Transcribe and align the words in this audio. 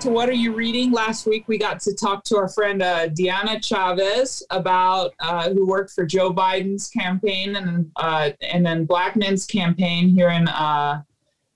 to 0.00 0.10
What 0.10 0.28
Are 0.28 0.32
You 0.32 0.54
Reading? 0.54 0.92
Last 0.92 1.26
week 1.26 1.48
we 1.48 1.58
got 1.58 1.80
to 1.80 1.92
talk 1.92 2.22
to 2.24 2.36
our 2.36 2.48
friend 2.48 2.82
uh, 2.82 3.08
Diana 3.08 3.60
Chavez 3.60 4.44
about 4.50 5.12
uh, 5.18 5.50
who 5.50 5.66
worked 5.66 5.90
for 5.90 6.06
Joe 6.06 6.32
Biden's 6.32 6.88
campaign 6.88 7.56
and 7.56 7.90
uh, 7.96 8.30
and 8.40 8.64
then 8.64 8.86
Blackmun's 8.86 9.44
campaign 9.44 10.08
here 10.08 10.30
in 10.30 10.46
uh, 10.46 11.02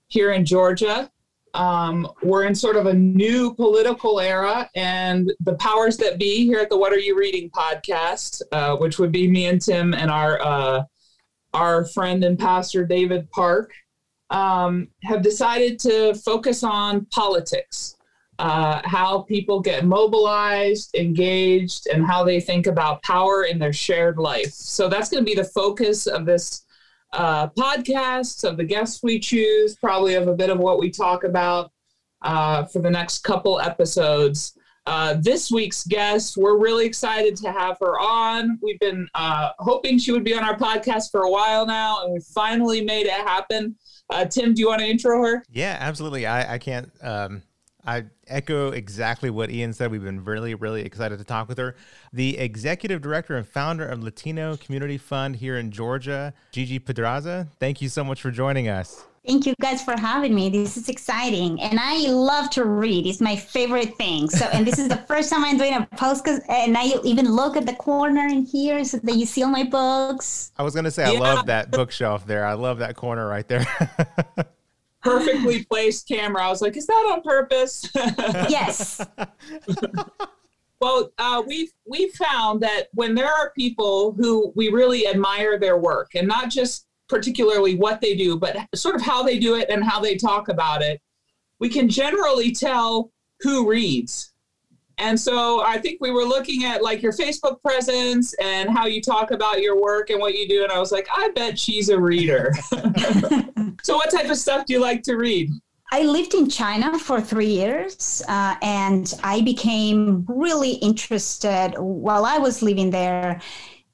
here 0.09 0.31
in 0.31 0.43
Georgia. 0.43 1.09
Um, 1.53 2.09
we're 2.21 2.43
in 2.43 2.53
sort 2.53 2.75
of 2.75 2.87
a 2.87 2.93
new 2.93 3.53
political 3.53 4.19
era, 4.19 4.69
and 4.75 5.31
the 5.39 5.55
powers 5.55 5.95
that 5.97 6.19
be 6.19 6.43
here 6.43 6.59
at 6.59 6.69
the 6.69 6.77
What 6.77 6.91
Are 6.91 6.99
You 6.99 7.17
Reading 7.17 7.49
podcast, 7.49 8.41
uh, 8.51 8.75
which 8.75 8.99
would 8.99 9.13
be 9.13 9.29
me 9.29 9.45
and 9.45 9.61
Tim 9.61 9.93
and 9.93 10.11
our 10.11 10.41
uh, 10.41 10.83
our 11.53 11.85
friend 11.85 12.25
and 12.25 12.37
pastor 12.37 12.85
David 12.85 13.31
Park, 13.31 13.71
um, 14.31 14.89
have 15.03 15.21
decided 15.21 15.79
to 15.79 16.13
focus 16.15 16.61
on 16.63 17.05
politics, 17.05 17.95
uh, 18.39 18.81
how 18.83 19.21
people 19.21 19.59
get 19.59 19.85
mobilized, 19.85 20.95
engaged, 20.95 21.87
and 21.87 22.05
how 22.05 22.23
they 22.23 22.39
think 22.39 22.67
about 22.67 23.03
power 23.03 23.43
in 23.43 23.59
their 23.59 23.73
shared 23.73 24.17
life. 24.17 24.51
So 24.51 24.87
that's 24.87 25.09
going 25.09 25.23
to 25.23 25.29
be 25.29 25.35
the 25.35 25.43
focus 25.43 26.07
of 26.07 26.25
this 26.25 26.65
uh, 27.13 27.47
podcast, 27.49 28.43
of 28.43 28.57
the 28.57 28.63
guests 28.63 29.01
we 29.03 29.19
choose, 29.19 29.75
probably 29.75 30.15
of 30.15 30.27
a 30.27 30.33
bit 30.33 30.49
of 30.49 30.57
what 30.57 30.79
we 30.79 30.89
talk 30.89 31.23
about 31.23 31.71
uh, 32.23 32.65
for 32.65 32.79
the 32.79 32.89
next 32.89 33.19
couple 33.19 33.59
episodes. 33.59 34.57
Uh, 34.85 35.15
this 35.21 35.49
week's 35.49 35.85
guest, 35.85 36.35
we're 36.35 36.57
really 36.57 36.85
excited 36.85 37.37
to 37.37 37.51
have 37.51 37.77
her 37.79 37.99
on. 37.99 38.59
We've 38.61 38.79
been 38.79 39.07
uh, 39.13 39.51
hoping 39.59 39.97
she 39.97 40.11
would 40.11 40.25
be 40.25 40.33
on 40.33 40.43
our 40.43 40.57
podcast 40.57 41.11
for 41.11 41.21
a 41.21 41.31
while 41.31 41.65
now, 41.65 42.03
and 42.03 42.13
we 42.13 42.19
finally 42.33 42.83
made 42.83 43.05
it 43.05 43.11
happen. 43.11 43.77
Uh, 44.09 44.25
Tim, 44.25 44.53
do 44.53 44.61
you 44.61 44.67
want 44.67 44.81
to 44.81 44.87
intro 44.87 45.23
her? 45.23 45.43
Yeah, 45.49 45.77
absolutely. 45.79 46.25
I, 46.25 46.55
I 46.55 46.57
can't. 46.57 46.91
Um, 47.01 47.43
I 47.85 48.05
echo 48.27 48.71
exactly 48.71 49.29
what 49.29 49.51
Ian 49.51 49.73
said. 49.73 49.91
We've 49.91 50.03
been 50.03 50.23
really, 50.23 50.55
really 50.55 50.81
excited 50.83 51.19
to 51.19 51.25
talk 51.25 51.49
with 51.49 51.57
her. 51.57 51.75
The 52.11 52.37
executive 52.37 53.01
director 53.01 53.35
and 53.35 53.47
founder 53.47 53.85
of 53.85 54.01
Latino 54.01 54.55
Community 54.57 54.97
Fund 54.97 55.35
here 55.37 55.57
in 55.57 55.71
Georgia, 55.71 56.33
Gigi 56.51 56.79
Pedraza. 56.79 57.47
Thank 57.59 57.81
you 57.81 57.89
so 57.89 58.03
much 58.03 58.21
for 58.21 58.31
joining 58.31 58.69
us. 58.69 59.03
Thank 59.25 59.45
you 59.45 59.53
guys 59.61 59.81
for 59.81 59.97
having 59.97 60.35
me. 60.35 60.49
This 60.49 60.75
is 60.75 60.89
exciting. 60.89 61.61
And 61.61 61.79
I 61.79 62.09
love 62.09 62.49
to 62.51 62.65
read. 62.65 63.07
It's 63.07 63.21
my 63.21 63.37
favorite 63.37 63.95
thing. 63.95 64.29
So, 64.29 64.45
and 64.51 64.67
this 64.67 64.77
is 64.77 64.89
the 64.89 64.97
first 64.97 65.29
time 65.29 65.45
I'm 65.45 65.57
doing 65.57 65.73
a 65.73 65.87
post 65.95 66.27
and 66.27 66.77
I 66.77 66.93
even 67.05 67.33
look 67.33 67.55
at 67.55 67.65
the 67.65 67.75
corner 67.75 68.27
in 68.27 68.45
here 68.45 68.83
so 68.83 68.97
that 68.97 69.15
you 69.15 69.25
see 69.25 69.41
all 69.41 69.49
my 69.49 69.63
books. 69.63 70.51
I 70.57 70.63
was 70.63 70.73
going 70.73 70.83
to 70.83 70.91
say, 70.91 71.05
I 71.05 71.13
yeah. 71.13 71.19
love 71.19 71.45
that 71.45 71.71
bookshelf 71.71 72.27
there. 72.27 72.45
I 72.45 72.53
love 72.53 72.79
that 72.79 72.97
corner 72.97 73.25
right 73.25 73.47
there. 73.47 73.65
Perfectly 75.03 75.63
placed 75.69 76.07
camera. 76.07 76.45
I 76.45 76.49
was 76.49 76.61
like, 76.61 76.77
is 76.77 76.87
that 76.87 77.11
on 77.11 77.21
purpose? 77.21 77.89
yes. 77.95 79.05
Well, 80.83 81.13
uh, 81.17 81.41
we've 81.47 81.71
we 81.85 82.09
found 82.09 82.61
that 82.61 82.89
when 82.93 83.15
there 83.15 83.31
are 83.31 83.53
people 83.55 84.13
who 84.17 84.51
we 84.53 84.67
really 84.67 85.07
admire 85.07 85.57
their 85.57 85.77
work, 85.77 86.11
and 86.13 86.27
not 86.27 86.49
just 86.49 86.87
particularly 87.07 87.75
what 87.75 88.01
they 88.01 88.15
do, 88.15 88.37
but 88.37 88.57
sort 88.75 88.95
of 88.95 89.01
how 89.01 89.23
they 89.23 89.39
do 89.39 89.55
it 89.55 89.69
and 89.69 89.81
how 89.81 90.01
they 90.01 90.17
talk 90.17 90.49
about 90.49 90.81
it, 90.81 91.01
we 91.59 91.69
can 91.69 91.87
generally 91.87 92.51
tell 92.51 93.13
who 93.39 93.65
reads. 93.69 94.32
And 94.97 95.19
so 95.19 95.61
I 95.61 95.77
think 95.79 95.99
we 96.01 96.11
were 96.11 96.23
looking 96.23 96.65
at 96.65 96.83
like 96.83 97.01
your 97.01 97.13
Facebook 97.13 97.61
presence 97.61 98.33
and 98.35 98.69
how 98.69 98.85
you 98.85 99.01
talk 99.01 99.31
about 99.31 99.61
your 99.61 99.81
work 99.81 100.09
and 100.09 100.19
what 100.19 100.35
you 100.35 100.47
do. 100.47 100.63
And 100.63 100.71
I 100.71 100.79
was 100.79 100.91
like, 100.91 101.07
I 101.15 101.29
bet 101.35 101.57
she's 101.57 101.89
a 101.89 101.99
reader. 101.99 102.53
so, 103.83 103.95
what 103.95 104.11
type 104.11 104.29
of 104.29 104.37
stuff 104.37 104.65
do 104.65 104.73
you 104.73 104.79
like 104.79 105.03
to 105.03 105.15
read? 105.15 105.49
I 105.91 106.01
lived 106.01 106.33
in 106.33 106.49
China 106.49 106.97
for 106.97 107.21
three 107.21 107.51
years 107.51 108.23
uh, 108.27 108.55
and 108.63 109.13
I 109.23 109.41
became 109.41 110.25
really 110.27 110.73
interested 110.73 111.75
while 111.77 112.25
I 112.25 112.39
was 112.39 112.63
living 112.63 112.89
there 112.89 113.39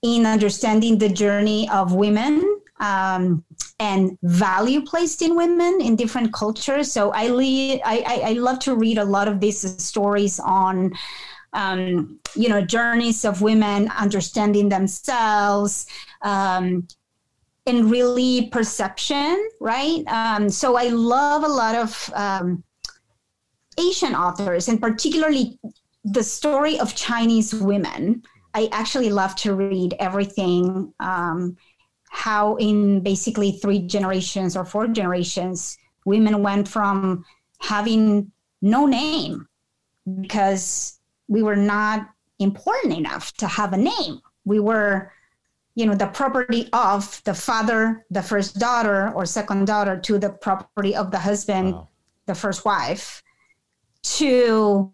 in 0.02 0.26
understanding 0.26 0.98
the 0.98 1.10
journey 1.10 1.70
of 1.70 1.94
women 1.94 2.59
um, 2.80 3.44
and 3.80 4.18
value 4.24 4.82
placed 4.82 5.22
in 5.22 5.36
women 5.36 5.80
in 5.82 5.96
different 5.96 6.34
cultures. 6.34 6.92
So 6.92 7.12
I, 7.12 7.28
le- 7.28 7.82
I, 7.86 8.04
I, 8.06 8.22
I 8.26 8.34
love 8.34 8.60
to 8.60 8.76
read 8.76 8.98
a 8.98 9.06
lot 9.06 9.28
of 9.28 9.40
these 9.40 9.82
stories 9.82 10.40
on, 10.40 10.94
um, 11.54 12.20
you 12.36 12.50
know, 12.50 12.62
journeys 12.62 13.26
of 13.26 13.42
women 13.42 13.90
understanding 13.98 14.70
themselves. 14.70 15.86
Um, 16.22 16.88
and 17.66 17.92
really 17.92 18.48
perception, 18.48 19.48
right? 19.60 20.04
Um, 20.08 20.50
so 20.50 20.76
I 20.76 20.88
love 20.88 21.44
a 21.44 21.48
lot 21.48 21.76
of 21.76 22.12
um, 22.16 22.64
Asian 23.78 24.16
authors, 24.16 24.68
and 24.68 24.82
particularly 24.82 25.60
the 26.04 26.24
story 26.24 26.80
of 26.80 26.96
Chinese 26.96 27.54
women. 27.54 28.24
I 28.56 28.70
actually 28.72 29.12
love 29.12 29.36
to 29.38 29.54
read 29.54 29.96
everything 30.00 30.92
um, 31.00 31.56
how 32.10 32.56
in 32.56 33.00
basically 33.02 33.54
three 33.54 33.80
generations 33.80 34.58
or 34.58 34.66
four 34.66 34.88
generations 34.88 35.78
women 36.06 36.42
went 36.42 36.68
from 36.68 37.24
having 37.60 38.32
no 38.62 38.86
name 38.86 39.48
because 40.22 41.00
we 41.28 41.44
were 41.44 41.56
not 41.56 42.10
important 42.40 42.94
enough 42.94 43.32
to 43.34 43.48
have 43.48 43.74
a 43.74 43.78
name 43.78 44.20
we 44.44 44.60
were 44.60 45.12
you 45.76 45.86
know 45.86 45.96
the 45.96 46.08
property 46.08 46.68
of 46.74 47.22
the 47.26 47.34
father 47.34 48.06
the 48.10 48.22
first 48.22 48.58
daughter 48.60 49.12
or 49.14 49.26
second 49.26 49.66
daughter 49.66 49.98
to 50.00 50.18
the 50.18 50.30
property 50.30 50.96
of 50.96 51.12
the 51.12 51.20
husband 51.20 51.74
wow. 51.74 51.88
the 52.26 52.36
first 52.36 52.66
wife 52.66 53.22
to 54.02 54.92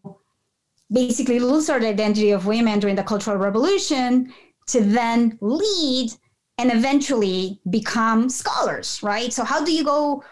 basically 0.91 1.39
lose 1.39 1.69
our 1.69 1.79
identity 1.79 2.31
of 2.31 2.45
women 2.45 2.79
during 2.79 2.95
the 2.95 3.03
cultural 3.03 3.37
revolution 3.37 4.31
to 4.67 4.81
then 4.81 5.37
lead 5.41 6.11
and 6.57 6.71
eventually 6.71 7.59
become 7.69 8.29
scholars, 8.29 9.01
right? 9.03 9.31
So, 9.33 9.43
how 9.43 9.63
do 9.63 9.71
you 9.71 9.83
go 9.83 10.23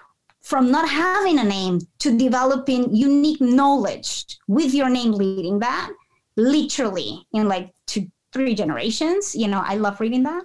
from 0.42 0.72
not 0.72 0.90
having 0.90 1.40
a 1.40 1.44
name 1.44 1.80
to 2.00 2.18
developing 2.18 2.94
unique 2.96 3.42
knowledge 3.42 4.38
with 4.48 4.74
your 4.74 4.90
name 4.90 5.12
leading 5.12 5.60
that? 5.60 5.92
Literally, 6.36 7.26
in 7.34 7.48
like 7.48 7.74
two, 7.88 8.08
three 8.32 8.56
generations. 8.56 9.36
You 9.36 9.48
know, 9.48 9.62
I 9.64 9.76
love 9.76 10.00
reading 10.00 10.24
that. 10.24 10.44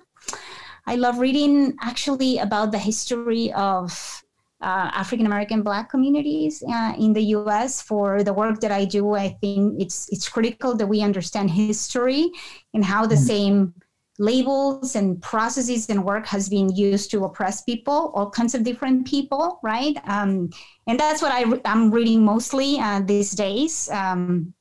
I 0.86 0.96
love 0.96 1.18
reading 1.18 1.74
actually 1.82 2.38
about 2.38 2.72
the 2.72 2.78
history 2.78 3.52
of 3.52 4.22
uh, 4.60 4.90
African 4.92 5.26
American 5.26 5.62
Black 5.62 5.88
communities 5.88 6.62
uh, 6.68 6.94
in 6.98 7.12
the 7.12 7.22
U.S. 7.36 7.80
For 7.80 8.24
the 8.24 8.32
work 8.32 8.60
that 8.60 8.72
I 8.72 8.84
do, 8.84 9.14
I 9.14 9.28
think 9.40 9.80
it's 9.80 10.08
it's 10.10 10.28
critical 10.28 10.74
that 10.76 10.86
we 10.86 11.00
understand 11.02 11.50
history 11.50 12.30
and 12.74 12.84
how 12.84 13.06
the 13.06 13.14
mm. 13.14 13.26
same 13.32 13.74
labels 14.18 14.96
and 14.96 15.22
processes 15.22 15.88
and 15.88 16.04
work 16.04 16.26
has 16.26 16.48
been 16.48 16.74
used 16.74 17.10
to 17.12 17.24
oppress 17.24 17.62
people, 17.62 18.12
all 18.14 18.30
kinds 18.30 18.54
of 18.54 18.64
different 18.64 19.06
people, 19.06 19.60
right? 19.62 19.96
Um, 20.04 20.50
and 20.86 20.98
that's 20.98 21.22
what 21.22 21.32
I 21.32 21.42
re- 21.42 21.60
I'm 21.64 21.90
reading 21.90 22.24
mostly 22.24 22.78
uh, 22.80 23.00
these 23.00 23.30
days. 23.30 23.88
Um, 23.90 24.54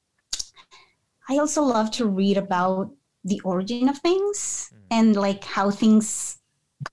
I 1.30 1.38
also 1.40 1.64
love 1.64 1.92
to 1.92 2.06
read 2.06 2.38
about 2.38 2.92
the 3.24 3.42
origin 3.44 3.90
of 3.90 3.98
things 3.98 4.70
mm. 4.74 4.80
and 4.92 5.16
like 5.16 5.44
how 5.44 5.72
things 5.72 6.38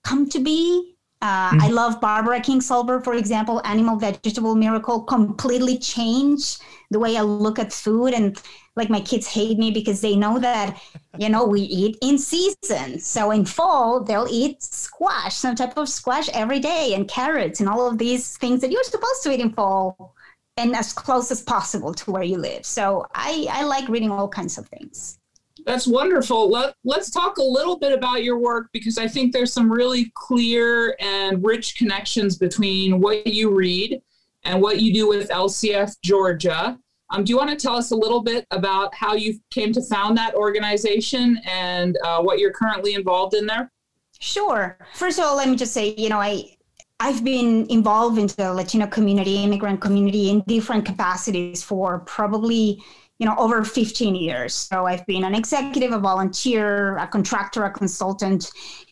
come 0.02 0.28
to 0.30 0.40
be 0.40 0.93
uh, 1.24 1.50
mm-hmm. 1.52 1.62
I 1.62 1.68
love 1.68 2.02
Barbara 2.02 2.38
Kingsolver, 2.38 3.02
for 3.02 3.14
example, 3.14 3.62
Animal 3.64 3.96
Vegetable 3.96 4.54
Miracle 4.54 5.00
completely 5.04 5.78
changed 5.78 6.60
the 6.90 6.98
way 6.98 7.16
I 7.16 7.22
look 7.22 7.58
at 7.58 7.72
food. 7.72 8.12
And 8.12 8.38
like 8.76 8.90
my 8.90 9.00
kids 9.00 9.26
hate 9.26 9.56
me 9.56 9.70
because 9.70 10.02
they 10.02 10.16
know 10.16 10.38
that, 10.38 10.78
you 11.16 11.30
know, 11.30 11.46
we 11.46 11.62
eat 11.62 11.96
in 12.02 12.18
season. 12.18 13.00
So 13.00 13.30
in 13.30 13.46
fall, 13.46 14.04
they'll 14.04 14.28
eat 14.30 14.62
squash, 14.62 15.34
some 15.34 15.56
type 15.56 15.78
of 15.78 15.88
squash 15.88 16.28
every 16.34 16.60
day, 16.60 16.92
and 16.94 17.08
carrots, 17.08 17.58
and 17.58 17.70
all 17.70 17.88
of 17.88 17.96
these 17.96 18.36
things 18.36 18.60
that 18.60 18.70
you're 18.70 18.84
supposed 18.84 19.22
to 19.22 19.32
eat 19.32 19.40
in 19.40 19.54
fall 19.54 20.14
and 20.58 20.76
as 20.76 20.92
close 20.92 21.30
as 21.30 21.40
possible 21.40 21.94
to 21.94 22.10
where 22.10 22.22
you 22.22 22.36
live. 22.36 22.66
So 22.66 23.06
I, 23.14 23.46
I 23.50 23.64
like 23.64 23.88
reading 23.88 24.10
all 24.10 24.28
kinds 24.28 24.58
of 24.58 24.68
things. 24.68 25.18
That's 25.64 25.86
wonderful. 25.86 26.50
Let, 26.50 26.74
let's 26.84 27.10
talk 27.10 27.38
a 27.38 27.42
little 27.42 27.78
bit 27.78 27.92
about 27.92 28.22
your 28.22 28.38
work 28.38 28.68
because 28.72 28.98
I 28.98 29.08
think 29.08 29.32
there's 29.32 29.52
some 29.52 29.70
really 29.70 30.12
clear 30.14 30.94
and 31.00 31.44
rich 31.44 31.76
connections 31.76 32.36
between 32.36 33.00
what 33.00 33.26
you 33.26 33.54
read 33.54 34.02
and 34.44 34.60
what 34.60 34.80
you 34.80 34.92
do 34.92 35.08
with 35.08 35.30
LCF 35.30 35.96
Georgia. 36.02 36.78
Um, 37.10 37.24
do 37.24 37.30
you 37.30 37.38
want 37.38 37.50
to 37.50 37.56
tell 37.56 37.76
us 37.76 37.92
a 37.92 37.96
little 37.96 38.22
bit 38.22 38.46
about 38.50 38.94
how 38.94 39.14
you 39.14 39.38
came 39.50 39.72
to 39.72 39.82
found 39.82 40.18
that 40.18 40.34
organization 40.34 41.40
and 41.46 41.96
uh, 42.04 42.20
what 42.20 42.38
you're 42.38 42.52
currently 42.52 42.94
involved 42.94 43.34
in 43.34 43.46
there? 43.46 43.70
Sure. 44.20 44.78
First 44.94 45.18
of 45.18 45.24
all, 45.24 45.36
let 45.36 45.48
me 45.48 45.56
just 45.56 45.72
say, 45.72 45.94
you 45.96 46.08
know, 46.08 46.20
I 46.20 46.56
I've 47.00 47.24
been 47.24 47.66
involved 47.70 48.18
in 48.18 48.28
the 48.28 48.54
Latino 48.54 48.86
community, 48.86 49.42
immigrant 49.42 49.80
community 49.80 50.30
in 50.30 50.40
different 50.46 50.84
capacities 50.84 51.62
for 51.62 51.98
probably 52.00 52.82
you 53.18 53.26
know 53.26 53.34
over 53.38 53.64
15 53.64 54.14
years. 54.14 54.54
So 54.54 54.86
i've 54.86 55.06
been 55.06 55.24
an 55.24 55.34
executive 55.34 55.92
a 55.92 55.98
volunteer 55.98 56.96
a 56.98 57.06
contractor 57.06 57.64
a 57.64 57.70
consultant 57.70 58.50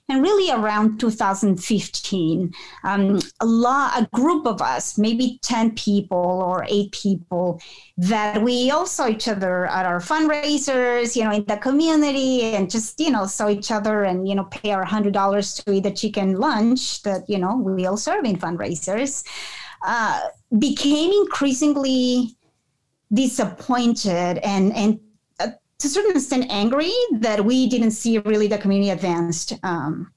and 0.08 0.22
really 0.22 0.50
around 0.50 0.98
2015 0.98 2.52
um, 2.84 3.20
a 3.40 3.46
lot 3.46 4.00
a 4.00 4.06
group 4.12 4.46
of 4.46 4.60
us 4.60 4.98
maybe 4.98 5.38
10 5.42 5.74
people 5.74 6.42
or 6.46 6.64
8 6.68 6.92
people 6.92 7.60
that 7.96 8.42
we 8.42 8.70
all 8.70 8.86
saw 8.86 9.08
each 9.08 9.28
other 9.28 9.66
at 9.66 9.86
our 9.86 10.00
fundraisers 10.00 11.16
you 11.16 11.24
know 11.24 11.32
in 11.32 11.44
the 11.44 11.56
community 11.56 12.42
and 12.42 12.70
just 12.70 13.00
you 13.00 13.10
know 13.10 13.26
saw 13.26 13.48
each 13.48 13.70
other 13.70 14.04
and 14.04 14.28
you 14.28 14.34
know 14.34 14.44
pay 14.44 14.72
our 14.72 14.84
$100 14.84 15.64
to 15.64 15.72
eat 15.72 15.86
a 15.86 15.90
chicken 15.90 16.36
lunch 16.38 17.02
that 17.02 17.28
you 17.28 17.38
know 17.38 17.56
we 17.56 17.86
all 17.86 17.96
serve 17.96 18.24
in 18.24 18.36
fundraisers 18.36 19.24
uh, 19.84 20.20
became 20.58 21.10
increasingly 21.12 22.36
disappointed 23.12 24.38
and 24.38 24.74
and 24.74 25.00
uh, 25.40 25.48
to 25.78 25.86
a 25.86 25.90
certain 25.90 26.12
extent 26.12 26.46
angry 26.50 26.92
that 27.12 27.44
we 27.44 27.68
didn't 27.68 27.90
see 27.92 28.18
really 28.18 28.46
the 28.46 28.58
community 28.58 28.90
advanced 28.90 29.54
um, 29.62 30.12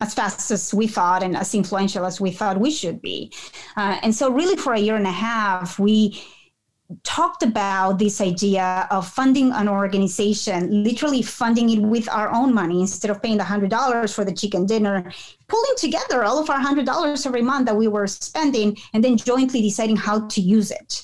as 0.00 0.14
fast 0.14 0.50
as 0.50 0.74
we 0.74 0.86
thought 0.86 1.22
and 1.22 1.36
as 1.36 1.54
influential 1.54 2.04
as 2.04 2.20
we 2.20 2.32
thought 2.32 2.58
we 2.58 2.70
should 2.70 3.00
be. 3.00 3.32
Uh, 3.76 3.98
and 4.02 4.14
so, 4.14 4.30
really, 4.30 4.56
for 4.56 4.74
a 4.74 4.78
year 4.78 4.96
and 4.96 5.06
a 5.06 5.12
half, 5.12 5.78
we 5.78 6.20
talked 7.04 7.42
about 7.42 7.98
this 7.98 8.20
idea 8.20 8.86
of 8.90 9.08
funding 9.08 9.52
an 9.52 9.68
organization, 9.68 10.82
literally 10.82 11.22
funding 11.22 11.70
it 11.70 11.80
with 11.80 12.08
our 12.10 12.30
own 12.34 12.52
money 12.52 12.80
instead 12.80 13.10
of 13.10 13.22
paying 13.22 13.38
the 13.38 13.44
$100 13.44 14.14
for 14.14 14.24
the 14.24 14.32
chicken 14.32 14.66
dinner, 14.66 15.10
pulling 15.48 15.76
together 15.78 16.24
all 16.24 16.38
of 16.38 16.50
our 16.50 16.58
$100 16.58 17.26
every 17.26 17.40
month 17.40 17.66
that 17.66 17.76
we 17.76 17.88
were 17.88 18.06
spending 18.06 18.76
and 18.92 19.02
then 19.02 19.16
jointly 19.16 19.62
deciding 19.62 19.96
how 19.96 20.26
to 20.28 20.40
use 20.40 20.70
it 20.70 21.02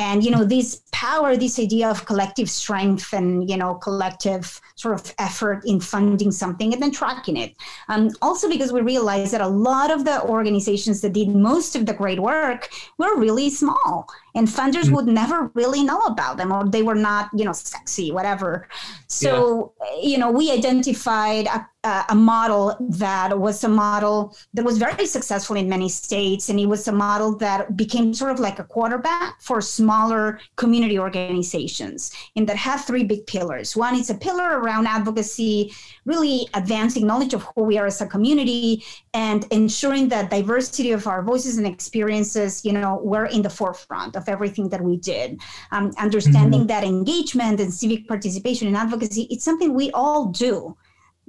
and 0.00 0.24
you 0.24 0.30
know 0.30 0.44
this 0.44 0.82
power 0.92 1.36
this 1.36 1.58
idea 1.58 1.86
of 1.88 2.06
collective 2.06 2.48
strength 2.48 3.12
and 3.12 3.48
you 3.50 3.56
know 3.56 3.74
collective 3.74 4.60
sort 4.74 4.94
of 4.98 5.14
effort 5.18 5.62
in 5.66 5.78
funding 5.78 6.32
something 6.32 6.72
and 6.72 6.82
then 6.82 6.90
tracking 6.90 7.36
it. 7.36 7.54
Um, 7.88 8.10
also 8.22 8.48
because 8.48 8.72
we 8.72 8.80
realized 8.80 9.32
that 9.34 9.42
a 9.42 9.54
lot 9.70 9.90
of 9.90 10.06
the 10.06 10.22
organizations 10.22 11.02
that 11.02 11.12
did 11.12 11.28
most 11.28 11.76
of 11.76 11.84
the 11.84 11.92
great 11.92 12.18
work 12.18 12.70
were 12.96 13.14
really 13.18 13.50
small 13.50 14.08
and 14.34 14.48
funders 14.48 14.84
mm-hmm. 14.84 14.94
would 14.96 15.06
never 15.06 15.50
really 15.54 15.82
know 15.82 16.00
about 16.00 16.36
them 16.36 16.52
or 16.52 16.68
they 16.68 16.82
were 16.82 16.94
not 16.94 17.30
you 17.34 17.44
know 17.44 17.52
sexy 17.52 18.12
whatever 18.12 18.68
so 19.06 19.72
yeah. 19.80 20.08
you 20.10 20.18
know 20.18 20.30
we 20.30 20.50
identified 20.50 21.46
a, 21.46 22.04
a 22.10 22.14
model 22.14 22.76
that 22.80 23.38
was 23.38 23.64
a 23.64 23.68
model 23.68 24.36
that 24.54 24.64
was 24.64 24.78
very 24.78 25.06
successful 25.06 25.56
in 25.56 25.68
many 25.68 25.88
states 25.88 26.48
and 26.48 26.60
it 26.60 26.66
was 26.66 26.86
a 26.88 26.92
model 26.92 27.36
that 27.36 27.76
became 27.76 28.12
sort 28.12 28.30
of 28.30 28.38
like 28.38 28.58
a 28.58 28.64
quarterback 28.64 29.40
for 29.40 29.60
smaller 29.60 30.40
community 30.56 30.98
organizations 30.98 32.12
and 32.36 32.48
that 32.48 32.56
had 32.56 32.78
three 32.78 33.04
big 33.04 33.26
pillars 33.26 33.76
one 33.76 33.94
is 33.94 34.10
a 34.10 34.14
pillar 34.14 34.60
around 34.60 34.86
advocacy 34.86 35.72
really 36.12 36.48
advancing 36.60 37.06
knowledge 37.06 37.34
of 37.34 37.42
who 37.50 37.62
we 37.70 37.78
are 37.80 37.86
as 37.86 38.00
a 38.00 38.06
community 38.06 38.84
and 39.14 39.40
ensuring 39.60 40.08
that 40.08 40.30
diversity 40.38 40.90
of 40.98 41.06
our 41.06 41.22
voices 41.22 41.54
and 41.58 41.66
experiences 41.66 42.64
you 42.66 42.72
know 42.76 42.90
were 43.12 43.26
in 43.36 43.42
the 43.46 43.54
forefront 43.60 44.12
of 44.16 44.24
everything 44.34 44.66
that 44.72 44.82
we 44.88 44.94
did. 45.12 45.28
Um, 45.74 45.86
understanding 46.06 46.62
mm-hmm. 46.62 46.74
that 46.74 46.84
engagement 46.84 47.56
and 47.60 47.72
civic 47.72 48.08
participation 48.08 48.64
and 48.68 48.76
advocacy, 48.76 49.22
it's 49.30 49.44
something 49.44 49.68
we 49.74 49.90
all 49.92 50.26
do 50.26 50.76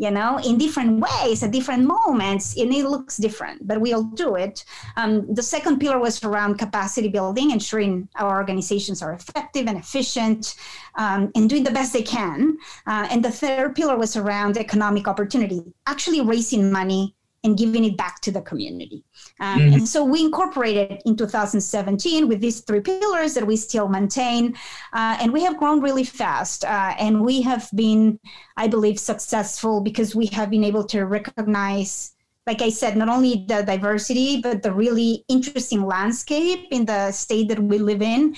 you 0.01 0.09
know, 0.09 0.39
in 0.39 0.57
different 0.57 0.99
ways 0.99 1.43
at 1.43 1.51
different 1.51 1.83
moments, 1.85 2.57
and 2.57 2.73
it 2.73 2.85
looks 2.85 3.17
different, 3.17 3.67
but 3.67 3.79
we 3.79 3.93
all 3.93 4.01
do 4.01 4.33
it. 4.33 4.65
Um, 4.97 5.31
the 5.31 5.43
second 5.43 5.77
pillar 5.77 5.99
was 5.99 6.23
around 6.23 6.57
capacity 6.57 7.07
building, 7.07 7.51
ensuring 7.51 8.09
our 8.15 8.35
organizations 8.39 9.03
are 9.03 9.13
effective 9.13 9.67
and 9.67 9.77
efficient 9.77 10.55
um, 10.95 11.31
and 11.35 11.47
doing 11.47 11.63
the 11.63 11.69
best 11.69 11.93
they 11.93 12.01
can. 12.01 12.57
Uh, 12.87 13.07
and 13.11 13.23
the 13.23 13.29
third 13.29 13.75
pillar 13.75 13.95
was 13.95 14.17
around 14.17 14.57
economic 14.57 15.07
opportunity, 15.07 15.61
actually 15.85 16.21
raising 16.21 16.71
money 16.71 17.15
and 17.43 17.57
giving 17.57 17.83
it 17.83 17.97
back 17.97 18.21
to 18.21 18.31
the 18.31 18.41
community. 18.41 19.03
Um, 19.39 19.59
mm-hmm. 19.59 19.73
And 19.73 19.87
so 19.87 20.03
we 20.03 20.23
incorporated 20.23 21.01
in 21.05 21.15
2017 21.15 22.27
with 22.27 22.39
these 22.39 22.61
three 22.61 22.81
pillars 22.81 23.33
that 23.33 23.45
we 23.45 23.57
still 23.57 23.87
maintain. 23.87 24.55
Uh, 24.93 25.17
and 25.19 25.33
we 25.33 25.43
have 25.43 25.57
grown 25.57 25.81
really 25.81 26.03
fast. 26.03 26.63
Uh, 26.63 26.93
and 26.99 27.21
we 27.21 27.41
have 27.41 27.69
been, 27.73 28.19
I 28.57 28.67
believe, 28.67 28.99
successful 28.99 29.81
because 29.81 30.15
we 30.15 30.27
have 30.27 30.49
been 30.49 30.63
able 30.63 30.83
to 30.85 31.05
recognize 31.05 32.13
like 32.47 32.63
I 32.63 32.69
said, 32.69 32.97
not 32.97 33.07
only 33.07 33.45
the 33.47 33.61
diversity, 33.61 34.41
but 34.41 34.63
the 34.63 34.73
really 34.73 35.23
interesting 35.29 35.85
landscape 35.85 36.67
in 36.71 36.85
the 36.85 37.11
state 37.11 37.49
that 37.49 37.59
we 37.59 37.77
live 37.77 38.01
in 38.01 38.35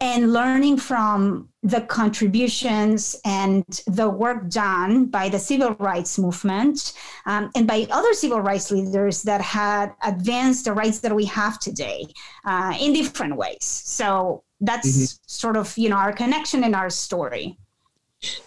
and 0.00 0.32
learning 0.32 0.76
from 0.76 1.48
the 1.62 1.80
contributions 1.82 3.20
and 3.24 3.64
the 3.86 4.08
work 4.08 4.48
done 4.48 5.06
by 5.06 5.28
the 5.28 5.38
civil 5.38 5.74
rights 5.80 6.18
movement 6.18 6.92
um, 7.26 7.50
and 7.56 7.66
by 7.66 7.86
other 7.90 8.14
civil 8.14 8.40
rights 8.40 8.70
leaders 8.70 9.22
that 9.24 9.40
had 9.40 9.92
advanced 10.04 10.64
the 10.64 10.72
rights 10.72 11.00
that 11.00 11.14
we 11.14 11.24
have 11.24 11.58
today 11.58 12.06
uh, 12.44 12.76
in 12.80 12.92
different 12.92 13.36
ways. 13.36 13.64
So 13.64 14.44
that's 14.60 14.88
mm-hmm. 14.88 15.22
sort 15.26 15.56
of 15.56 15.76
you 15.76 15.88
know 15.88 15.96
our 15.96 16.12
connection 16.12 16.64
and 16.64 16.74
our 16.74 16.90
story. 16.90 17.58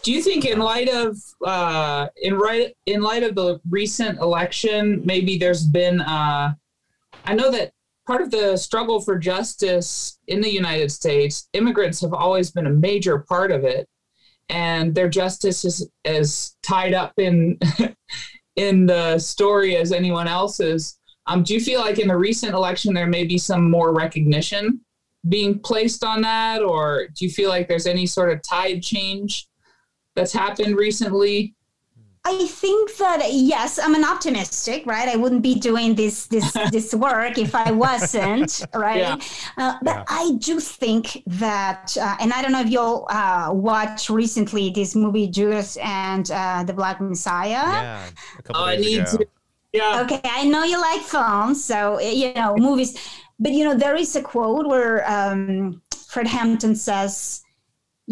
Do 0.04 0.12
you 0.12 0.22
think, 0.22 0.44
in 0.44 0.60
light 0.60 0.90
of 0.90 1.18
uh, 1.46 2.08
in 2.22 2.38
right 2.38 2.76
in 2.86 3.02
light 3.02 3.24
of 3.24 3.36
the 3.36 3.62
recent 3.70 4.20
election, 4.20 5.02
maybe 5.06 5.38
there's 5.38 5.66
been 5.66 6.02
uh, 6.02 6.54
I 7.26 7.34
know 7.34 7.52
that 7.52 7.74
part 8.06 8.22
of 8.22 8.32
the 8.32 8.58
struggle 8.58 9.00
for 9.02 9.18
justice 9.18 10.20
in 10.28 10.42
the 10.42 10.50
United 10.50 10.92
States, 10.92 11.50
immigrants 11.54 12.02
have 12.02 12.14
always 12.14 12.52
been 12.52 12.68
a 12.68 12.72
major 12.72 13.20
part 13.20 13.52
of 13.52 13.64
it, 13.64 13.88
and 14.50 14.94
their 14.94 15.10
justice 15.10 15.64
is 15.66 15.90
as 16.06 16.56
tied 16.64 16.94
up 16.94 17.14
in 17.18 17.58
in 18.56 18.86
the 18.86 19.18
story 19.18 19.78
as 19.78 19.92
anyone 19.92 20.28
else's. 20.28 20.98
Um, 21.28 21.44
do 21.44 21.54
you 21.54 21.62
feel 21.62 21.80
like 21.80 22.00
in 22.00 22.08
the 22.08 22.18
recent 22.18 22.54
election 22.54 22.94
there 22.94 23.08
may 23.08 23.26
be 23.26 23.38
some 23.38 23.70
more 23.70 23.94
recognition 23.94 24.82
being 25.30 25.60
placed 25.60 26.04
on 26.04 26.22
that, 26.22 26.62
or 26.62 27.08
do 27.16 27.26
you 27.26 27.32
feel 27.32 27.50
like 27.50 27.68
there's 27.68 27.88
any 27.88 28.06
sort 28.06 28.32
of 28.32 28.42
tide 28.42 28.82
change 28.82 29.48
that's 30.16 30.34
happened 30.34 30.78
recently? 30.78 31.56
I 32.24 32.46
think 32.46 32.96
that 32.98 33.34
yes, 33.34 33.80
I'm 33.80 33.96
an 33.96 34.06
optimistic, 34.06 34.86
right? 34.86 35.10
I 35.10 35.16
wouldn't 35.16 35.42
be 35.42 35.56
doing 35.56 35.96
this 35.96 36.28
this 36.28 36.52
this 36.72 36.94
work 36.94 37.40
if 37.40 37.56
I 37.56 37.72
wasn't, 37.72 38.64
right? 38.76 39.00
Yeah. 39.00 39.18
Uh, 39.58 39.78
but 39.82 39.96
yeah. 39.96 40.04
I 40.08 40.34
do 40.38 40.60
think 40.60 41.24
that, 41.26 41.98
uh, 42.00 42.18
and 42.20 42.32
I 42.32 42.44
don't 42.44 42.52
know 42.52 42.62
if 42.62 42.70
you'll 42.70 43.08
uh, 43.10 43.50
watch 43.52 44.10
recently 44.10 44.70
this 44.70 44.96
movie 44.96 45.28
Judas 45.28 45.78
and 45.78 46.30
uh, 46.30 46.64
the 46.64 46.74
Black 46.74 47.02
Messiah. 47.02 47.50
Yeah, 47.50 48.06
a 48.38 48.52
oh, 48.54 48.66
I 48.66 48.76
need 48.76 49.00
ago. 49.00 49.18
to. 49.18 49.28
Yeah. 49.74 50.02
Okay, 50.04 50.22
I 50.24 50.46
know 50.46 50.64
you 50.64 50.80
like 50.80 51.02
films, 51.02 51.64
so 51.64 52.00
you 52.00 52.34
know 52.34 52.56
movies, 52.56 52.98
but 53.40 53.52
you 53.52 53.64
know 53.64 53.74
there 53.74 53.96
is 53.96 54.16
a 54.16 54.22
quote 54.22 54.68
where 54.68 55.10
um, 55.10 55.82
Fred 56.08 56.28
Hampton 56.28 56.76
says 56.76 57.44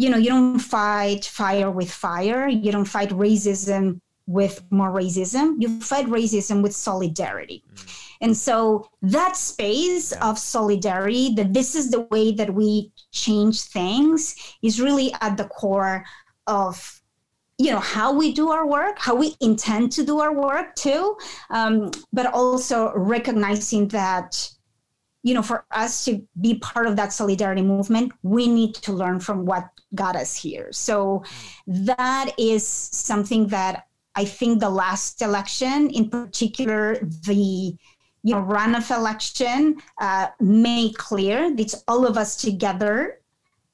you 0.00 0.08
know, 0.08 0.16
you 0.16 0.30
don't 0.30 0.58
fight 0.58 1.26
fire 1.26 1.70
with 1.70 1.90
fire. 1.92 2.48
You 2.48 2.72
don't 2.72 2.86
fight 2.86 3.10
racism 3.10 4.00
with 4.26 4.62
more 4.70 4.90
racism. 4.90 5.56
You 5.58 5.78
fight 5.80 6.06
racism 6.06 6.62
with 6.62 6.74
solidarity. 6.74 7.62
Mm. 7.74 8.06
And 8.22 8.36
so 8.36 8.88
that 9.02 9.36
space 9.36 10.12
of 10.12 10.38
solidarity, 10.38 11.34
that 11.34 11.52
this 11.52 11.74
is 11.74 11.90
the 11.90 12.00
way 12.10 12.32
that 12.32 12.54
we 12.54 12.92
change 13.12 13.60
things, 13.60 14.36
is 14.62 14.80
really 14.80 15.12
at 15.20 15.36
the 15.36 15.44
core 15.44 16.06
of 16.46 17.02
you 17.58 17.70
know 17.70 17.78
how 17.78 18.10
we 18.10 18.32
do 18.32 18.50
our 18.50 18.66
work 18.66 18.98
how 18.98 19.14
we 19.14 19.36
intend 19.40 19.92
to 19.92 20.02
do 20.02 20.18
our 20.18 20.32
work 20.32 20.74
too 20.76 21.14
um, 21.50 21.90
but 22.10 22.24
also 22.32 22.90
recognizing 22.94 23.86
that 23.88 24.50
you 25.22 25.34
know, 25.34 25.42
for 25.42 25.64
us 25.70 26.04
to 26.06 26.22
be 26.40 26.58
part 26.58 26.86
of 26.86 26.96
that 26.96 27.12
solidarity 27.12 27.62
movement, 27.62 28.12
we 28.22 28.48
need 28.48 28.74
to 28.74 28.92
learn 28.92 29.20
from 29.20 29.44
what 29.44 29.68
got 29.94 30.16
us 30.16 30.36
here. 30.36 30.68
So 30.72 31.24
that 31.66 32.32
is 32.38 32.66
something 32.66 33.48
that 33.48 33.86
I 34.14 34.24
think 34.24 34.60
the 34.60 34.70
last 34.70 35.22
election, 35.22 35.90
in 35.90 36.10
particular, 36.10 36.98
the 37.26 37.76
you 38.22 38.34
know 38.34 38.42
runoff 38.42 38.94
election, 38.94 39.80
uh, 40.00 40.28
made 40.40 40.96
clear. 40.98 41.54
It's 41.56 41.82
all 41.86 42.06
of 42.06 42.16
us 42.16 42.36
together, 42.36 43.20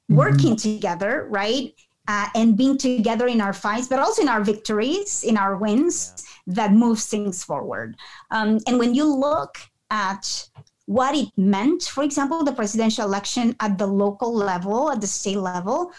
mm-hmm. 0.09 0.15
working 0.15 0.55
together, 0.55 1.27
right? 1.29 1.73
Uh, 2.07 2.27
and 2.35 2.55
being 2.55 2.77
together 2.77 3.27
in 3.27 3.41
our 3.41 3.51
fights, 3.51 3.89
but 3.89 3.99
also 3.99 4.21
in 4.21 4.29
our 4.29 4.41
victories, 4.41 5.25
in 5.25 5.35
our 5.35 5.57
wins, 5.57 6.23
yeah. 6.45 6.53
that 6.53 6.71
moves 6.71 7.05
things 7.07 7.43
forward. 7.43 7.97
Um, 8.31 8.59
and 8.65 8.79
when 8.79 8.95
you 8.95 9.03
look 9.03 9.57
at 9.91 10.47
what 10.87 11.15
it 11.15 11.29
meant, 11.37 11.83
for 11.83 12.03
example, 12.03 12.43
the 12.43 12.53
presidential 12.53 13.05
election 13.05 13.55
at 13.59 13.77
the 13.77 13.85
local 13.85 14.33
level, 14.33 14.89
at 14.89 15.01
the 15.01 15.07
state 15.07 15.37
level, 15.37 15.91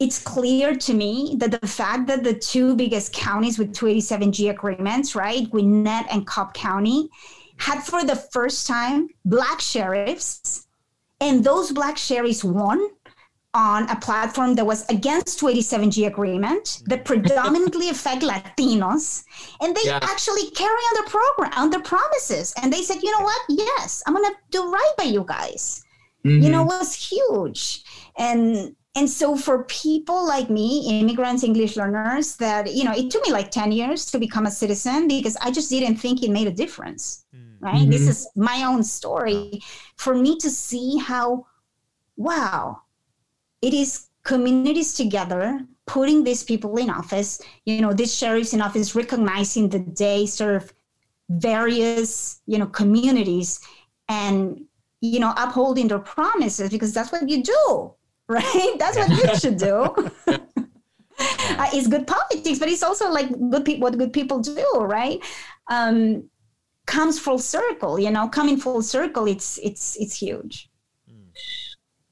it's 0.00 0.18
clear 0.18 0.74
to 0.74 0.94
me 0.94 1.36
that 1.38 1.60
the 1.60 1.68
fact 1.68 2.08
that 2.08 2.24
the 2.24 2.34
two 2.34 2.74
biggest 2.74 3.12
counties 3.12 3.58
with 3.58 3.74
287G 3.74 4.50
agreements, 4.50 5.14
right, 5.14 5.48
Gwinnett 5.48 6.06
and 6.10 6.26
Cobb 6.26 6.54
County, 6.54 7.10
had 7.58 7.80
for 7.80 8.02
the 8.04 8.16
first 8.16 8.66
time 8.66 9.08
black 9.24 9.60
sheriffs, 9.60 10.66
and 11.20 11.44
those 11.44 11.70
black 11.70 11.96
sheriffs 11.98 12.42
won 12.42 12.88
on 13.54 13.88
a 13.88 13.96
platform 13.96 14.54
that 14.56 14.66
was 14.66 14.84
against 14.88 15.40
287G 15.40 16.06
agreement 16.06 16.82
that 16.86 17.04
predominantly 17.04 17.88
affect 17.94 18.22
Latinos, 18.22 19.24
and 19.60 19.74
they 19.74 19.84
yeah. 19.84 20.00
actually 20.02 20.50
carry 20.50 20.70
on 20.70 21.04
the 21.04 21.10
program 21.10 21.52
on 21.56 21.70
the 21.70 21.80
promises. 21.80 22.52
And 22.60 22.72
they 22.72 22.82
said, 22.82 23.02
you 23.02 23.12
know 23.12 23.24
what? 23.24 23.40
Yes, 23.48 24.02
I'm 24.06 24.14
gonna 24.14 24.34
do 24.50 24.70
right 24.70 24.92
by 24.98 25.04
you 25.04 25.24
guys. 25.26 25.84
Mm-hmm. 26.24 26.42
You 26.42 26.50
know, 26.50 26.62
it 26.62 26.66
was 26.66 26.94
huge. 26.94 27.84
And 28.18 28.74
and 28.96 29.10
so 29.10 29.36
for 29.36 29.64
people 29.64 30.26
like 30.26 30.50
me, 30.50 31.00
immigrants, 31.00 31.42
English 31.42 31.76
learners, 31.76 32.36
that 32.36 32.74
you 32.74 32.84
know, 32.84 32.92
it 32.92 33.10
took 33.10 33.24
me 33.24 33.32
like 33.32 33.50
10 33.50 33.72
years 33.72 34.06
to 34.06 34.18
become 34.18 34.46
a 34.46 34.50
citizen 34.50 35.08
because 35.08 35.36
I 35.36 35.50
just 35.50 35.70
didn't 35.70 35.96
think 35.96 36.22
it 36.22 36.30
made 36.30 36.46
a 36.46 36.52
difference. 36.52 37.24
Mm-hmm. 37.34 37.64
Right. 37.64 37.90
This 37.90 38.06
is 38.08 38.28
my 38.36 38.64
own 38.64 38.82
story. 38.82 39.62
For 39.96 40.14
me 40.14 40.36
to 40.38 40.50
see 40.50 40.98
how 40.98 41.46
wow 42.16 42.83
it 43.64 43.72
is 43.74 44.08
communities 44.24 44.94
together 44.94 45.60
putting 45.86 46.24
these 46.24 46.42
people 46.42 46.76
in 46.76 46.90
office. 46.90 47.40
You 47.64 47.80
know 47.80 47.92
these 47.92 48.14
sheriffs 48.14 48.52
in 48.52 48.60
office 48.60 48.94
recognizing 48.94 49.68
that 49.70 49.96
they 49.96 50.26
serve 50.26 50.72
various 51.28 52.40
you 52.46 52.58
know 52.58 52.66
communities 52.66 53.60
and 54.08 54.60
you 55.00 55.18
know 55.20 55.32
upholding 55.36 55.88
their 55.88 55.98
promises 55.98 56.70
because 56.70 56.92
that's 56.92 57.10
what 57.12 57.28
you 57.28 57.42
do 57.42 57.94
right? 58.28 58.76
That's 58.78 58.96
what 58.96 59.10
you 59.10 59.36
should 59.36 59.58
do. 59.58 59.94
Uh, 61.56 61.70
it's 61.72 61.86
good 61.86 62.08
politics 62.08 62.58
but 62.58 62.68
it's 62.68 62.82
also 62.82 63.08
like 63.08 63.28
good 63.50 63.64
people 63.64 63.82
what 63.84 63.96
good 63.96 64.12
people 64.12 64.40
do 64.40 64.66
right? 64.80 65.22
Um 65.70 66.28
comes 66.86 67.20
full 67.20 67.38
circle 67.38 68.00
you 68.00 68.10
know 68.10 68.28
coming 68.28 68.56
full 68.56 68.82
circle 68.82 69.26
it's 69.26 69.58
it's 69.62 69.96
it's 70.00 70.16
huge 70.16 70.68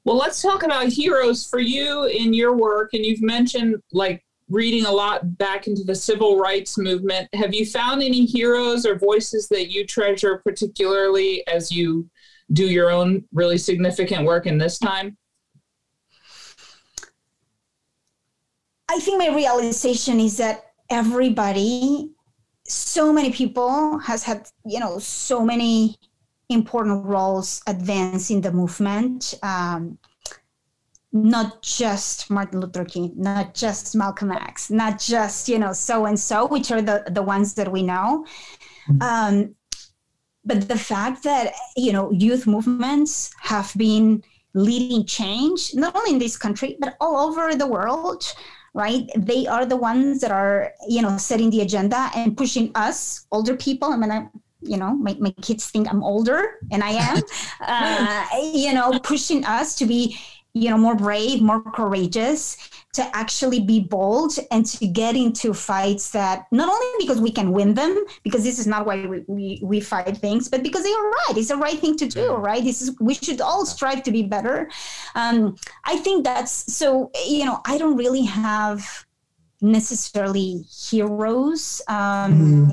well, 0.05 0.17
let's 0.17 0.41
talk 0.41 0.63
about 0.63 0.87
heroes 0.87 1.47
for 1.47 1.59
you 1.59 2.05
in 2.05 2.33
your 2.33 2.55
work. 2.55 2.93
And 2.93 3.05
you've 3.05 3.21
mentioned 3.21 3.77
like 3.91 4.23
reading 4.49 4.85
a 4.85 4.91
lot 4.91 5.37
back 5.37 5.67
into 5.67 5.83
the 5.83 5.95
civil 5.95 6.37
rights 6.37 6.77
movement. 6.77 7.29
Have 7.33 7.53
you 7.53 7.65
found 7.65 8.03
any 8.03 8.25
heroes 8.25 8.85
or 8.85 8.97
voices 8.97 9.47
that 9.49 9.71
you 9.71 9.85
treasure 9.85 10.41
particularly 10.43 11.45
as 11.47 11.71
you 11.71 12.09
do 12.51 12.65
your 12.65 12.91
own 12.91 13.23
really 13.33 13.57
significant 13.57 14.25
work 14.25 14.45
in 14.45 14.57
this 14.57 14.77
time? 14.77 15.17
I 18.89 18.99
think 18.99 19.17
my 19.17 19.33
realization 19.33 20.19
is 20.19 20.37
that 20.37 20.65
everybody, 20.89 22.11
so 22.67 23.11
many 23.13 23.31
people 23.31 23.97
has 23.99 24.23
had, 24.23 24.47
you 24.65 24.79
know, 24.79 24.99
so 24.99 25.43
many 25.43 25.97
important 26.53 27.05
roles 27.05 27.61
advancing 27.67 28.41
the 28.41 28.51
movement. 28.51 29.33
Um, 29.43 29.97
not 31.11 31.61
just 31.61 32.31
Martin 32.31 32.59
Luther 32.59 32.85
King, 32.85 33.13
not 33.15 33.53
just 33.53 33.95
Malcolm 33.95 34.31
X, 34.31 34.71
not 34.71 34.99
just 34.99 35.47
you 35.47 35.59
know 35.59 35.73
so 35.73 36.05
and 36.05 36.19
so, 36.19 36.47
which 36.47 36.71
are 36.71 36.81
the 36.81 37.03
the 37.11 37.21
ones 37.21 37.53
that 37.55 37.71
we 37.71 37.83
know. 37.83 38.25
Mm-hmm. 38.89 39.01
Um, 39.01 39.55
but 40.45 40.67
the 40.67 40.77
fact 40.77 41.23
that 41.23 41.53
you 41.75 41.93
know 41.93 42.11
youth 42.11 42.47
movements 42.47 43.31
have 43.41 43.71
been 43.77 44.23
leading 44.53 45.05
change 45.05 45.73
not 45.73 45.95
only 45.95 46.11
in 46.11 46.19
this 46.19 46.37
country 46.37 46.77
but 46.79 46.95
all 47.01 47.27
over 47.27 47.55
the 47.55 47.65
world 47.65 48.23
right 48.73 49.09
they 49.17 49.47
are 49.47 49.65
the 49.65 49.75
ones 49.75 50.21
that 50.21 50.31
are 50.31 50.71
you 50.87 51.01
know 51.01 51.17
setting 51.17 51.49
the 51.49 51.61
agenda 51.61 52.11
and 52.15 52.37
pushing 52.37 52.71
us 52.75 53.25
older 53.31 53.55
people 53.55 53.91
i'm 53.91 54.01
gonna 54.01 54.29
you 54.65 54.77
know 54.77 54.95
my, 54.95 55.15
my 55.19 55.31
kids 55.41 55.69
think 55.69 55.87
i'm 55.89 56.03
older 56.03 56.59
and 56.71 56.83
i 56.83 56.91
am 56.91 57.21
uh, 57.61 58.25
you 58.53 58.73
know 58.73 58.99
pushing 58.99 59.43
us 59.45 59.75
to 59.75 59.85
be 59.85 60.17
you 60.53 60.69
know 60.69 60.77
more 60.77 60.95
brave 60.95 61.41
more 61.41 61.61
courageous 61.61 62.69
to 62.93 63.03
actually 63.15 63.59
be 63.59 63.79
bold 63.79 64.33
and 64.51 64.67
to 64.67 64.85
get 64.85 65.15
into 65.15 65.51
fights 65.51 66.11
that 66.11 66.45
not 66.51 66.69
only 66.69 67.03
because 67.03 67.19
we 67.19 67.31
can 67.31 67.51
win 67.51 67.73
them 67.73 68.05
because 68.21 68.43
this 68.43 68.59
is 68.59 68.67
not 68.67 68.85
why 68.85 69.05
we, 69.07 69.23
we, 69.25 69.59
we 69.63 69.79
fight 69.79 70.15
things 70.17 70.47
but 70.47 70.61
because 70.61 70.83
they 70.83 70.93
are 70.93 71.09
right. 71.09 71.33
It's 71.35 71.47
the 71.47 71.57
right 71.57 71.77
thing 71.77 71.97
to 71.97 72.07
do 72.07 72.35
right? 72.35 72.63
This 72.63 72.81
is 72.83 72.95
we 72.99 73.15
should 73.15 73.41
all 73.41 73.65
strive 73.65 74.03
to 74.03 74.11
be 74.11 74.23
better. 74.23 74.69
Um, 75.15 75.55
i 75.85 75.97
think 75.97 76.23
that's 76.23 76.73
so 76.73 77.11
you 77.25 77.45
know 77.45 77.61
i 77.65 77.77
don't 77.77 77.97
really 77.97 78.23
have 78.23 79.05
necessarily 79.61 80.63
heroes 80.69 81.81
um, 81.87 81.95
mm-hmm 82.33 82.69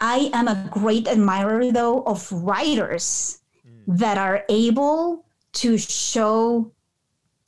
I 0.00 0.30
am 0.32 0.48
a 0.48 0.68
great 0.70 1.08
admirer, 1.08 1.70
though, 1.72 2.02
of 2.02 2.30
writers 2.30 3.40
mm. 3.66 3.98
that 3.98 4.18
are 4.18 4.44
able 4.48 5.24
to 5.54 5.78
show 5.78 6.72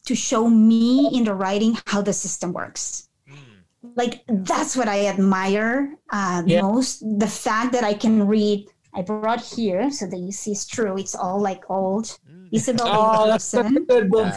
to 0.05 0.15
show 0.15 0.49
me 0.49 1.11
in 1.12 1.25
the 1.25 1.35
writing 1.35 1.76
how 1.87 2.00
the 2.00 2.12
system 2.12 2.53
works. 2.53 3.09
Mm. 3.29 3.93
Like 3.97 4.23
that's 4.29 4.76
what 4.76 4.88
I 4.88 5.07
admire 5.07 5.97
uh, 6.11 6.43
yeah. 6.47 6.62
most. 6.62 7.03
The 7.19 7.26
fact 7.26 7.73
that 7.73 7.85
I 7.85 7.95
can 7.95 8.26
read. 8.26 8.69
I 8.95 9.03
brought 9.03 9.45
here 9.45 9.91
so 9.91 10.07
that 10.07 10.17
you 10.17 10.33
see 10.33 10.53
it's 10.53 10.65
true. 10.65 10.97
It's 10.97 11.15
all 11.15 11.38
like 11.38 11.69
old 11.69 12.19
mm. 12.25 12.49
Isabel 12.50 12.87
oh, 12.88 13.26
that's 13.26 13.53
a 13.53 13.65
good 13.65 14.09
book. 14.09 14.33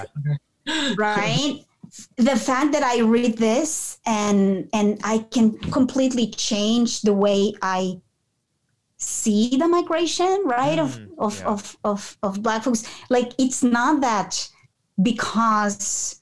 right? 0.98 1.64
The 2.18 2.36
fact 2.36 2.72
that 2.74 2.84
I 2.84 3.00
read 3.00 3.38
this 3.38 4.00
and 4.06 4.70
and 4.74 5.00
I 5.04 5.20
can 5.32 5.58
completely 5.72 6.32
change 6.32 7.02
the 7.02 7.14
way 7.14 7.54
I 7.62 8.00
see 8.98 9.56
the 9.58 9.68
migration 9.68 10.44
right 10.46 10.78
mm, 10.78 10.84
of 10.84 11.00
of, 11.18 11.40
yeah. 11.40 11.46
of 11.46 11.78
of 11.84 12.18
of 12.22 12.44
black 12.44 12.64
folks 12.64 12.84
like 13.10 13.32
it's 13.38 13.64
not 13.64 14.02
that 14.02 14.50
because 15.02 16.22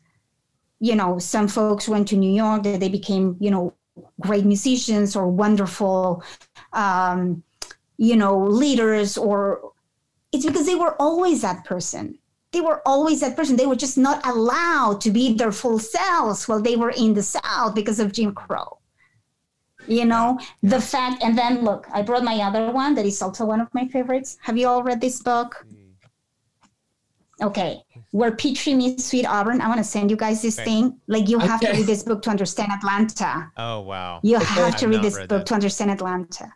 you 0.79 0.95
know 0.95 1.17
some 1.17 1.47
folks 1.47 1.89
went 1.89 2.07
to 2.07 2.15
new 2.15 2.31
york 2.31 2.61
that 2.61 2.79
they 2.79 2.87
became 2.87 3.35
you 3.39 3.49
know 3.49 3.73
great 4.19 4.45
musicians 4.45 5.15
or 5.15 5.27
wonderful 5.27 6.23
um, 6.73 7.41
you 7.97 8.15
know 8.15 8.37
leaders 8.37 9.17
or 9.17 9.71
it's 10.31 10.45
because 10.45 10.67
they 10.67 10.75
were 10.75 10.95
always 11.01 11.41
that 11.41 11.65
person 11.65 12.17
they 12.51 12.61
were 12.61 12.81
always 12.85 13.19
that 13.21 13.35
person 13.35 13.55
they 13.55 13.65
were 13.65 13.75
just 13.75 13.97
not 13.97 14.25
allowed 14.25 15.01
to 15.01 15.11
be 15.11 15.33
their 15.33 15.51
full 15.51 15.79
selves 15.79 16.47
while 16.47 16.61
they 16.61 16.75
were 16.75 16.91
in 16.91 17.13
the 17.13 17.23
south 17.23 17.75
because 17.75 17.99
of 17.99 18.11
jim 18.11 18.33
crow. 18.33 18.79
You 19.87 20.05
know 20.05 20.37
the 20.61 20.81
fact 20.81 21.23
and 21.23 21.37
then 21.37 21.63
look 21.63 21.87
i 21.93 22.01
brought 22.01 22.23
my 22.23 22.35
other 22.35 22.71
one 22.71 22.95
that 22.95 23.05
is 23.05 23.21
also 23.21 23.45
one 23.45 23.61
of 23.61 23.73
my 23.73 23.87
favorites. 23.87 24.37
Have 24.41 24.57
you 24.57 24.67
all 24.67 24.83
read 24.83 25.01
this 25.01 25.21
book? 25.21 25.65
Mm. 25.69 27.47
okay 27.47 27.83
where 28.11 28.31
peachtree 28.31 28.73
meets 28.73 29.05
sweet 29.05 29.25
auburn. 29.25 29.61
I 29.61 29.67
want 29.67 29.79
to 29.79 29.83
send 29.83 30.09
you 30.09 30.17
guys 30.17 30.41
this 30.41 30.57
okay. 30.57 30.65
thing. 30.65 30.99
Like 31.07 31.29
you 31.29 31.39
have 31.39 31.61
okay. 31.61 31.71
to 31.71 31.77
read 31.77 31.87
this 31.87 32.03
book 32.03 32.21
to 32.23 32.29
understand 32.29 32.71
atlanta. 32.71 33.51
Oh 33.57 33.81
wow. 33.81 34.19
You 34.23 34.39
have 34.57 34.75
to 34.77 34.87
read 34.87 35.03
this 35.03 35.15
read 35.17 35.29
book 35.29 35.41
that. 35.41 35.47
to 35.47 35.53
understand 35.53 35.91
atlanta 35.91 36.51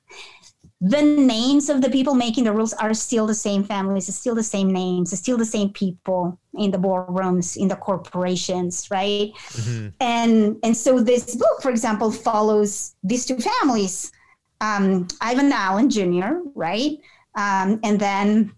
the 0.81 1.01
names 1.03 1.69
of 1.69 1.81
the 1.81 1.89
people 1.89 2.15
making 2.15 2.43
the 2.43 2.51
rules 2.51 2.73
are 2.73 2.93
still 2.95 3.27
the 3.27 3.35
same 3.35 3.63
families, 3.63 4.09
it's 4.09 4.17
still 4.17 4.33
the 4.33 4.41
same 4.43 4.71
names, 4.71 5.13
it's 5.13 5.21
still 5.21 5.37
the 5.37 5.45
same 5.45 5.69
people 5.69 6.39
in 6.55 6.71
the 6.71 6.77
boardrooms, 6.77 7.55
in 7.55 7.67
the 7.67 7.75
corporations, 7.75 8.89
right? 8.89 9.31
Mm-hmm. 9.51 9.89
And 9.99 10.57
and 10.63 10.75
so 10.75 10.99
this 10.99 11.35
book, 11.35 11.61
for 11.61 11.69
example, 11.69 12.11
follows 12.11 12.95
these 13.03 13.27
two 13.27 13.37
families, 13.37 14.11
um, 14.59 15.07
Ivan 15.21 15.51
Allen 15.51 15.87
Jr., 15.87 16.41
right? 16.55 16.97
Um, 17.35 17.79
and 17.83 17.99
then 17.99 18.51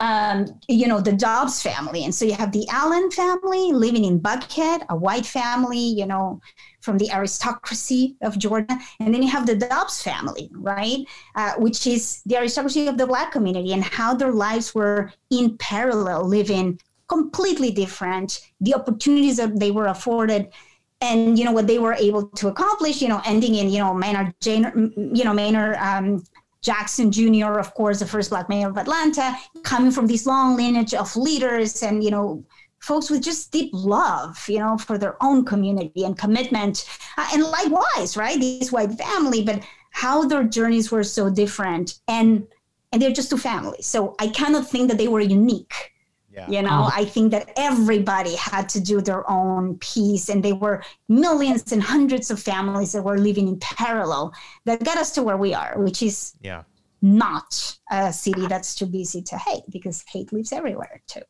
um, 0.00 0.46
you 0.68 0.86
know, 0.86 1.00
the 1.00 1.12
Dobbs 1.12 1.62
family. 1.62 2.04
And 2.04 2.14
so 2.14 2.24
you 2.24 2.34
have 2.34 2.52
the 2.52 2.66
Allen 2.70 3.10
family 3.10 3.72
living 3.72 4.04
in 4.04 4.20
Buckhead, 4.20 4.84
a 4.88 4.96
white 4.96 5.26
family, 5.26 5.78
you 5.78 6.06
know, 6.06 6.40
from 6.80 6.98
the 6.98 7.10
aristocracy 7.10 8.16
of 8.22 8.38
Georgia. 8.38 8.78
And 9.00 9.12
then 9.12 9.22
you 9.22 9.30
have 9.30 9.46
the 9.46 9.56
Dobbs 9.56 10.02
family, 10.02 10.50
right? 10.52 10.98
Uh, 11.34 11.52
which 11.58 11.86
is 11.86 12.22
the 12.26 12.36
aristocracy 12.36 12.86
of 12.86 12.98
the 12.98 13.06
Black 13.06 13.32
community 13.32 13.72
and 13.72 13.84
how 13.84 14.14
their 14.14 14.32
lives 14.32 14.74
were 14.74 15.12
in 15.30 15.56
parallel, 15.58 16.26
living 16.26 16.80
completely 17.08 17.70
different, 17.70 18.40
the 18.60 18.74
opportunities 18.74 19.36
that 19.36 19.58
they 19.58 19.70
were 19.70 19.86
afforded 19.86 20.48
and 21.02 21.36
you 21.38 21.44
know 21.44 21.52
what 21.52 21.66
they 21.66 21.78
were 21.78 21.94
able 21.94 22.28
to 22.28 22.48
accomplish 22.48 23.02
you 23.02 23.08
know 23.08 23.20
ending 23.26 23.56
in 23.56 23.68
you 23.68 23.78
know 23.78 23.92
maynard 23.92 24.32
Jane, 24.40 24.92
you 25.12 25.24
know 25.24 25.34
maynard 25.34 25.76
um, 25.76 26.22
Jackson 26.62 27.10
Jr., 27.10 27.58
of 27.58 27.74
course, 27.74 27.98
the 27.98 28.06
first 28.06 28.30
black 28.30 28.48
mayor 28.48 28.68
of 28.68 28.78
Atlanta, 28.78 29.36
coming 29.62 29.90
from 29.90 30.06
this 30.06 30.26
long 30.26 30.56
lineage 30.56 30.94
of 30.94 31.14
leaders 31.16 31.82
and, 31.82 32.02
you 32.02 32.10
know, 32.10 32.44
folks 32.78 33.10
with 33.10 33.22
just 33.22 33.52
deep 33.52 33.70
love, 33.72 34.48
you 34.48 34.58
know, 34.58 34.76
for 34.78 34.98
their 34.98 35.16
own 35.22 35.44
community 35.44 36.04
and 36.04 36.18
commitment. 36.18 36.88
Uh, 37.16 37.28
and 37.32 37.44
likewise, 37.44 38.16
right, 38.16 38.38
this 38.40 38.72
white 38.72 38.92
family, 38.92 39.42
but 39.42 39.62
how 39.90 40.24
their 40.24 40.44
journeys 40.44 40.90
were 40.90 41.04
so 41.04 41.30
different. 41.30 42.00
And 42.08 42.46
and 42.92 43.00
they're 43.00 43.10
just 43.10 43.30
two 43.30 43.38
families. 43.38 43.86
So 43.86 44.14
I 44.18 44.28
cannot 44.28 44.68
think 44.68 44.88
that 44.90 44.98
they 44.98 45.08
were 45.08 45.20
unique. 45.20 45.91
Yeah. 46.32 46.48
You 46.48 46.62
know, 46.62 46.90
I 46.94 47.04
think 47.04 47.30
that 47.32 47.52
everybody 47.56 48.34
had 48.36 48.68
to 48.70 48.80
do 48.80 49.02
their 49.02 49.28
own 49.30 49.76
piece, 49.78 50.30
and 50.30 50.42
they 50.42 50.54
were 50.54 50.82
millions 51.08 51.72
and 51.72 51.82
hundreds 51.82 52.30
of 52.30 52.40
families 52.40 52.92
that 52.92 53.02
were 53.02 53.18
living 53.18 53.48
in 53.48 53.58
parallel 53.58 54.32
that 54.64 54.82
got 54.82 54.96
us 54.96 55.12
to 55.12 55.22
where 55.22 55.36
we 55.36 55.52
are, 55.52 55.78
which 55.78 56.02
is 56.02 56.32
yeah. 56.40 56.62
not 57.02 57.76
a 57.90 58.12
city 58.12 58.46
that's 58.46 58.74
too 58.74 58.86
busy 58.86 59.20
to 59.22 59.36
hate 59.36 59.64
because 59.70 60.04
hate 60.08 60.32
lives 60.32 60.52
everywhere 60.52 61.02
too. 61.06 61.20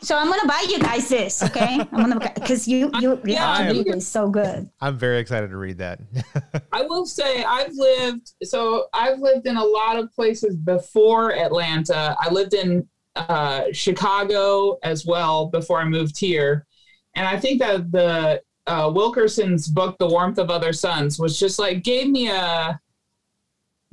So 0.00 0.16
I'm 0.16 0.28
gonna 0.28 0.46
buy 0.46 0.66
you 0.68 0.78
guys 0.80 1.08
this, 1.08 1.42
okay? 1.42 1.80
I'm 1.92 2.10
gonna 2.10 2.32
because 2.34 2.68
you 2.68 2.90
you 3.00 3.12
you 3.24 3.34
Yeah, 3.34 3.56
have 3.56 3.68
to 3.68 3.78
read 3.78 3.86
this 3.86 4.06
so 4.06 4.28
good. 4.28 4.68
I'm 4.80 4.98
very 4.98 5.18
excited 5.18 5.50
to 5.50 5.56
read 5.56 5.78
that. 5.78 6.00
I 6.72 6.82
will 6.82 7.06
say 7.06 7.42
I've 7.44 7.72
lived 7.72 8.32
so 8.42 8.86
I've 8.92 9.18
lived 9.18 9.46
in 9.46 9.56
a 9.56 9.64
lot 9.64 9.96
of 9.96 10.12
places 10.12 10.56
before 10.56 11.34
Atlanta. 11.34 12.16
I 12.20 12.30
lived 12.30 12.54
in 12.54 12.86
uh, 13.16 13.64
Chicago 13.72 14.78
as 14.82 15.06
well 15.06 15.46
before 15.46 15.80
I 15.80 15.84
moved 15.84 16.18
here, 16.18 16.66
and 17.14 17.26
I 17.26 17.38
think 17.38 17.60
that 17.60 17.90
the 17.92 18.42
uh, 18.66 18.90
Wilkerson's 18.94 19.68
book, 19.68 19.96
"The 19.98 20.06
Warmth 20.08 20.38
of 20.38 20.50
Other 20.50 20.72
Suns," 20.72 21.18
was 21.18 21.38
just 21.38 21.58
like 21.58 21.82
gave 21.84 22.08
me 22.08 22.28
a 22.30 22.80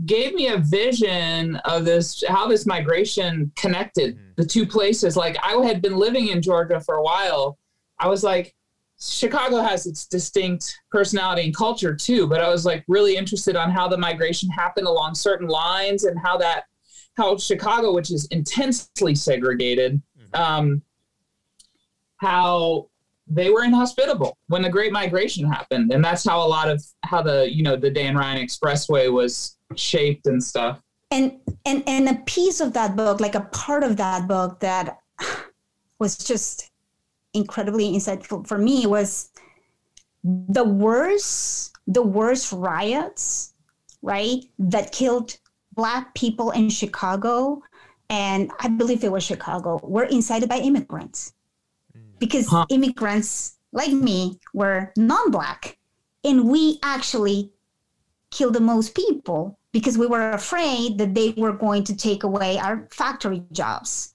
gave 0.05 0.33
me 0.33 0.47
a 0.47 0.57
vision 0.57 1.57
of 1.57 1.85
this 1.85 2.23
how 2.27 2.47
this 2.47 2.65
migration 2.65 3.51
connected 3.55 4.15
Mhm. 4.17 4.35
the 4.37 4.45
two 4.45 4.65
places. 4.65 5.15
Like 5.15 5.37
I 5.43 5.53
had 5.63 5.81
been 5.81 5.97
living 5.97 6.29
in 6.29 6.41
Georgia 6.41 6.79
for 6.79 6.95
a 6.95 7.03
while. 7.03 7.59
I 7.99 8.07
was 8.07 8.23
like, 8.23 8.55
Chicago 8.99 9.57
has 9.61 9.85
its 9.85 10.07
distinct 10.07 10.75
personality 10.89 11.43
and 11.43 11.55
culture 11.55 11.95
too, 11.95 12.25
but 12.27 12.41
I 12.41 12.49
was 12.49 12.65
like 12.65 12.83
really 12.87 13.15
interested 13.15 13.55
on 13.55 13.69
how 13.69 13.87
the 13.87 13.97
migration 13.97 14.49
happened 14.49 14.87
along 14.87 15.13
certain 15.15 15.47
lines 15.47 16.03
and 16.05 16.17
how 16.17 16.37
that 16.37 16.63
how 17.17 17.37
Chicago, 17.37 17.93
which 17.93 18.11
is 18.11 18.25
intensely 18.27 19.15
segregated, 19.15 20.01
um, 20.33 20.81
how 22.17 22.87
they 23.27 23.49
were 23.49 23.63
inhospitable 23.63 24.37
when 24.47 24.61
the 24.61 24.69
Great 24.69 24.91
Migration 24.91 25.49
happened, 25.49 25.91
and 25.91 26.03
that's 26.03 26.27
how 26.27 26.45
a 26.45 26.47
lot 26.47 26.69
of 26.69 26.83
how 27.03 27.21
the 27.21 27.51
you 27.51 27.63
know 27.63 27.75
the 27.75 27.89
Dan 27.89 28.15
Ryan 28.15 28.45
Expressway 28.45 29.11
was 29.11 29.57
shaped 29.75 30.27
and 30.27 30.43
stuff. 30.43 30.81
and 31.11 31.39
and 31.65 31.83
and 31.87 32.09
a 32.09 32.15
piece 32.25 32.61
of 32.61 32.73
that 32.73 32.95
book 32.95 33.19
like 33.19 33.35
a 33.35 33.41
part 33.51 33.83
of 33.83 33.97
that 33.97 34.27
book 34.27 34.59
that 34.61 34.99
was 35.99 36.17
just 36.17 36.71
incredibly 37.33 37.91
insightful 37.93 38.45
for 38.47 38.57
me 38.57 38.85
was 38.85 39.29
the 40.23 40.63
worst 40.63 41.73
the 41.87 42.01
worst 42.01 42.51
riots 42.51 43.53
right 44.01 44.43
that 44.59 44.91
killed 44.91 45.37
black 45.73 46.13
people 46.15 46.51
in 46.51 46.69
chicago 46.69 47.61
and 48.09 48.51
i 48.59 48.67
believe 48.67 49.03
it 49.03 49.11
was 49.11 49.23
chicago 49.23 49.79
were 49.83 50.03
incited 50.05 50.49
by 50.49 50.57
immigrants. 50.57 51.33
Mm. 51.97 52.19
Because 52.19 52.47
Huh. 52.47 52.65
immigrants 52.69 53.57
like 53.71 53.91
me 53.93 54.39
were 54.53 54.91
non-black. 54.97 55.77
And 56.23 56.49
we 56.49 56.77
actually 56.83 57.51
killed 58.29 58.53
the 58.55 58.59
most 58.59 58.93
people 58.95 59.57
because 59.71 59.97
we 59.97 60.07
were 60.07 60.31
afraid 60.31 60.97
that 60.97 61.15
they 61.15 61.33
were 61.37 61.53
going 61.53 61.83
to 61.85 61.95
take 61.95 62.23
away 62.23 62.57
our 62.59 62.87
factory 62.91 63.43
jobs. 63.51 64.13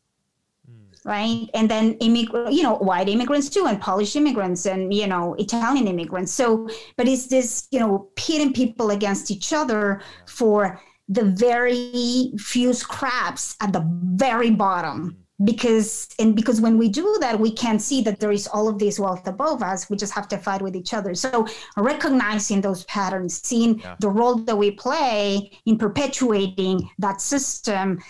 Mm. 0.71 1.05
Right? 1.05 1.49
And 1.55 1.71
then 1.71 1.95
immig- 2.01 2.53
you 2.53 2.63
know 2.63 2.77
white 2.77 3.09
immigrants 3.09 3.49
too 3.49 3.65
and 3.67 3.81
polish 3.81 4.15
immigrants 4.15 4.67
and 4.67 4.93
you 4.93 5.07
know 5.07 5.35
italian 5.39 5.87
immigrants. 5.89 6.33
So 6.33 6.69
but 6.97 7.09
it's 7.09 7.27
this 7.29 7.67
you 7.71 7.81
know 7.81 8.11
pitting 8.17 8.53
people 8.53 8.91
against 8.91 9.31
each 9.31 9.53
other 9.53 10.03
for 10.27 10.81
the 11.09 11.25
very 11.25 12.33
few 12.39 12.73
scraps 12.73 13.57
at 13.61 13.73
the 13.73 13.85
very 14.15 14.51
bottom. 14.51 15.11
Mm. 15.13 15.17
Because 15.45 16.09
and 16.19 16.35
because 16.35 16.63
when 16.63 16.79
we 16.79 16.89
do 16.89 17.19
that 17.21 17.39
we 17.39 17.53
can 17.53 17.79
see 17.79 18.01
that 18.05 18.19
there 18.21 18.33
is 18.33 18.47
all 18.47 18.69
of 18.69 18.79
this 18.79 18.99
wealth 18.99 19.27
above 19.29 19.63
us. 19.63 19.91
We 19.91 19.97
just 19.99 20.15
have 20.15 20.29
to 20.29 20.39
fight 20.39 20.63
with 20.63 20.75
each 20.75 20.95
other. 20.95 21.15
So 21.15 21.47
recognizing 21.77 22.63
those 22.63 22.85
patterns 22.85 23.41
seeing 23.47 23.79
Yeah. 23.81 23.97
the 24.01 24.09
role 24.09 24.37
that 24.37 24.57
we 24.57 24.71
play 24.71 25.51
in 25.67 25.77
perpetuating 25.79 26.89
that 26.99 27.21
system 27.21 28.01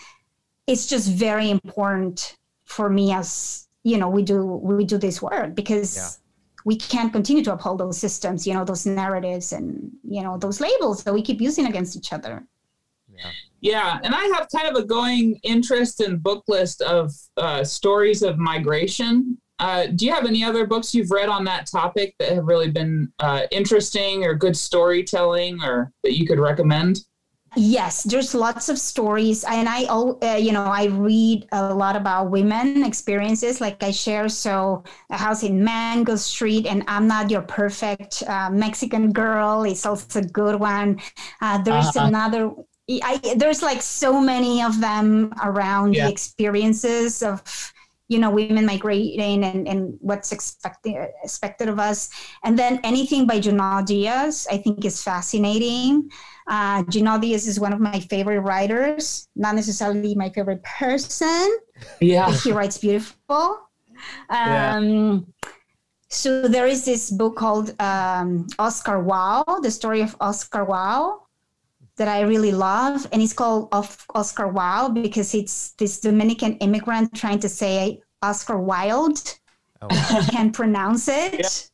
it's 0.67 0.85
just 0.87 1.09
very 1.11 1.49
important 1.49 2.35
for 2.65 2.89
me 2.89 3.11
as 3.13 3.67
you 3.83 3.97
know 3.97 4.09
we 4.09 4.23
do 4.23 4.45
we 4.45 4.85
do 4.85 4.97
this 4.97 5.21
work 5.21 5.53
because 5.55 5.95
Yeah. 5.95 6.09
we 6.65 6.75
can't 6.77 7.11
continue 7.13 7.43
to 7.43 7.53
uphold 7.53 7.77
those 7.79 7.97
systems 7.97 8.45
you 8.47 8.53
know 8.53 8.65
those 8.65 8.85
narratives 8.85 9.51
and 9.53 9.91
you 10.03 10.21
know 10.23 10.37
those 10.37 10.59
labels 10.61 11.03
that 11.03 11.13
we 11.13 11.21
keep 11.21 11.39
using 11.41 11.65
against 11.67 11.95
each 11.99 12.11
other 12.13 12.45
Yeah. 13.61 13.99
And 14.03 14.13
I 14.13 14.23
have 14.35 14.47
kind 14.55 14.67
of 14.69 14.81
a 14.81 14.85
going 14.85 15.39
interest 15.43 15.99
and 16.01 16.21
book 16.21 16.43
list 16.47 16.81
of 16.81 17.11
uh, 17.37 17.63
stories 17.63 18.21
of 18.21 18.37
migration. 18.37 19.37
Uh, 19.59 19.87
do 19.87 20.05
you 20.05 20.13
have 20.13 20.25
any 20.27 20.43
other 20.43 20.67
books 20.67 20.93
you've 20.93 21.09
read 21.09 21.29
on 21.29 21.43
that 21.45 21.65
topic 21.65 22.13
that 22.19 22.31
have 22.33 22.45
really 22.45 22.69
been 22.69 23.11
uh, 23.19 23.41
interesting 23.51 24.23
or 24.23 24.35
good 24.35 24.55
storytelling, 24.55 25.59
or 25.63 25.91
that 26.03 26.15
you 26.15 26.27
could 26.27 26.39
recommend? 26.39 26.99
Yes, 27.55 28.03
there's 28.03 28.35
lots 28.35 28.69
of 28.69 28.77
stories, 28.77 29.43
and 29.45 29.67
I, 29.67 29.85
uh, 29.85 30.35
you 30.35 30.51
know, 30.51 30.63
I 30.65 30.85
read 30.85 31.47
a 31.53 31.73
lot 31.73 31.95
about 31.95 32.29
women 32.29 32.83
experiences, 32.83 33.59
like 33.59 33.81
I 33.81 33.89
share. 33.89 34.29
So, 34.29 34.83
a 35.09 35.17
house 35.17 35.41
in 35.41 35.63
Mango 35.63 36.17
Street, 36.17 36.67
and 36.67 36.83
I'm 36.87 37.07
not 37.07 37.31
your 37.31 37.41
perfect 37.41 38.21
uh, 38.27 38.51
Mexican 38.51 39.11
girl. 39.11 39.63
It's 39.63 39.87
also 39.87 40.19
a 40.19 40.23
good 40.23 40.59
one. 40.59 40.99
Uh, 41.41 41.63
there's 41.63 41.95
Uh-huh. 41.95 42.05
another. 42.07 42.51
I, 42.89 43.19
there's 43.35 43.61
like 43.61 43.81
so 43.81 44.19
many 44.21 44.63
of 44.63 44.79
them 44.79 45.33
around 45.43 45.93
Yeah. 45.95 46.05
the 46.05 46.11
experiences 46.11 47.21
of 47.21 47.43
you 48.07 48.19
know 48.19 48.29
women 48.31 48.65
migrating 48.65 49.43
and, 49.43 49.67
and 49.67 49.97
what's 49.99 50.31
expected 50.31 50.95
expected 51.23 51.67
of 51.67 51.77
us 51.79 52.09
and 52.45 52.57
then 52.57 52.79
anything 52.85 53.27
by 53.27 53.39
Junot 53.39 53.85
Diaz 53.87 54.47
I 54.49 54.57
think 54.57 54.85
is 54.85 55.03
fascinating 55.03 56.09
uh, 56.47 56.83
Diaz 56.83 57.47
is 57.47 57.59
one 57.59 57.73
of 57.73 57.81
my 57.81 57.99
favorite 57.99 58.39
writers 58.39 59.27
not 59.35 59.55
necessarily 59.55 60.15
my 60.15 60.29
favorite 60.29 60.63
person 60.63 61.57
Yeah. 61.99 62.31
he 62.31 62.53
writes 62.53 62.77
beautiful 62.77 63.59
Yeah. 64.31 64.77
um, 64.77 65.27
so 66.09 66.47
there 66.47 66.67
is 66.67 66.85
this 66.85 67.11
book 67.11 67.35
called 67.35 67.75
um, 67.81 68.47
Oscar 68.57 69.03
Wao 69.03 69.43
the 69.61 69.71
story 69.71 69.99
of 69.99 70.15
Oscar 70.21 70.65
Wao 70.65 71.26
that 71.97 72.07
I 72.07 72.21
really 72.21 72.51
love, 72.51 73.07
and 73.11 73.21
it's 73.21 73.33
called 73.33 73.69
of 73.71 74.05
Oscar 74.15 74.47
Wao 74.51 74.93
because 74.93 75.33
it's 75.33 75.71
this 75.73 75.99
Dominican 75.99 76.53
immigrant 76.57 77.13
trying 77.13 77.39
to 77.39 77.49
say 77.49 78.01
Oscar 78.21 78.57
Wilde 78.59 79.39
Oh, 79.81 79.87
wow. 79.89 80.25
can't 80.31 80.53
pronounce 80.53 81.07
it 81.07 81.69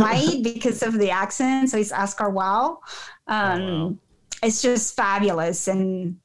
right 0.00 0.42
because 0.42 0.82
of 0.82 0.98
the 0.98 1.10
accent, 1.10 1.70
so 1.70 1.78
it's 1.78 1.92
Oscar 1.92 2.30
Wao. 2.30 2.78
Um, 3.26 3.60
Oh, 3.60 3.86
wow. 3.86 3.96
It's 4.42 4.62
just 4.62 4.94
fabulous, 4.94 5.66
and 5.66 6.18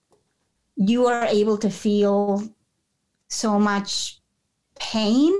you 0.76 1.08
are 1.08 1.26
able 1.26 1.58
to 1.58 1.70
feel 1.70 2.44
so 3.28 3.60
much 3.60 4.22
pain 4.80 5.34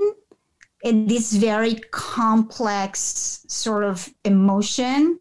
in 0.82 1.06
this 1.06 1.32
very 1.32 1.76
complex 1.92 3.44
sort 3.46 3.84
of 3.84 4.12
emotion 4.24 5.20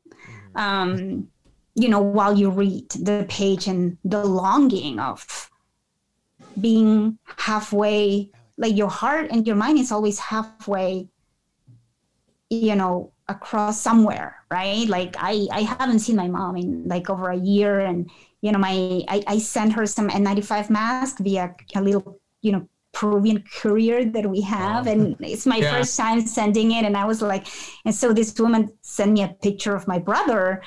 um, 0.56 1.28
you 1.76 1.90
know, 1.90 2.02
while 2.02 2.38
you 2.38 2.50
read 2.50 2.90
the 2.92 3.26
page 3.30 3.68
and 3.68 3.98
the 4.04 4.24
longing 4.26 5.00
of 5.00 5.50
being 6.60 7.18
halfway, 7.38 8.30
like 8.58 8.76
your 8.76 8.90
heart 8.90 9.28
and 9.32 9.46
your 9.48 9.56
mind 9.56 9.80
is 9.80 9.92
always 9.92 10.20
halfway, 10.20 11.10
you 12.50 12.76
know, 12.76 13.12
across 13.28 13.82
somewhere, 13.82 14.36
right? 14.52 14.88
Like 14.88 15.16
I, 15.18 15.48
I 15.52 15.62
haven't 15.62 16.00
seen 16.00 16.16
my 16.16 16.28
mom 16.28 16.56
in 16.58 16.88
like 16.88 17.10
over 17.10 17.30
a 17.30 17.38
year, 17.38 17.80
and 17.80 18.10
you 18.42 18.52
know, 18.52 18.60
my 18.60 19.04
I, 19.08 19.24
I 19.28 19.38
sent 19.40 19.74
her 19.74 19.86
some 19.86 20.10
N95 20.10 20.70
mask 20.70 21.18
via 21.20 21.56
a 21.76 21.82
little, 21.82 22.20
you 22.42 22.52
know, 22.52 22.70
Peruvian 22.94 23.44
courier 23.62 24.06
that 24.06 24.30
we 24.30 24.42
have, 24.42 24.86
Wow. 24.86 24.92
and 24.92 25.16
it's 25.22 25.46
my 25.46 25.62
Yeah. 25.62 25.72
first 25.78 25.98
time 25.98 26.22
sending 26.28 26.72
it, 26.72 26.86
and 26.86 26.96
I 26.98 27.06
was 27.06 27.22
like, 27.22 27.48
and 27.86 27.96
so 27.96 28.14
this 28.14 28.38
woman 28.40 28.70
sent 28.82 29.14
me 29.14 29.24
a 29.24 29.30
picture 29.42 29.76
of 29.76 29.88
my 29.88 29.98
brother, 30.00 30.62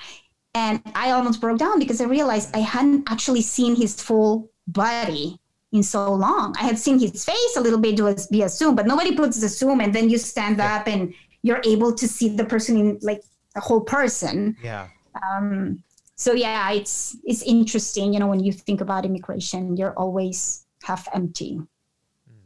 and 0.60 0.74
I 0.94 1.06
almost 1.16 1.38
broke 1.44 1.58
down 1.64 1.76
because 1.78 2.00
I 2.00 2.06
realized 2.18 2.48
I 2.60 2.62
hadn't 2.74 3.02
actually 3.12 3.42
seen 3.56 3.72
his 3.76 3.92
full 4.08 4.32
body 4.66 5.38
in 5.76 5.82
so 5.82 6.00
long. 6.26 6.54
I 6.60 6.64
had 6.70 6.78
seen 6.78 6.96
his 6.98 7.24
face 7.24 7.54
a 7.56 7.60
little 7.66 7.78
bit 7.86 8.00
was 8.00 8.26
via 8.32 8.48
Zoom, 8.48 8.74
but 8.78 8.86
nobody 8.92 9.12
puts 9.20 9.36
the 9.40 9.48
Zoom 9.48 9.78
and 9.84 9.92
then 9.96 10.06
you 10.12 10.18
stand 10.18 10.56
Yeah. 10.58 10.76
up 10.76 10.84
and 10.94 11.02
you're 11.46 11.62
able 11.74 11.92
to 12.00 12.06
see 12.16 12.28
the 12.40 12.44
person 12.52 12.72
in 12.82 12.88
like 13.10 13.22
a 13.54 13.60
whole 13.60 13.82
person. 13.96 14.56
yeah. 14.70 14.84
Um, 15.22 15.82
so 16.24 16.30
yeah, 16.44 16.72
it's 16.80 17.16
it's 17.30 17.42
interesting. 17.56 18.06
You 18.14 18.20
know, 18.20 18.30
when 18.32 18.40
you 18.46 18.52
think 18.66 18.80
about 18.86 19.04
immigration, 19.10 19.76
you're 19.78 19.96
always 20.04 20.64
half 20.88 21.02
empty. 21.18 21.52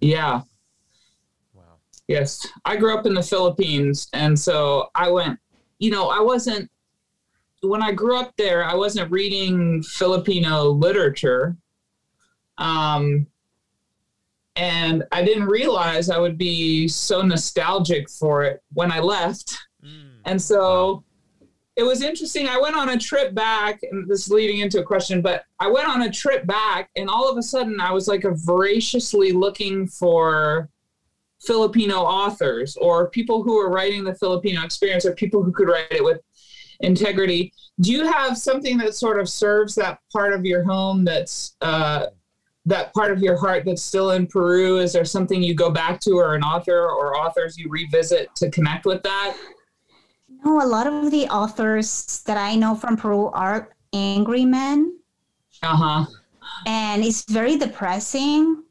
Yeah. 0.01 0.35
Wow. 1.55 1.77
Yes. 2.09 2.31
I 2.65 2.77
grew 2.81 2.93
up 2.97 3.07
in 3.07 3.15
the 3.15 3.23
Philippines. 3.33 4.09
And 4.13 4.35
so 4.47 4.89
I 4.95 5.07
went, 5.11 5.39
you 5.79 5.91
know, 5.95 6.09
I 6.09 6.21
wasn't, 6.21 6.71
when 7.63 7.83
I 7.83 7.93
grew 7.93 8.17
up 8.17 8.33
there, 8.37 8.65
I 8.65 8.75
wasn't 8.75 9.11
reading 9.11 9.83
Filipino 9.83 10.71
literature. 10.71 11.57
Um, 12.59 13.27
and 14.57 15.05
I 15.13 15.23
didn't 15.25 15.47
realize 15.47 16.11
I 16.11 16.19
would 16.19 16.37
be 16.37 16.89
so 16.89 17.23
nostalgic 17.23 18.11
for 18.11 18.45
it 18.45 18.63
when 18.73 18.91
I 18.93 19.01
left. 19.01 19.57
Mm. 19.85 20.19
And 20.27 20.43
so 20.43 21.05
it 21.77 21.83
was 21.83 22.03
interesting. 22.03 22.49
I 22.49 22.59
went 22.59 22.77
on 22.77 22.91
a 22.91 22.99
trip 22.99 23.35
back, 23.35 23.81
and 23.83 24.09
this 24.09 24.27
is 24.27 24.33
leading 24.33 24.59
into 24.59 24.81
a 24.81 24.85
question, 24.85 25.23
but 25.23 25.45
I 25.61 25.71
went 25.71 25.89
on 25.89 26.03
a 26.03 26.11
trip 26.11 26.47
back, 26.47 26.91
and 26.97 27.09
all 27.09 27.31
of 27.31 27.39
a 27.39 27.43
sudden 27.43 27.81
I 27.81 27.93
was 27.93 28.09
like 28.09 28.25
a 28.25 28.35
voraciously 28.35 29.33
looking 29.33 29.87
for 29.87 30.69
Filipino 31.41 31.97
authors 32.01 32.77
or 32.77 33.09
people 33.09 33.43
who 33.43 33.57
were 33.57 33.71
writing 33.71 34.05
the 34.05 34.15
Filipino 34.15 34.63
experience 34.63 35.07
or 35.07 35.15
people 35.15 35.43
who 35.43 35.53
could 35.53 35.69
write 35.69 35.91
it 35.91 36.05
with 36.05 36.21
integrity. 36.81 37.53
Do 37.81 37.93
you 37.93 38.11
have 38.11 38.37
something 38.37 38.77
that 38.79 38.95
sort 38.95 39.21
of 39.21 39.29
serves 39.29 39.75
that 39.77 40.01
part 40.13 40.33
of 40.33 40.45
your 40.45 40.63
home 40.65 41.05
that's 41.05 41.57
uh, 41.61 42.07
that 42.67 42.93
part 42.93 43.11
of 43.11 43.21
your 43.21 43.37
heart 43.37 43.65
that's 43.65 43.83
still 43.83 44.11
in 44.13 44.27
Peru? 44.27 44.79
Is 44.79 44.93
there 44.93 45.05
something 45.05 45.43
you 45.43 45.55
go 45.55 45.71
back 45.71 46.01
to 46.01 46.13
or 46.13 46.35
an 46.35 46.43
author 46.43 46.89
or 46.91 47.17
authors 47.17 47.59
you 47.59 47.69
revisit 47.69 48.35
to 48.37 48.51
connect 48.51 48.85
with 48.87 49.03
that? 49.03 49.37
No, 50.45 50.63
a 50.63 50.67
lot 50.67 50.87
of 50.87 51.11
the 51.11 51.27
authors 51.29 52.23
that 52.27 52.37
I 52.37 52.55
know 52.55 52.75
from 52.75 52.97
Peru 52.97 53.27
are 53.29 53.71
angry 53.93 54.45
men. 54.45 54.99
Uh 55.63 55.77
huh. 55.77 56.07
And 56.67 57.05
it's 57.05 57.31
very 57.31 57.57
depressing. 57.57 58.65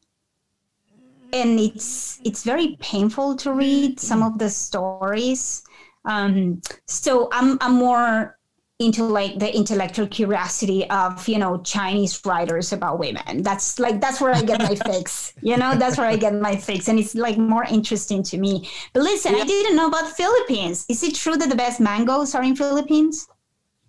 And 1.32 1.60
it's 1.60 2.20
it's 2.26 2.44
very 2.44 2.76
painful 2.80 3.36
to 3.38 3.54
read 3.54 4.00
some 4.00 4.24
of 4.24 4.40
the 4.40 4.50
stories. 4.50 5.64
Um, 6.06 6.62
so 6.88 7.30
I'm 7.32 7.58
I'm 7.62 7.74
more 7.74 8.38
into 8.80 9.04
like 9.04 9.38
the 9.38 9.54
intellectual 9.54 10.08
curiosity 10.08 10.90
of 10.90 11.28
you 11.28 11.38
know 11.38 11.58
chinese 11.64 12.22
writers 12.26 12.72
about 12.72 12.98
women. 12.98 13.44
That's 13.44 13.78
like 13.78 14.00
that's 14.00 14.22
where 14.22 14.34
i 14.34 14.42
get 14.42 14.60
my 14.60 14.76
fix 14.92 15.34
you 15.42 15.58
know? 15.58 15.76
That's 15.76 15.98
where 15.98 16.08
i 16.08 16.16
get 16.16 16.34
my 16.34 16.56
fix 16.56 16.88
and 16.88 16.98
it's 16.98 17.14
like 17.14 17.38
more 17.38 17.66
interesting 17.66 18.24
to 18.24 18.38
me. 18.38 18.70
But 18.94 19.04
listen 19.04 19.36
yeah. 19.36 19.44
i 19.44 19.46
didn't 19.46 19.76
know 19.76 19.88
about 19.88 20.10
philippines. 20.16 20.86
Is 20.88 21.04
it 21.04 21.16
true 21.16 21.36
that 21.36 21.50
the 21.50 21.56
best 21.56 21.82
mangoes 21.82 22.34
are 22.36 22.44
in 22.44 22.56
philippines 22.56 23.28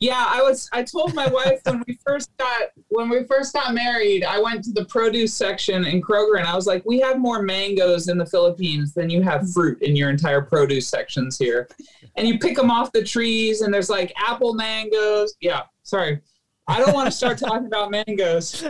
yeah, 0.01 0.25
I 0.29 0.41
was. 0.41 0.69
I 0.73 0.83
told 0.83 1.15
my 1.15 1.27
wife 1.27 1.61
when 1.65 1.85
we 1.87 1.99
first 2.05 2.31
got 2.39 2.71
when 2.89 3.11
we 3.11 3.25
first 3.25 3.53
got 3.53 3.75
married. 3.75 4.25
I 4.25 4.41
went 4.41 4.65
to 4.65 4.73
the 4.73 4.87
produce 4.87 5.35
section 5.35 5.85
in 5.85 6.01
Kroger, 6.01 6.39
and 6.39 6.47
I 6.47 6.57
was 6.57 6.67
like, 6.67 6.83
"We 6.87 7.01
have 7.01 7.19
more 7.19 7.43
mangoes 7.43 8.09
in 8.09 8.17
the 8.17 8.25
Philippines 8.25 8.95
than 8.95 9.11
you 9.11 9.21
have 9.21 9.53
fruit 9.53 9.81
in 9.83 9.95
your 9.95 10.09
entire 10.09 10.41
produce 10.41 10.89
sections 10.89 11.39
here." 11.39 11.69
And 12.17 12.27
you 12.27 12.39
pick 12.39 12.57
them 12.57 12.71
off 12.71 12.93
the 12.93 13.05
trees, 13.05 13.61
and 13.61 13.73
there's 13.73 13.91
like 13.91 14.11
apple 14.17 14.55
mangoes. 14.55 15.35
Yeah, 15.43 15.65
sorry, 15.83 16.23
I 16.67 16.79
don't 16.79 16.95
want 16.95 17.07
to 17.07 17.13
start 17.13 17.37
talking 17.37 17.67
about 17.67 17.91
mangoes. 17.91 18.65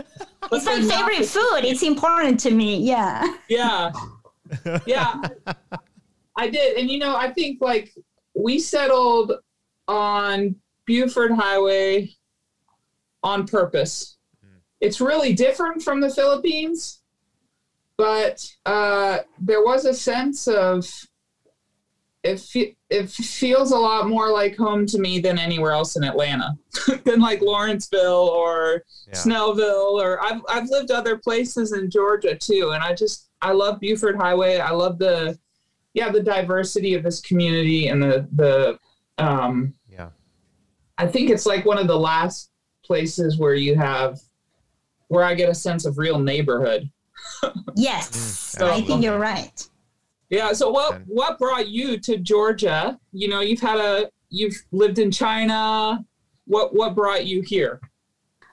It's 0.51 0.65
my 0.65 0.81
favorite 0.81 1.25
food. 1.25 1.63
It's 1.63 1.83
important 1.83 2.41
to 2.41 2.51
me. 2.51 2.77
Yeah. 2.77 3.37
Yeah. 3.47 3.91
Yeah. 4.85 5.21
I 6.35 6.49
did, 6.49 6.77
and 6.77 6.89
you 6.89 6.99
know, 6.99 7.15
I 7.15 7.31
think 7.31 7.61
like 7.61 7.93
we 8.33 8.59
settled 8.59 9.33
on 9.87 10.55
Buford 10.91 11.31
Highway 11.31 12.09
on 13.23 13.47
purpose. 13.47 14.17
Mm. 14.45 14.59
It's 14.81 14.99
really 14.99 15.31
different 15.31 15.81
from 15.81 16.01
the 16.01 16.09
Philippines, 16.09 17.01
but 17.95 18.45
uh, 18.65 19.19
there 19.39 19.63
was 19.63 19.85
a 19.85 19.93
sense 19.93 20.49
of 20.49 20.85
it, 22.23 22.41
fe- 22.41 22.75
it 22.89 23.09
feels 23.09 23.71
a 23.71 23.77
lot 23.77 24.09
more 24.09 24.33
like 24.33 24.57
home 24.57 24.85
to 24.87 24.99
me 24.99 25.19
than 25.19 25.39
anywhere 25.39 25.71
else 25.71 25.95
in 25.95 26.03
Atlanta, 26.03 26.57
than 27.05 27.21
like 27.21 27.41
Lawrenceville 27.41 28.27
or 28.27 28.83
yeah. 29.07 29.13
Snellville 29.13 29.93
or 29.93 30.21
I've 30.21 30.41
I've 30.49 30.69
lived 30.69 30.91
other 30.91 31.17
places 31.17 31.71
in 31.71 31.89
Georgia 31.89 32.35
too, 32.35 32.71
and 32.73 32.83
I 32.83 32.93
just 32.93 33.29
I 33.41 33.53
love 33.53 33.79
Buford 33.79 34.17
Highway. 34.17 34.57
I 34.57 34.71
love 34.71 34.99
the 34.99 35.39
yeah 35.93 36.11
the 36.11 36.21
diversity 36.21 36.95
of 36.95 37.03
this 37.03 37.21
community 37.21 37.87
and 37.87 38.03
the 38.03 38.27
the 38.33 38.77
um, 39.17 39.73
I 41.01 41.07
think 41.07 41.31
it's 41.31 41.47
like 41.47 41.65
one 41.65 41.79
of 41.79 41.87
the 41.87 41.97
last 41.97 42.51
places 42.85 43.39
where 43.39 43.55
you 43.55 43.75
have 43.75 44.19
where 45.07 45.23
I 45.23 45.33
get 45.33 45.49
a 45.49 45.55
sense 45.55 45.85
of 45.85 45.97
real 45.97 46.19
neighborhood. 46.19 46.87
yes, 47.75 48.09
mm, 48.09 48.59
so, 48.59 48.71
I 48.71 48.81
think 48.81 49.03
you're 49.03 49.17
right. 49.17 49.67
Yeah. 50.29 50.53
So 50.53 50.69
what 50.69 51.01
what 51.07 51.39
brought 51.39 51.67
you 51.69 51.97
to 51.99 52.17
Georgia? 52.17 52.99
You 53.13 53.29
know, 53.29 53.41
you've 53.41 53.59
had 53.59 53.79
a 53.79 54.11
you've 54.29 54.55
lived 54.71 54.99
in 54.99 55.09
China. 55.09 56.05
What 56.45 56.75
what 56.75 56.93
brought 56.93 57.25
you 57.25 57.41
here? 57.41 57.81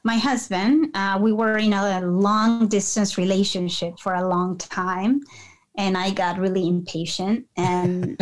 My 0.05 0.17
husband. 0.17 0.91
Uh, 0.95 1.19
we 1.21 1.35
were 1.35 1.59
in 1.59 1.75
a 1.75 2.01
long 2.01 2.67
distance 2.67 3.19
relationship 3.19 3.99
for 3.99 4.15
a 4.15 4.27
long 4.27 4.57
time, 4.57 5.21
and 5.77 5.99
I 5.99 6.13
got 6.13 6.39
really 6.39 6.67
impatient, 6.67 7.45
and 7.59 8.19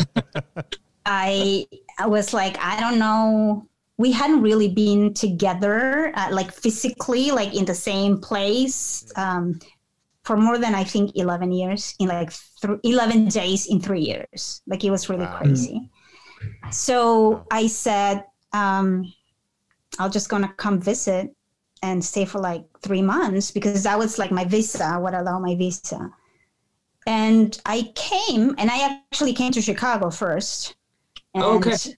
I 1.07 1.67
I 1.97 2.07
was 2.09 2.35
like, 2.35 2.59
I 2.59 2.81
don't 2.81 2.99
know 2.99 3.69
we 3.99 4.13
hadn't 4.13 4.43
really 4.43 4.69
been 4.69 5.15
together, 5.15 6.13
uh, 6.15 6.29
like 6.31 6.53
physically, 6.53 7.31
like 7.31 7.55
in 7.55 7.65
the 7.65 7.75
same 7.75 8.19
place, 8.19 9.11
um, 9.17 9.59
for 10.25 10.37
more 10.37 10.59
than 10.59 10.75
I 10.75 10.85
think 10.85 11.13
eleven 11.17 11.53
years. 11.53 11.95
In 11.99 12.09
like 12.09 12.33
th- 12.61 12.79
eleven 12.85 13.29
days 13.29 13.67
in 13.67 13.81
three 13.81 14.03
years, 14.03 14.61
like 14.67 14.85
it 14.85 14.91
was 14.91 15.09
really 15.09 15.25
wow. 15.25 15.39
crazy. 15.39 15.91
So 16.71 17.47
I 17.51 17.67
said, 17.69 18.25
um, 18.53 19.13
"I'll 19.99 20.11
just 20.11 20.29
gonna 20.29 20.53
come 20.57 20.81
visit 20.81 21.35
and 21.83 22.05
stay 22.05 22.25
for 22.25 22.39
like 22.39 22.65
three 22.83 23.03
months 23.03 23.51
because 23.51 23.85
that 23.85 23.99
was 23.99 24.19
like 24.19 24.31
my 24.31 24.45
visa, 24.45 24.99
would 25.01 25.15
allow 25.15 25.39
my 25.39 25.55
visa." 25.55 26.11
And 27.07 27.59
I 27.65 27.93
came, 27.95 28.55
and 28.59 28.69
I 28.71 29.01
actually 29.11 29.33
came 29.33 29.53
to 29.53 29.63
Chicago 29.63 30.11
first. 30.11 30.75
And 31.35 31.45
okay 31.45 31.95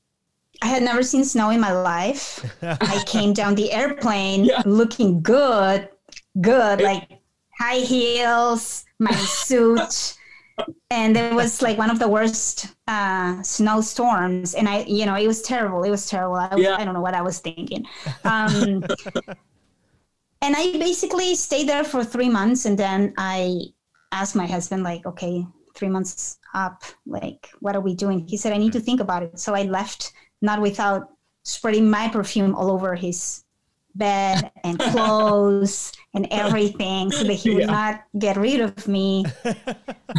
I 0.60 0.66
had 0.66 0.82
never 0.82 1.02
seen 1.02 1.24
snow 1.24 1.50
in 1.50 1.60
my 1.60 1.72
life. 1.72 2.44
I 2.62 3.02
came 3.06 3.32
down 3.32 3.54
the 3.54 3.72
airplane 3.72 4.44
yeah. 4.44 4.62
looking 4.66 5.22
good, 5.22 5.88
good, 6.40 6.80
like 6.80 7.08
high 7.58 7.78
heels, 7.78 8.84
my 8.98 9.12
suit. 9.12 10.16
and 10.90 11.16
it 11.16 11.32
was 11.32 11.62
like 11.62 11.78
one 11.78 11.90
of 11.90 11.98
the 11.98 12.08
worst 12.08 12.66
uh, 12.88 13.40
snowstorms. 13.42 14.54
And 14.54 14.68
I, 14.68 14.82
you 14.84 15.06
know, 15.06 15.14
it 15.14 15.26
was 15.26 15.42
terrible. 15.42 15.84
It 15.84 15.90
was 15.90 16.08
terrible. 16.08 16.36
I, 16.36 16.54
yeah. 16.56 16.76
I 16.76 16.84
don't 16.84 16.94
know 16.94 17.00
what 17.00 17.14
I 17.14 17.22
was 17.22 17.38
thinking. 17.38 17.86
Um, 18.24 18.84
and 20.42 20.56
I 20.56 20.72
basically 20.72 21.34
stayed 21.36 21.68
there 21.68 21.84
for 21.84 22.04
three 22.04 22.28
months. 22.28 22.64
And 22.64 22.76
then 22.76 23.14
I 23.16 23.60
asked 24.10 24.34
my 24.34 24.46
husband, 24.46 24.82
like, 24.82 25.06
okay, 25.06 25.46
three 25.74 25.88
months 25.88 26.38
up, 26.54 26.82
like, 27.06 27.48
what 27.60 27.76
are 27.76 27.80
we 27.80 27.94
doing? 27.94 28.26
He 28.26 28.36
said, 28.36 28.52
I 28.52 28.58
need 28.58 28.72
to 28.72 28.80
think 28.80 29.00
about 29.00 29.22
it. 29.22 29.38
So 29.38 29.54
I 29.54 29.62
left 29.62 30.12
not 30.42 30.60
without 30.60 31.10
spreading 31.42 31.88
my 31.90 32.08
perfume 32.08 32.54
all 32.54 32.70
over 32.70 32.94
his 32.94 33.44
bed 33.94 34.50
and 34.64 34.78
clothes 34.92 35.92
and 36.14 36.26
everything 36.30 37.10
so 37.10 37.24
that 37.24 37.34
he 37.34 37.50
would 37.50 37.60
yeah. 37.60 37.66
not 37.66 38.04
get 38.18 38.36
rid 38.36 38.60
of 38.60 38.88
me. 38.88 39.24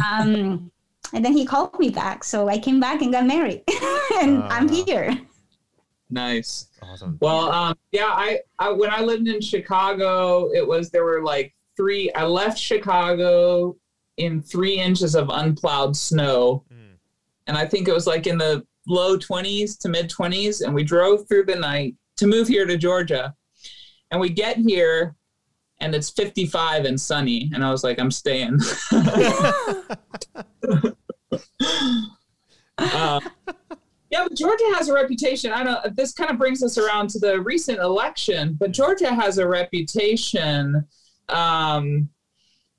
Um, 0.08 0.70
and 1.12 1.24
then 1.24 1.32
he 1.36 1.44
called 1.44 1.78
me 1.78 1.90
back. 1.90 2.22
So 2.22 2.48
I 2.48 2.58
came 2.58 2.78
back 2.78 3.02
and 3.02 3.12
got 3.12 3.26
married 3.26 3.62
and 4.14 4.38
uh, 4.38 4.48
I'm 4.48 4.68
here. 4.68 5.18
Nice. 6.08 6.68
Awesome. 6.80 7.18
Well, 7.20 7.50
um, 7.50 7.76
yeah, 7.92 8.06
I, 8.06 8.40
I, 8.58 8.70
when 8.70 8.90
I 8.90 9.00
lived 9.00 9.26
in 9.28 9.40
Chicago, 9.40 10.50
it 10.52 10.66
was, 10.66 10.90
there 10.90 11.04
were 11.04 11.22
like 11.22 11.54
three, 11.76 12.12
I 12.12 12.24
left 12.24 12.56
Chicago 12.56 13.76
in 14.16 14.40
three 14.40 14.74
inches 14.74 15.14
of 15.14 15.28
unplowed 15.28 15.96
snow. 15.96 16.64
Mm. 16.72 16.96
And 17.48 17.58
I 17.58 17.66
think 17.66 17.88
it 17.88 17.92
was 17.92 18.06
like 18.06 18.26
in 18.26 18.38
the 18.38 18.64
low 18.86 19.16
20s 19.16 19.78
to 19.78 19.88
mid 19.88 20.10
20s 20.10 20.62
and 20.62 20.74
we 20.74 20.82
drove 20.82 21.28
through 21.28 21.44
the 21.44 21.56
night 21.56 21.94
to 22.16 22.26
move 22.26 22.48
here 22.48 22.66
to 22.66 22.76
Georgia. 22.76 23.34
And 24.10 24.20
we 24.20 24.28
get 24.28 24.56
here 24.56 25.14
and 25.80 25.94
it's 25.94 26.10
55 26.10 26.84
and 26.84 27.00
sunny 27.00 27.50
and 27.54 27.64
I 27.64 27.70
was 27.70 27.84
like 27.84 27.98
I'm 27.98 28.10
staying. 28.10 28.58
uh, 28.92 29.82
yeah, 34.10 34.24
but 34.24 34.34
Georgia 34.34 34.64
has 34.74 34.88
a 34.88 34.94
reputation. 34.94 35.52
I 35.52 35.62
don't 35.62 35.96
this 35.96 36.12
kind 36.12 36.30
of 36.30 36.38
brings 36.38 36.62
us 36.62 36.76
around 36.78 37.10
to 37.10 37.18
the 37.18 37.40
recent 37.40 37.78
election, 37.78 38.56
but 38.58 38.72
Georgia 38.72 39.14
has 39.14 39.38
a 39.38 39.46
reputation 39.46 40.84
um, 41.28 42.08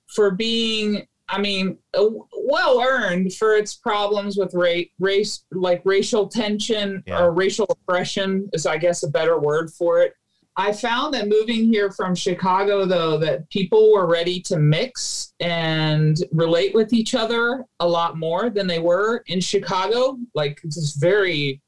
for 0.07 0.31
being 0.31 1.07
I 1.31 1.39
mean, 1.39 1.77
uh, 1.97 2.07
well 2.43 2.81
earned 2.81 3.33
for 3.33 3.55
its 3.55 3.75
problems 3.75 4.35
with 4.35 4.53
race, 4.53 4.89
race 4.99 5.45
like 5.51 5.81
racial 5.85 6.27
tension 6.27 7.01
yeah. 7.07 7.21
or 7.21 7.31
racial 7.31 7.65
oppression 7.69 8.49
is, 8.51 8.65
I 8.65 8.77
guess, 8.77 9.03
a 9.03 9.09
better 9.09 9.39
word 9.39 9.71
for 9.71 10.01
it. 10.01 10.13
I 10.57 10.73
found 10.73 11.13
that 11.13 11.29
moving 11.29 11.71
here 11.71 11.89
from 11.89 12.13
Chicago, 12.13 12.85
though, 12.85 13.17
that 13.19 13.49
people 13.49 13.93
were 13.93 14.05
ready 14.05 14.41
to 14.41 14.59
mix 14.59 15.33
and 15.39 16.17
relate 16.33 16.75
with 16.75 16.91
each 16.91 17.15
other 17.15 17.65
a 17.79 17.87
lot 17.87 18.17
more 18.17 18.49
than 18.49 18.67
they 18.67 18.79
were 18.79 19.23
in 19.27 19.39
Chicago. 19.39 20.17
Like, 20.35 20.59
it's 20.65 20.97
very 20.97 21.61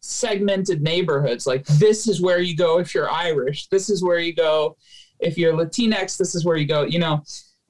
segmented 0.00 0.82
neighborhoods. 0.82 1.46
Like, 1.46 1.64
this 1.64 2.06
is 2.06 2.20
where 2.20 2.40
you 2.40 2.54
go 2.54 2.78
if 2.78 2.94
you're 2.94 3.10
Irish. 3.10 3.68
This 3.68 3.88
is 3.88 4.04
where 4.04 4.18
you 4.18 4.34
go 4.34 4.76
if 5.20 5.38
you're 5.38 5.54
Latinx. 5.54 6.18
This 6.18 6.34
is 6.34 6.44
where 6.44 6.58
you 6.58 6.66
go, 6.66 6.82
you 6.82 6.98
know. 6.98 7.22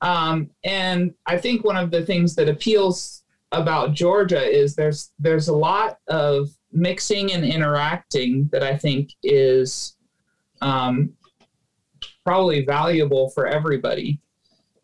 Um, 0.03 0.51
and 0.65 1.15
I 1.27 1.37
think 1.37 1.65
one 1.65 1.77
of 1.77 1.91
the 1.91 2.05
things 2.05 2.35
that 2.37 2.49
appeals 2.49 3.23
about 3.53 3.93
Georgia 3.93 4.43
is 4.43 4.75
there's 4.75 5.13
there's 5.19 5.49
a 5.49 5.57
lot 5.57 5.99
of 6.09 6.49
mixing 6.73 7.33
and 7.33 7.45
interacting 7.45 8.49
that 8.53 8.63
I 8.63 8.77
think 8.77 9.11
is 9.23 9.97
um, 10.63 11.13
probably 12.25 12.65
valuable 12.65 13.31
for 13.31 13.47
everybody. 13.47 14.21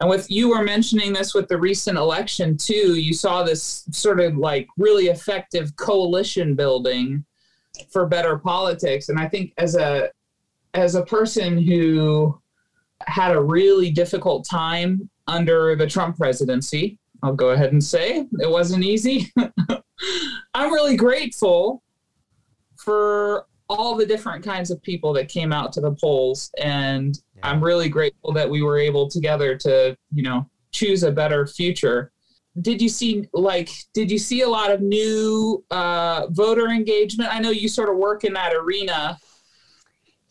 And 0.00 0.10
with 0.10 0.30
you 0.30 0.50
were 0.50 0.62
mentioning 0.62 1.12
this 1.12 1.32
with 1.32 1.48
the 1.48 1.58
recent 1.58 1.96
election 1.96 2.56
too, 2.56 2.96
you 2.96 3.14
saw 3.14 3.42
this 3.42 3.84
sort 3.92 4.20
of 4.20 4.36
like 4.36 4.66
really 4.76 5.06
effective 5.06 5.74
coalition 5.76 6.54
building 6.54 7.24
for 7.88 8.06
better 8.06 8.36
politics. 8.36 9.08
And 9.08 9.18
I 9.18 9.28
think 9.28 9.52
as 9.58 9.74
a 9.74 10.10
as 10.74 10.94
a 10.94 11.06
person 11.06 11.56
who 11.56 12.38
had 13.06 13.32
a 13.32 13.40
really 13.40 13.90
difficult 13.90 14.46
time 14.48 15.08
under 15.26 15.76
the 15.76 15.86
Trump 15.86 16.16
presidency, 16.16 16.98
I'll 17.22 17.34
go 17.34 17.50
ahead 17.50 17.72
and 17.72 17.82
say 17.82 18.26
it 18.40 18.50
wasn't 18.50 18.84
easy. 18.84 19.32
I'm 20.54 20.72
really 20.72 20.96
grateful 20.96 21.82
for 22.76 23.46
all 23.68 23.96
the 23.96 24.06
different 24.06 24.44
kinds 24.44 24.70
of 24.70 24.82
people 24.82 25.12
that 25.12 25.28
came 25.28 25.52
out 25.52 25.72
to 25.72 25.80
the 25.80 25.92
polls 25.92 26.50
and 26.58 27.20
yeah. 27.34 27.48
i'm 27.48 27.62
really 27.62 27.88
grateful 27.88 28.32
that 28.32 28.48
we 28.48 28.62
were 28.62 28.78
able 28.78 29.08
together 29.08 29.56
to 29.56 29.96
you 30.12 30.22
know 30.22 30.48
choose 30.72 31.02
a 31.02 31.10
better 31.10 31.46
future 31.46 32.12
did 32.60 32.80
you 32.80 32.88
see 32.88 33.28
like 33.32 33.70
did 33.92 34.10
you 34.10 34.18
see 34.18 34.42
a 34.42 34.48
lot 34.48 34.70
of 34.70 34.80
new 34.80 35.64
uh, 35.70 36.26
voter 36.30 36.68
engagement 36.68 37.32
i 37.34 37.40
know 37.40 37.50
you 37.50 37.68
sort 37.68 37.88
of 37.88 37.96
work 37.96 38.24
in 38.24 38.32
that 38.32 38.54
arena 38.54 39.18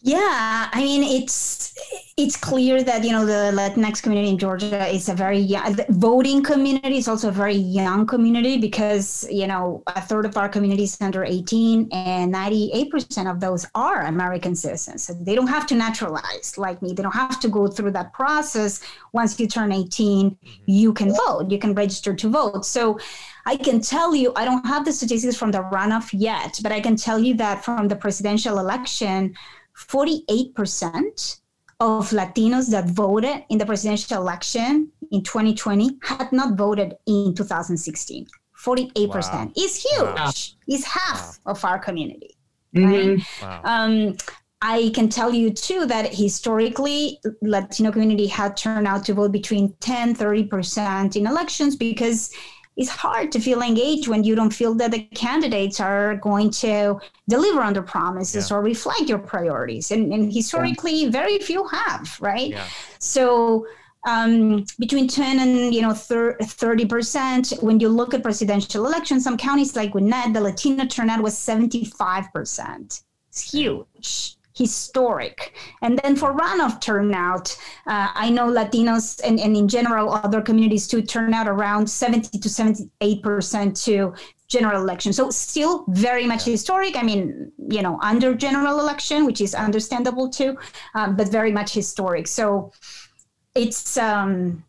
yeah, 0.05 0.69
I 0.71 0.83
mean 0.83 1.01
it's 1.01 1.73
it's 2.15 2.37
clear 2.37 2.83
that 2.83 3.03
you 3.03 3.11
know 3.11 3.25
the 3.25 3.51
Latinx 3.57 4.03
community 4.03 4.29
in 4.29 4.37
Georgia 4.37 4.85
is 4.87 5.09
a 5.09 5.15
very 5.15 5.39
young 5.39 5.73
the 5.73 5.85
voting 5.89 6.43
community 6.43 6.97
is 6.97 7.07
also 7.07 7.29
a 7.29 7.31
very 7.31 7.55
young 7.55 8.05
community 8.05 8.59
because 8.59 9.27
you 9.31 9.47
know 9.47 9.81
a 9.87 10.01
third 10.01 10.27
of 10.27 10.37
our 10.37 10.47
community 10.47 10.83
is 10.83 10.95
under 11.01 11.23
18 11.23 11.89
and 11.91 12.31
98 12.31 12.91
percent 12.91 13.27
of 13.27 13.39
those 13.39 13.65
are 13.73 14.01
American 14.01 14.55
citizens. 14.55 15.03
So 15.03 15.13
they 15.13 15.33
don't 15.33 15.47
have 15.47 15.65
to 15.67 15.75
naturalize 15.75 16.55
like 16.55 16.83
me. 16.83 16.93
They 16.93 17.01
don't 17.01 17.11
have 17.11 17.39
to 17.39 17.47
go 17.47 17.67
through 17.67 17.91
that 17.93 18.13
process. 18.13 18.81
Once 19.11 19.39
you 19.39 19.47
turn 19.47 19.71
18, 19.71 20.29
mm-hmm. 20.29 20.61
you 20.67 20.93
can 20.93 21.15
vote. 21.15 21.49
You 21.49 21.57
can 21.57 21.73
register 21.73 22.13
to 22.13 22.29
vote. 22.29 22.63
So 22.63 22.99
I 23.47 23.57
can 23.57 23.81
tell 23.81 24.13
you, 24.13 24.33
I 24.35 24.45
don't 24.45 24.65
have 24.67 24.85
the 24.85 24.93
statistics 24.93 25.35
from 25.35 25.49
the 25.49 25.63
runoff 25.63 26.09
yet, 26.13 26.59
but 26.61 26.71
I 26.71 26.79
can 26.79 26.95
tell 26.95 27.17
you 27.17 27.33
that 27.37 27.65
from 27.65 27.87
the 27.87 27.95
presidential 27.95 28.59
election 28.59 29.35
48% 29.77 31.39
of 31.79 32.09
Latinos 32.11 32.71
that 32.71 32.89
voted 32.89 33.43
in 33.49 33.57
the 33.57 33.65
presidential 33.65 34.17
election 34.17 34.91
in 35.11 35.21
2020 35.23 35.97
had 36.03 36.31
not 36.31 36.55
voted 36.55 36.95
in 37.05 37.35
2016. 37.35 38.27
48% 38.57 39.09
wow. 39.09 39.51
is 39.57 39.83
huge. 39.83 40.15
Wow. 40.15 40.31
Is 40.67 40.85
half 40.85 41.39
wow. 41.45 41.51
of 41.51 41.65
our 41.65 41.77
community. 41.77 42.37
Right? 42.73 43.17
Mm-hmm. 43.17 43.45
Wow. 43.45 43.61
Um, 43.63 44.17
I 44.61 44.91
can 44.95 45.09
tell 45.09 45.33
you 45.33 45.51
too 45.51 45.85
that 45.85 46.13
historically 46.13 47.19
Latino 47.41 47.91
community 47.91 48.25
had 48.25 48.57
turned 48.57 48.87
out 48.87 49.05
to 49.05 49.13
vote 49.13 49.31
between 49.31 49.75
10 49.79 50.15
30% 50.15 51.15
in 51.15 51.27
elections 51.27 51.75
because 51.75 52.31
it's 52.77 52.89
hard 52.89 53.31
to 53.31 53.39
feel 53.39 53.61
engaged 53.61 54.07
when 54.07 54.23
you 54.23 54.35
don't 54.35 54.53
feel 54.53 54.73
that 54.75 54.91
the 54.91 55.03
candidates 55.15 55.79
are 55.79 56.17
going 56.17 56.49
to 56.49 56.99
deliver 57.29 57.61
on 57.61 57.73
their 57.73 57.83
promises 57.83 58.49
yeah. 58.49 58.57
or 58.57 58.61
reflect 58.61 59.03
your 59.03 59.19
priorities. 59.19 59.91
And, 59.91 60.11
and 60.11 60.33
historically, 60.33 61.05
yeah. 61.05 61.09
very 61.09 61.39
few 61.39 61.65
have, 61.67 62.17
right? 62.19 62.49
Yeah. 62.49 62.67
So 62.99 63.65
um, 64.05 64.65
between 64.77 65.07
10 65.07 65.39
and 65.39 65.73
you 65.73 65.81
know 65.81 65.93
30 65.93 66.85
percent 66.85 67.53
when 67.61 67.79
you 67.79 67.89
look 67.89 68.13
at 68.13 68.21
presidential 68.21 68.85
elections 68.85 69.23
some 69.23 69.35
counties 69.35 69.75
like 69.75 69.91
Gwinnett 69.91 70.31
the 70.31 70.41
latino 70.41 70.85
turnout 70.85 71.23
was 71.23 71.35
75 71.35 72.31
percent 72.31 73.01
it's 73.29 73.51
huge 73.51 74.37
historic. 74.55 75.53
And 75.81 75.99
then 75.99 76.15
for 76.15 76.33
runoff 76.33 76.81
turnout, 76.81 77.55
uh, 77.87 78.09
I 78.13 78.29
know 78.29 78.47
Latinos 78.47 79.21
and, 79.23 79.39
and 79.39 79.55
in 79.55 79.67
general 79.67 80.11
other 80.11 80.41
communities 80.41 80.87
too 80.87 81.01
turn 81.01 81.33
out 81.33 81.47
around 81.47 81.89
70 81.89 82.39
to 82.39 82.49
78% 82.49 83.85
to 83.85 84.13
general 84.47 84.81
election. 84.81 85.13
So 85.13 85.29
still 85.29 85.85
very 85.89 86.25
much 86.25 86.43
historic. 86.43 86.95
I 86.95 87.03
mean, 87.03 87.51
you 87.69 87.81
know, 87.81 87.99
under 88.01 88.35
general 88.35 88.79
election, 88.79 89.25
which 89.25 89.41
is 89.41 89.55
understandable 89.55 90.29
too, 90.29 90.57
um, 90.93 91.15
but 91.15 91.29
very 91.29 91.51
much 91.51 91.73
historic. 91.73 92.27
So 92.27 92.71
it's 93.55 93.97
um, 93.97 94.64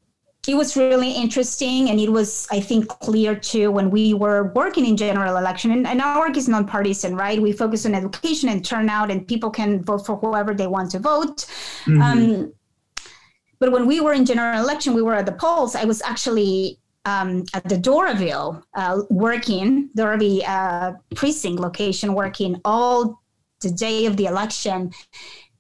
it 0.49 0.55
was 0.55 0.77
really 0.77 1.13
interesting 1.13 1.91
and 1.91 1.99
it 2.01 2.11
was 2.11 2.47
i 2.51 2.61
think 2.61 2.89
clear 2.89 3.35
too 3.35 3.71
when 3.71 3.91
we 3.91 4.15
were 4.15 4.53
working 4.55 4.87
in 4.87 4.97
general 4.97 5.37
election 5.37 5.71
and, 5.71 5.87
and 5.87 6.01
our 6.01 6.21
work 6.21 6.37
is 6.37 6.49
nonpartisan 6.49 7.17
right 7.17 7.41
we 7.41 7.53
focus 7.53 7.87
on 7.87 7.95
education 7.95 8.49
and 8.49 8.65
turnout 8.65 9.11
and 9.11 9.27
people 9.27 9.51
can 9.51 9.83
vote 9.83 10.05
for 10.07 10.17
whoever 10.17 10.55
they 10.55 10.67
want 10.67 10.91
to 10.91 10.99
vote 10.99 11.47
mm-hmm. 11.85 12.03
um, 12.03 12.53
but 13.59 13.73
when 13.73 13.87
we 13.87 14.01
were 14.01 14.13
in 14.13 14.25
general 14.25 14.63
election 14.63 14.95
we 14.95 15.03
were 15.03 15.15
at 15.15 15.27
the 15.27 15.33
polls 15.33 15.75
i 15.75 15.85
was 15.85 16.03
actually 16.03 16.79
um, 17.07 17.45
at 17.55 17.63
the 17.69 17.77
Doraville 17.77 18.65
uh, 18.75 19.03
working, 19.11 19.91
Doraville 19.97 20.43
uh, 20.45 20.95
precinct 21.15 21.61
location, 21.61 22.15
working 22.15 22.61
all 22.65 23.23
the 23.61 23.71
day 23.71 24.07
of 24.07 24.17
the 24.17 24.27
election. 24.27 24.93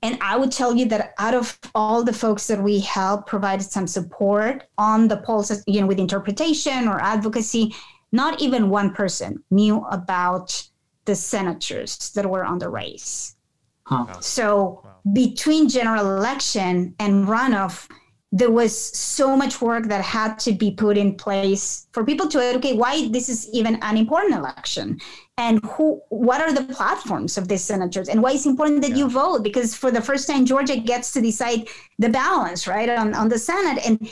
And 0.07 0.16
I 0.21 0.37
would 0.37 0.53
tell 0.53 0.77
you 0.77 0.85
that 0.87 1.14
out 1.19 1.35
of 1.35 1.59
all 1.75 2.05
the 2.05 2.12
folks 2.12 2.47
that 2.47 2.62
we 2.62 2.79
help 2.79 3.27
provide 3.27 3.61
some 3.61 3.88
support 3.88 4.62
on 4.79 5.09
the 5.09 5.16
polls, 5.16 5.51
you 5.66 5.81
know, 5.81 5.88
with 5.88 5.99
interpretation 5.99 6.87
or 6.87 7.01
advocacy, 7.01 7.75
not 8.12 8.40
even 8.40 8.71
one 8.71 8.95
person 8.95 9.42
knew 9.51 9.85
about 9.90 10.71
the 11.07 11.16
senators 11.16 12.11
that 12.11 12.31
were 12.31 12.45
on 12.45 12.61
the 12.61 12.69
race. 12.69 13.35
Huh. 13.83 14.21
So 14.21 14.81
wow. 14.85 14.95
between 15.12 15.69
general 15.69 16.16
election 16.16 16.95
and 17.01 17.27
runoff, 17.27 17.90
there 18.37 18.51
was 18.51 18.77
so 18.77 19.35
much 19.35 19.62
work 19.62 19.85
that 19.87 20.03
had 20.03 20.38
to 20.38 20.53
be 20.53 20.70
put 20.70 20.99
in 20.99 21.14
place 21.14 21.87
for 21.92 22.05
people 22.05 22.29
to 22.29 22.38
educate 22.38 22.77
why 22.77 23.09
this 23.09 23.31
is 23.31 23.49
even 23.55 23.77
an 23.83 23.96
important 23.96 24.35
election 24.35 25.01
and 25.38 25.64
who 25.64 26.03
what 26.11 26.42
are 26.42 26.53
the 26.53 26.64
platforms 26.75 27.38
of 27.38 27.49
these 27.49 27.64
senators 27.64 28.11
and 28.11 28.22
why 28.22 28.33
it's 28.33 28.44
important 28.44 28.83
that 28.83 28.90
yeah. 28.90 28.96
you 28.99 29.09
vote 29.09 29.42
because 29.42 29.75
for 29.75 29.90
the 29.90 30.03
first 30.03 30.29
time 30.29 30.44
georgia 30.44 30.77
gets 30.77 31.12
to 31.14 31.20
decide 31.22 31.66
the 31.99 32.11
balance 32.11 32.66
right 32.66 32.90
on, 32.90 33.14
on 33.14 33.29
the 33.29 33.38
senate 33.38 33.79
and 33.87 34.11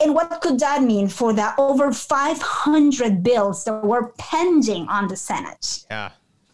and 0.00 0.12
what 0.12 0.40
could 0.40 0.58
that 0.58 0.82
mean 0.82 1.06
for 1.06 1.32
the 1.32 1.54
over 1.56 1.92
500 1.92 3.22
bills 3.22 3.64
that 3.64 3.84
were 3.84 4.12
pending 4.18 4.88
on 4.88 5.06
the 5.06 5.16
senate 5.16 5.84
yeah. 5.88 6.10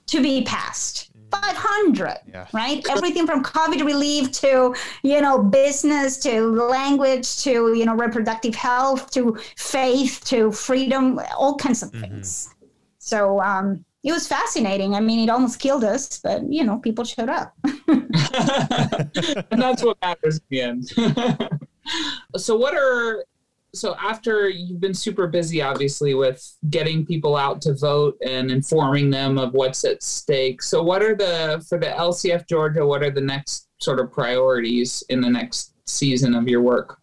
to 0.07 0.21
be 0.21 0.43
passed 0.43 1.08
500 1.31 2.19
yeah. 2.27 2.47
right? 2.53 2.85
Everything 2.91 3.27
from 3.27 3.43
covid 3.43 3.85
relief 3.85 4.31
to 4.33 4.75
you 5.03 5.21
know 5.21 5.43
business 5.43 6.17
to 6.19 6.41
language 6.41 7.39
to 7.43 7.75
you 7.75 7.85
know 7.85 7.95
reproductive 7.95 8.55
health 8.55 9.11
to 9.13 9.37
faith 9.57 10.23
to 10.25 10.53
freedom 10.53 11.21
all 11.37 11.57
kinds 11.57 11.83
of 11.83 11.91
mm-hmm. 11.91 12.03
things. 12.03 12.55
So 12.99 13.41
um, 13.41 13.85
it 14.03 14.13
was 14.13 14.27
fascinating. 14.27 14.95
I 14.95 15.01
mean 15.01 15.21
it 15.21 15.31
almost 15.31 15.59
killed 15.59 15.85
us 15.85 16.19
but 16.19 16.51
you 16.51 16.65
know 16.65 16.79
people 16.79 17.05
showed 17.05 17.29
up. 17.29 17.55
And 19.51 19.63
that's 19.63 19.83
what 19.83 19.97
matters 20.01 20.39
in 20.39 20.45
the 20.51 20.61
end. 20.61 21.59
So 22.37 22.55
what 22.55 22.75
are 22.75 23.25
so 23.75 23.95
after 24.01 24.49
you've 24.49 24.81
been 24.81 24.95
super 24.95 25.27
busy 25.27 25.61
obviously 25.61 26.15
with 26.15 26.57
getting 26.71 27.05
people 27.05 27.37
out 27.37 27.61
to 27.63 27.75
vote 27.75 28.17
and 28.27 28.51
informing 28.51 29.11
them 29.11 29.39
of 29.39 29.53
what's 29.53 29.85
at 29.85 30.03
stake. 30.03 30.63
So 30.63 30.83
what 30.83 31.03
are 31.03 31.15
the 31.15 31.65
for 31.69 31.79
the 31.79 31.87
lcf 31.87 32.49
georgia 32.49 32.87
what 32.87 33.03
are 33.03 33.11
the 33.11 33.21
next 33.21 33.69
sort 33.79 34.01
of 34.01 34.11
priorities 34.11 35.05
in 35.09 35.21
the 35.21 35.31
next 35.31 35.75
season 35.87 36.35
of 36.35 36.49
your 36.49 36.63
work 36.63 36.99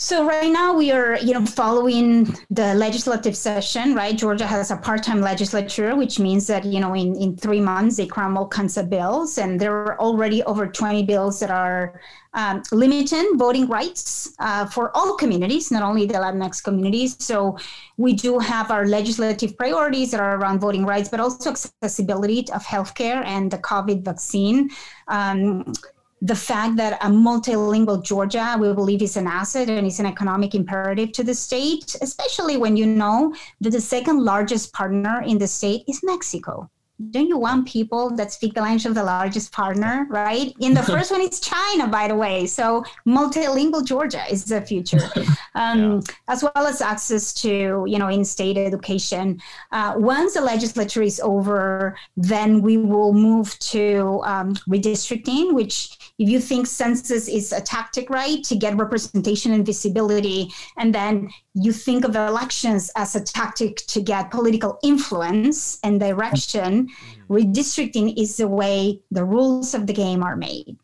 so 0.00 0.24
right 0.24 0.52
now 0.52 0.72
we 0.72 0.92
are, 0.92 1.18
you 1.18 1.34
know, 1.34 1.44
following 1.44 2.32
the 2.50 2.72
legislative 2.74 3.36
session, 3.36 3.96
right? 3.96 4.16
Georgia 4.16 4.46
has 4.46 4.70
a 4.70 4.76
part-time 4.76 5.20
legislature, 5.20 5.96
which 5.96 6.20
means 6.20 6.46
that, 6.46 6.64
you 6.64 6.78
know, 6.78 6.94
in, 6.94 7.16
in 7.16 7.36
three 7.36 7.60
months 7.60 7.96
they 7.96 8.06
cram 8.06 8.38
all 8.38 8.46
kinds 8.46 8.76
of 8.76 8.88
bills. 8.88 9.38
And 9.38 9.60
there 9.60 9.72
are 9.74 9.98
already 9.98 10.44
over 10.44 10.68
20 10.68 11.02
bills 11.02 11.40
that 11.40 11.50
are 11.50 12.00
um, 12.34 12.62
limiting 12.70 13.36
voting 13.36 13.66
rights 13.66 14.32
uh, 14.38 14.66
for 14.66 14.96
all 14.96 15.16
communities, 15.16 15.72
not 15.72 15.82
only 15.82 16.06
the 16.06 16.14
Latinx 16.14 16.62
communities. 16.62 17.16
So 17.18 17.58
we 17.96 18.12
do 18.12 18.38
have 18.38 18.70
our 18.70 18.86
legislative 18.86 19.58
priorities 19.58 20.12
that 20.12 20.20
are 20.20 20.36
around 20.36 20.60
voting 20.60 20.86
rights, 20.86 21.08
but 21.08 21.18
also 21.18 21.50
accessibility 21.50 22.46
of 22.54 22.64
healthcare 22.64 23.24
and 23.24 23.50
the 23.50 23.58
COVID 23.58 24.04
vaccine. 24.04 24.70
Um, 25.08 25.72
the 26.20 26.34
fact 26.34 26.76
that 26.76 26.98
a 27.02 27.06
multilingual 27.06 28.02
Georgia, 28.02 28.56
we 28.58 28.72
believe, 28.72 29.02
is 29.02 29.16
an 29.16 29.26
asset 29.26 29.68
and 29.70 29.86
is 29.86 30.00
an 30.00 30.06
economic 30.06 30.54
imperative 30.54 31.12
to 31.12 31.22
the 31.22 31.34
state, 31.34 31.96
especially 32.02 32.56
when 32.56 32.76
you 32.76 32.86
know 32.86 33.34
that 33.60 33.70
the 33.70 33.80
second 33.80 34.24
largest 34.24 34.72
partner 34.72 35.22
in 35.22 35.38
the 35.38 35.46
state 35.46 35.84
is 35.86 36.00
Mexico. 36.02 36.68
Don't 37.10 37.28
you 37.28 37.38
want 37.38 37.68
people 37.68 38.10
that 38.16 38.32
speak 38.32 38.54
the 38.54 38.60
language 38.60 38.84
of 38.84 38.94
the 38.94 39.04
largest 39.04 39.52
partner, 39.52 40.06
right? 40.10 40.52
In 40.60 40.74
the 40.74 40.82
first 40.94 41.10
one, 41.12 41.20
it's 41.20 41.40
China, 41.40 41.86
by 41.86 42.08
the 42.08 42.14
way. 42.14 42.46
So 42.46 42.84
multilingual 43.06 43.86
Georgia 43.86 44.24
is 44.30 44.44
the 44.44 44.60
future, 44.60 44.98
um, 45.54 45.78
yeah. 45.78 46.00
as 46.28 46.42
well 46.42 46.66
as 46.66 46.80
access 46.80 47.32
to 47.34 47.84
you 47.86 47.98
know 47.98 48.08
in-state 48.08 48.56
education. 48.56 49.40
Uh, 49.70 49.94
once 49.96 50.34
the 50.34 50.40
legislature 50.40 51.02
is 51.02 51.20
over, 51.20 51.96
then 52.16 52.62
we 52.62 52.76
will 52.76 53.12
move 53.12 53.56
to 53.60 54.20
um, 54.24 54.54
redistricting, 54.68 55.54
which 55.54 55.96
if 56.18 56.28
you 56.28 56.40
think 56.40 56.66
census 56.66 57.28
is 57.28 57.52
a 57.52 57.60
tactic, 57.60 58.10
right, 58.10 58.42
to 58.44 58.56
get 58.56 58.76
representation 58.76 59.52
and 59.52 59.64
visibility, 59.64 60.50
and 60.76 60.92
then 60.92 61.30
you 61.54 61.72
think 61.72 62.04
of 62.04 62.16
elections 62.16 62.90
as 62.96 63.14
a 63.14 63.20
tactic 63.20 63.76
to 63.88 64.00
get 64.00 64.30
political 64.30 64.78
influence 64.82 65.78
and 65.82 66.00
direction, 66.00 66.87
mm-hmm. 66.88 67.34
redistricting 67.34 68.20
is 68.20 68.36
the 68.36 68.48
way 68.48 69.00
the 69.10 69.24
rules 69.24 69.74
of 69.74 69.86
the 69.86 69.92
game 69.92 70.22
are 70.22 70.36
made, 70.36 70.76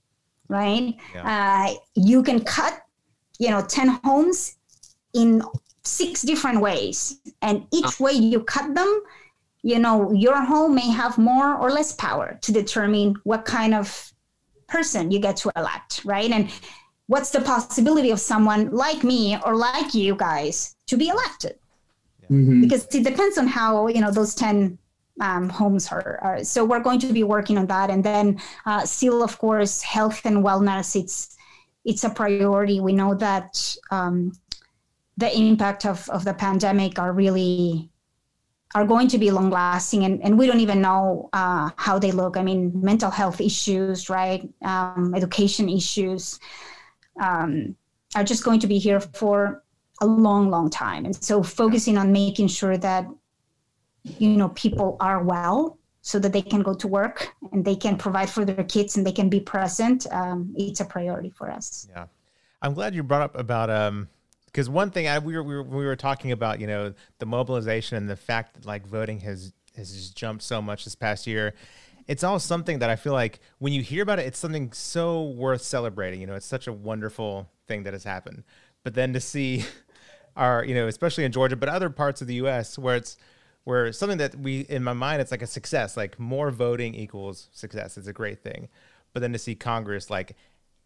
right? 0.48 0.94
Yeah. 1.14 1.68
Uh, 1.70 1.74
you 1.94 2.22
can 2.22 2.40
cut, 2.44 2.80
you 3.38 3.50
know, 3.50 3.62
10 3.62 4.00
homes 4.04 4.56
in 5.14 5.42
six 5.84 6.22
different 6.22 6.60
ways, 6.60 7.18
and 7.42 7.66
each 7.72 8.00
way 8.00 8.12
you 8.12 8.42
cut 8.42 8.74
them, 8.74 9.02
you 9.62 9.78
know, 9.78 10.12
your 10.12 10.42
home 10.42 10.74
may 10.74 10.90
have 10.90 11.16
more 11.18 11.56
or 11.56 11.70
less 11.70 11.92
power 11.92 12.38
to 12.42 12.52
determine 12.52 13.14
what 13.24 13.44
kind 13.44 13.74
of 13.74 14.12
person 14.68 15.10
you 15.10 15.18
get 15.18 15.36
to 15.38 15.50
elect, 15.56 16.02
right? 16.04 16.30
And 16.30 16.50
what's 17.06 17.30
the 17.30 17.40
possibility 17.40 18.10
of 18.10 18.20
someone 18.20 18.70
like 18.70 19.04
me 19.04 19.38
or 19.44 19.56
like 19.56 19.94
you 19.94 20.16
guys 20.16 20.76
to 20.86 20.96
be 20.96 21.08
elected? 21.08 21.58
Mm-hmm. 22.30 22.62
Because 22.62 22.86
it 22.94 23.04
depends 23.04 23.36
on 23.36 23.46
how 23.46 23.88
you 23.88 24.00
know 24.00 24.10
those 24.10 24.34
ten 24.34 24.78
um, 25.20 25.48
homes 25.48 25.90
are, 25.92 26.18
are, 26.22 26.44
So 26.44 26.64
we're 26.64 26.80
going 26.80 26.98
to 27.00 27.12
be 27.12 27.24
working 27.24 27.58
on 27.58 27.66
that, 27.66 27.90
and 27.90 28.02
then 28.02 28.40
uh, 28.66 28.84
still, 28.84 29.22
of 29.22 29.38
course, 29.38 29.82
health 29.82 30.22
and 30.24 30.44
wellness. 30.44 30.96
It's 30.96 31.36
it's 31.84 32.04
a 32.04 32.10
priority. 32.10 32.80
We 32.80 32.92
know 32.92 33.14
that 33.14 33.76
um, 33.90 34.32
the 35.16 35.36
impact 35.36 35.86
of, 35.86 36.08
of 36.10 36.24
the 36.24 36.34
pandemic 36.34 36.98
are 36.98 37.12
really 37.12 37.90
are 38.74 38.84
going 38.84 39.06
to 39.06 39.18
be 39.18 39.30
long 39.30 39.50
lasting 39.50 40.04
and, 40.04 40.20
and 40.24 40.36
we 40.36 40.46
don't 40.46 40.58
even 40.58 40.80
know 40.80 41.28
uh, 41.32 41.70
how 41.76 41.98
they 41.98 42.10
look 42.10 42.36
i 42.36 42.42
mean 42.42 42.72
mental 42.74 43.10
health 43.10 43.40
issues 43.40 44.10
right 44.10 44.48
um, 44.64 45.14
education 45.14 45.68
issues 45.68 46.40
um, 47.20 47.76
are 48.16 48.24
just 48.24 48.42
going 48.42 48.58
to 48.58 48.66
be 48.66 48.78
here 48.78 48.98
for 48.98 49.62
a 50.00 50.06
long 50.06 50.50
long 50.50 50.68
time 50.68 51.04
and 51.04 51.22
so 51.22 51.42
focusing 51.42 51.96
on 51.96 52.10
making 52.10 52.48
sure 52.48 52.76
that 52.76 53.06
you 54.04 54.30
know 54.30 54.50
people 54.50 54.96
are 55.00 55.22
well 55.22 55.78
so 56.02 56.18
that 56.18 56.32
they 56.32 56.42
can 56.42 56.62
go 56.62 56.74
to 56.74 56.86
work 56.86 57.34
and 57.52 57.64
they 57.64 57.74
can 57.74 57.96
provide 57.96 58.28
for 58.28 58.44
their 58.44 58.64
kids 58.64 58.96
and 58.96 59.06
they 59.06 59.12
can 59.12 59.28
be 59.28 59.40
present 59.40 60.06
um, 60.12 60.54
it's 60.56 60.80
a 60.80 60.84
priority 60.84 61.30
for 61.30 61.50
us 61.50 61.88
yeah 61.90 62.06
i'm 62.62 62.74
glad 62.74 62.94
you 62.94 63.02
brought 63.02 63.22
up 63.22 63.38
about 63.38 63.70
um, 63.70 64.08
because 64.54 64.70
one 64.70 64.90
thing 64.90 65.08
I 65.08 65.18
we 65.18 65.36
were, 65.36 65.42
we 65.42 65.54
were 65.56 65.62
we 65.64 65.84
were 65.84 65.96
talking 65.96 66.30
about 66.30 66.60
you 66.60 66.68
know 66.68 66.94
the 67.18 67.26
mobilization 67.26 67.96
and 67.96 68.08
the 68.08 68.16
fact 68.16 68.54
that 68.54 68.64
like 68.64 68.86
voting 68.86 69.20
has 69.20 69.52
has 69.76 69.92
just 69.92 70.16
jumped 70.16 70.44
so 70.44 70.62
much 70.62 70.84
this 70.84 70.94
past 70.94 71.26
year. 71.26 71.54
It's 72.06 72.22
all 72.22 72.38
something 72.38 72.78
that 72.78 72.90
I 72.90 72.96
feel 72.96 73.14
like 73.14 73.40
when 73.58 73.72
you 73.72 73.82
hear 73.82 74.02
about 74.02 74.20
it, 74.20 74.26
it's 74.26 74.38
something 74.38 74.72
so 74.72 75.24
worth 75.30 75.62
celebrating. 75.62 76.20
You 76.20 76.28
know, 76.28 76.34
it's 76.34 76.46
such 76.46 76.68
a 76.68 76.72
wonderful 76.72 77.48
thing 77.66 77.82
that 77.84 77.94
has 77.94 78.04
happened. 78.04 78.44
But 78.84 78.94
then 78.94 79.12
to 79.14 79.20
see 79.20 79.64
our, 80.36 80.64
you 80.64 80.74
know, 80.74 80.86
especially 80.86 81.24
in 81.24 81.32
Georgia, 81.32 81.56
but 81.56 81.68
other 81.68 81.90
parts 81.90 82.20
of 82.20 82.28
the 82.28 82.34
U.S. 82.34 82.78
where 82.78 82.94
it's 82.94 83.16
where 83.64 83.92
something 83.92 84.18
that 84.18 84.34
we 84.36 84.60
in 84.60 84.84
my 84.84 84.92
mind 84.92 85.20
it's 85.20 85.30
like 85.30 85.42
a 85.42 85.46
success, 85.46 85.96
like 85.96 86.18
more 86.18 86.50
voting 86.50 86.94
equals 86.94 87.48
success. 87.52 87.96
It's 87.98 88.08
a 88.08 88.12
great 88.12 88.42
thing. 88.42 88.68
But 89.12 89.20
then 89.20 89.32
to 89.32 89.38
see 89.38 89.54
Congress 89.54 90.10
like, 90.10 90.36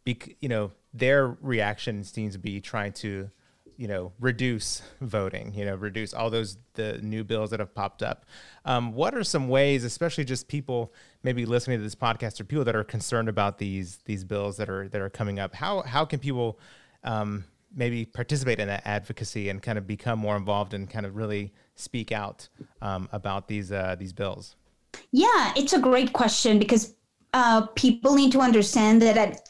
be, 0.05 0.19
you 0.41 0.49
know, 0.49 0.73
their 0.93 1.29
reaction 1.41 2.05
seems 2.05 2.35
to 2.35 2.39
be 2.39 2.61
trying 2.61 2.93
to 2.95 3.31
you 3.77 3.87
know 3.87 4.13
reduce 4.21 4.83
voting 5.01 5.55
you 5.55 5.65
know 5.65 5.77
reduce 5.77 6.13
all 6.13 6.29
those 6.29 6.59
the 6.75 6.99
new 6.99 7.25
bills 7.25 7.51
that 7.51 7.61
have 7.61 7.75
popped 7.75 8.03
up 8.03 8.27
um, 8.65 8.93
what 8.93 9.15
are 9.15 9.23
some 9.23 9.49
ways 9.49 9.85
especially 9.85 10.25
just 10.25 10.49
people 10.49 10.93
maybe 11.23 11.47
listening 11.47 11.79
to 11.79 11.83
this 11.85 11.95
podcast 11.95 12.41
or 12.41 12.45
people 12.45 12.65
that 12.65 12.75
are 12.75 12.85
concerned 12.85 13.29
about 13.29 13.59
these 13.59 13.99
these 14.05 14.25
bills 14.25 14.57
that 14.57 14.69
are 14.69 14.89
that 14.89 15.01
are 15.01 15.09
coming 15.09 15.39
up 15.39 15.55
how 15.55 15.83
how 15.83 16.05
can 16.05 16.19
people 16.19 16.59
um, 17.05 17.45
maybe 17.75 18.05
participate 18.05 18.59
in 18.59 18.69
that 18.69 18.83
advocacy 18.85 19.49
and 19.49 19.63
kind 19.63 19.79
of 19.79 19.87
become 19.87 20.19
more 20.19 20.37
involved 20.37 20.75
and 20.75 20.89
kind 20.89 21.07
of 21.07 21.17
really 21.17 21.53
speak 21.75 22.13
out 22.13 22.49
um, 22.83 23.09
about 23.13 23.49
these 23.49 23.73
uh, 23.73 23.97
these 23.99 24.13
bills 24.13 24.57
yeah 25.13 25.53
it's 25.57 25.73
a 25.73 25.79
great 25.79 26.13
question 26.13 26.59
because 26.59 26.95
uh, 27.35 27.67
people 27.75 28.15
need 28.15 28.33
to 28.33 28.41
understand 28.41 29.03
that 29.03 29.17
at 29.17 29.49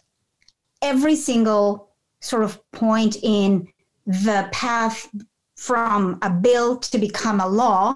every 0.82 1.16
single 1.16 1.90
sort 2.20 2.42
of 2.42 2.60
point 2.72 3.16
in 3.22 3.68
the 4.06 4.48
path 4.52 5.08
from 5.56 6.18
a 6.22 6.30
bill 6.30 6.78
to 6.78 6.98
become 6.98 7.40
a 7.40 7.46
law, 7.46 7.94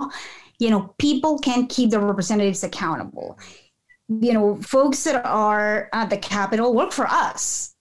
you 0.59 0.71
know, 0.71 0.95
people 0.99 1.39
can 1.39 1.67
keep 1.67 1.91
their 1.91 2.01
representatives 2.01 2.63
accountable. 2.63 3.39
You 4.09 4.33
know, 4.35 4.57
folks 4.57 5.05
that 5.05 5.25
are 5.25 5.89
at 5.93 6.11
the 6.11 6.19
Capitol 6.19 6.75
work 6.75 6.93
for 6.93 7.07
us. 7.07 7.75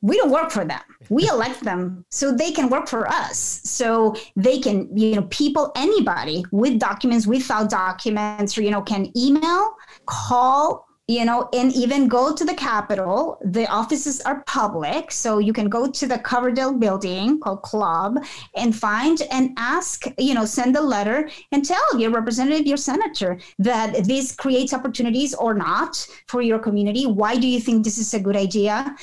We 0.00 0.16
don't 0.16 0.30
work 0.30 0.50
for 0.50 0.64
them. 0.64 0.80
We 1.08 1.28
elect 1.34 1.62
them 1.62 2.04
so 2.10 2.32
they 2.32 2.52
can 2.52 2.68
work 2.68 2.88
for 2.88 3.08
us. 3.08 3.60
So 3.64 4.14
they 4.36 4.58
can, 4.58 4.96
you 4.96 5.16
know, 5.16 5.22
people, 5.30 5.72
anybody 5.76 6.44
with 6.52 6.78
documents, 6.78 7.26
without 7.26 7.70
documents, 7.70 8.56
or, 8.56 8.62
you 8.62 8.70
know, 8.70 8.82
can 8.82 9.10
email, 9.16 9.74
call, 10.06 10.88
you 11.08 11.24
know, 11.24 11.48
and 11.54 11.72
even 11.72 12.06
go 12.06 12.34
to 12.34 12.44
the 12.44 12.54
Capitol. 12.54 13.38
The 13.42 13.66
offices 13.68 14.20
are 14.20 14.44
public, 14.46 15.10
so 15.10 15.38
you 15.38 15.54
can 15.54 15.70
go 15.70 15.90
to 15.90 16.06
the 16.06 16.18
Coverdell 16.18 16.78
building 16.78 17.40
called 17.40 17.62
CLOB 17.62 18.18
and 18.54 18.76
find 18.76 19.22
and 19.32 19.52
ask, 19.56 20.04
you 20.18 20.34
know, 20.34 20.44
send 20.44 20.76
a 20.76 20.82
letter 20.82 21.30
and 21.50 21.64
tell 21.64 21.98
your 21.98 22.10
representative, 22.10 22.66
your 22.66 22.76
senator, 22.76 23.40
that 23.58 24.04
this 24.04 24.34
creates 24.34 24.74
opportunities 24.74 25.34
or 25.34 25.54
not 25.54 26.06
for 26.26 26.42
your 26.42 26.58
community. 26.58 27.06
Why 27.06 27.36
do 27.36 27.48
you 27.48 27.58
think 27.58 27.84
this 27.84 27.96
is 27.96 28.12
a 28.12 28.20
good 28.20 28.36
idea? 28.36 28.94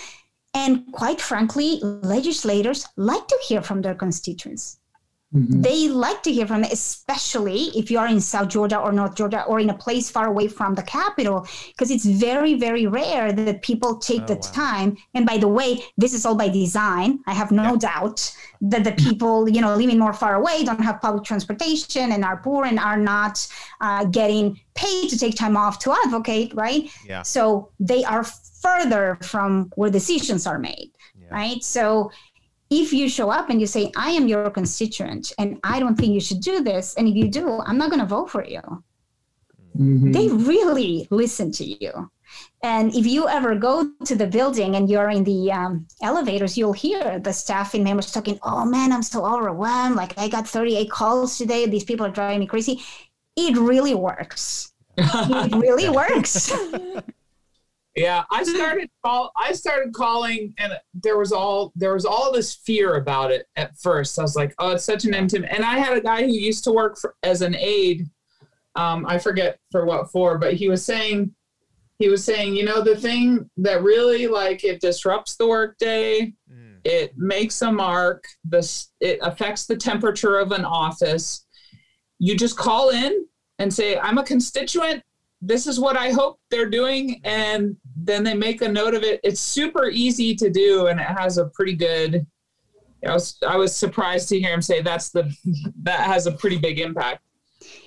And 0.56 0.90
quite 0.94 1.20
frankly, 1.20 1.80
legislators 1.84 2.88
like 2.96 3.28
to 3.28 3.38
hear 3.46 3.62
from 3.62 3.82
their 3.82 3.94
constituents. 3.94 4.80
Mm-hmm. 5.36 5.62
They 5.62 5.90
like 5.90 6.24
to 6.24 6.32
hear 6.32 6.48
from 6.48 6.64
it, 6.64 6.72
especially 6.72 7.64
if 7.76 7.92
you 7.92 8.00
are 8.00 8.08
in 8.08 8.22
South 8.22 8.48
Georgia 8.48 8.80
or 8.80 8.94
North 8.94 9.16
Georgia 9.16 9.44
or 9.44 9.60
in 9.60 9.70
a 9.70 9.74
place 9.74 10.10
far 10.10 10.28
away 10.28 10.48
from 10.48 10.76
the 10.76 10.84
capital, 10.84 11.46
because 11.68 11.92
it's 11.92 12.06
very, 12.06 12.54
very 12.54 12.88
rare 12.88 13.34
that 13.34 13.62
people 13.62 13.98
take 13.98 14.22
oh, 14.22 14.28
the 14.28 14.36
wow. 14.36 14.52
time. 14.54 14.98
And 15.14 15.26
by 15.26 15.38
the 15.38 15.50
way, 15.50 15.84
this 15.98 16.14
is 16.14 16.26
all 16.26 16.36
by 16.36 16.48
design. 16.48 17.20
I 17.28 17.34
have 17.34 17.52
no 17.52 17.72
yeah. 17.74 17.90
doubt 17.90 18.36
that 18.62 18.86
the 18.86 18.94
people, 18.94 19.50
you 19.50 19.60
know, 19.60 19.76
living 19.76 20.00
more 20.00 20.14
far 20.14 20.36
away 20.36 20.64
don't 20.64 20.80
have 20.80 21.02
public 21.02 21.26
transportation 21.26 22.14
and 22.14 22.24
are 22.24 22.38
poor 22.38 22.64
and 22.64 22.80
are 22.80 22.98
not 22.98 23.46
uh, 23.82 24.06
getting 24.06 24.58
paid 24.74 25.10
to 25.10 25.18
take 25.18 25.36
time 25.36 25.58
off 25.58 25.80
to 25.80 25.94
advocate, 26.06 26.54
right? 26.56 26.90
Yeah. 27.06 27.24
So 27.24 27.70
they 27.80 28.06
are 28.06 28.24
further 28.24 29.18
from 29.22 29.70
where 29.76 29.90
decisions 29.90 30.48
are 30.48 30.60
made, 30.60 30.92
yeah. 31.20 31.28
right? 31.30 31.64
So 31.64 32.12
if 32.70 32.92
you 32.92 33.10
show 33.10 33.30
up 33.30 33.50
and 33.50 33.60
you 33.60 33.68
say, 33.68 33.92
I 33.96 34.12
am 34.12 34.28
your 34.28 34.50
constituent 34.50 35.32
and 35.38 35.60
I 35.64 35.80
don't 35.80 35.96
think 35.96 36.14
you 36.14 36.20
should 36.20 36.42
do 36.42 36.62
this, 36.62 36.96
and 36.96 37.08
if 37.08 37.16
you 37.16 37.28
do, 37.28 37.60
I'm 37.66 37.78
not 37.78 37.90
going 37.90 38.02
to 38.02 38.06
vote 38.06 38.30
for 38.30 38.44
you. 38.44 38.62
Mm-hmm. 39.78 40.12
They 40.12 40.30
really 40.30 41.08
listen 41.12 41.52
to 41.54 41.66
you. 41.66 42.10
And 42.64 42.94
if 42.96 43.06
you 43.06 43.28
ever 43.28 43.56
go 43.56 43.92
to 44.06 44.16
the 44.16 44.26
building 44.26 44.76
and 44.76 44.90
you're 44.90 45.10
in 45.10 45.24
the 45.24 45.52
um, 45.52 45.88
elevators, 46.02 46.58
you'll 46.58 46.74
hear 46.74 47.20
the 47.20 47.32
staff 47.32 47.68
staffing 47.68 47.84
members 47.84 48.12
talking, 48.12 48.40
Oh 48.44 48.66
man, 48.66 48.92
I'm 48.92 49.04
so 49.04 49.26
overwhelmed. 49.26 49.96
Like 49.96 50.18
I 50.18 50.28
got 50.28 50.48
38 50.48 50.90
calls 50.90 51.38
today. 51.38 51.66
These 51.68 51.84
people 51.84 52.06
are 52.06 52.12
driving 52.12 52.40
me 52.40 52.48
crazy. 52.48 52.82
It 53.36 53.56
really 53.58 53.94
works. 53.94 54.74
it 54.98 55.56
really 55.56 55.90
works. 56.02 56.52
Yeah, 57.96 58.26
I 58.30 58.44
started 58.56 58.90
call. 59.04 59.32
I 59.38 59.54
started 59.54 59.94
calling, 59.94 60.54
and 60.58 60.74
there 60.94 61.18
was 61.18 61.32
all 61.32 61.72
there 61.76 61.94
was 61.94 62.06
all 62.06 62.32
this 62.32 62.54
fear 62.54 62.96
about 62.96 63.32
it 63.32 63.48
at 63.56 63.78
first. 63.78 64.20
I 64.20 64.22
was 64.22 64.36
like, 64.36 64.54
"Oh, 64.60 64.72
it's 64.72 64.84
such 64.84 65.06
an 65.06 65.14
intimate." 65.14 65.52
And 65.52 65.64
I 65.64 65.78
had 65.78 65.98
a 65.98 66.02
guy 66.02 66.24
who 66.24 66.32
used 66.32 66.64
to 66.66 66.72
work 66.72 66.98
for, 66.98 67.16
as 67.24 67.42
an 67.42 67.56
aide. 67.56 68.06
Um, 68.76 69.06
I 69.08 69.18
forget 69.18 69.60
for 69.72 69.86
what 69.86 70.12
for, 70.12 70.38
but 70.38 70.54
he 70.56 70.68
was 70.68 70.84
saying, 70.84 71.34
he 71.98 72.10
was 72.10 72.26
saying, 72.26 72.56
you 72.56 72.66
know, 72.66 72.82
the 72.82 72.98
thing 72.98 73.50
that 73.58 73.82
really 73.82 74.28
like 74.28 74.66
it 74.66 74.82
disrupts 74.82 75.38
the 75.38 75.48
workday. 75.48 76.34
Mm. 76.52 76.80
It 76.84 77.18
makes 77.18 77.62
a 77.62 77.72
mark. 77.72 78.26
This 78.44 78.92
it 79.00 79.20
affects 79.22 79.66
the 79.66 79.78
temperature 79.78 80.38
of 80.38 80.52
an 80.52 80.66
office. 80.66 81.46
You 82.20 82.36
just 82.36 82.58
call 82.58 82.90
in 82.90 83.26
and 83.60 83.74
say, 83.74 83.98
"I'm 83.98 84.18
a 84.18 84.24
constituent 84.24 85.02
this 85.48 85.68
is 85.68 85.80
what 85.80 85.98
I 85.98 86.12
hope 86.12 86.40
they're 86.50 86.70
doing. 86.70 87.22
And 87.24 87.76
then 87.96 88.24
they 88.24 88.34
make 88.34 88.62
a 88.62 88.70
note 88.70 88.94
of 88.94 89.04
it. 89.04 89.20
It's 89.24 89.40
super 89.40 89.90
easy 89.90 90.36
to 90.36 90.50
do 90.50 90.88
and 90.88 91.00
it 91.00 91.08
has 91.08 91.38
a 91.38 91.46
pretty 91.46 91.74
good 91.74 92.26
I 93.06 93.14
was 93.14 93.38
I 93.48 93.56
was 93.56 93.76
surprised 93.76 94.30
to 94.30 94.40
hear 94.40 94.54
him 94.54 94.62
say 94.62 94.82
that's 94.82 95.10
the 95.10 95.32
that 95.84 96.02
has 96.02 96.28
a 96.28 96.32
pretty 96.32 96.58
big 96.58 96.80
impact. 96.80 97.22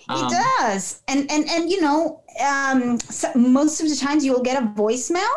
Um, 0.08 0.26
it 0.26 0.30
does. 0.30 1.02
And 1.08 1.30
and 1.30 1.48
and 1.48 1.70
you 1.70 1.80
know, 1.80 2.22
um, 2.40 3.00
so 3.00 3.32
most 3.34 3.80
of 3.80 3.88
the 3.88 3.96
times 3.96 4.24
you 4.24 4.32
will 4.32 4.42
get 4.42 4.62
a 4.62 4.66
voicemail 4.66 5.28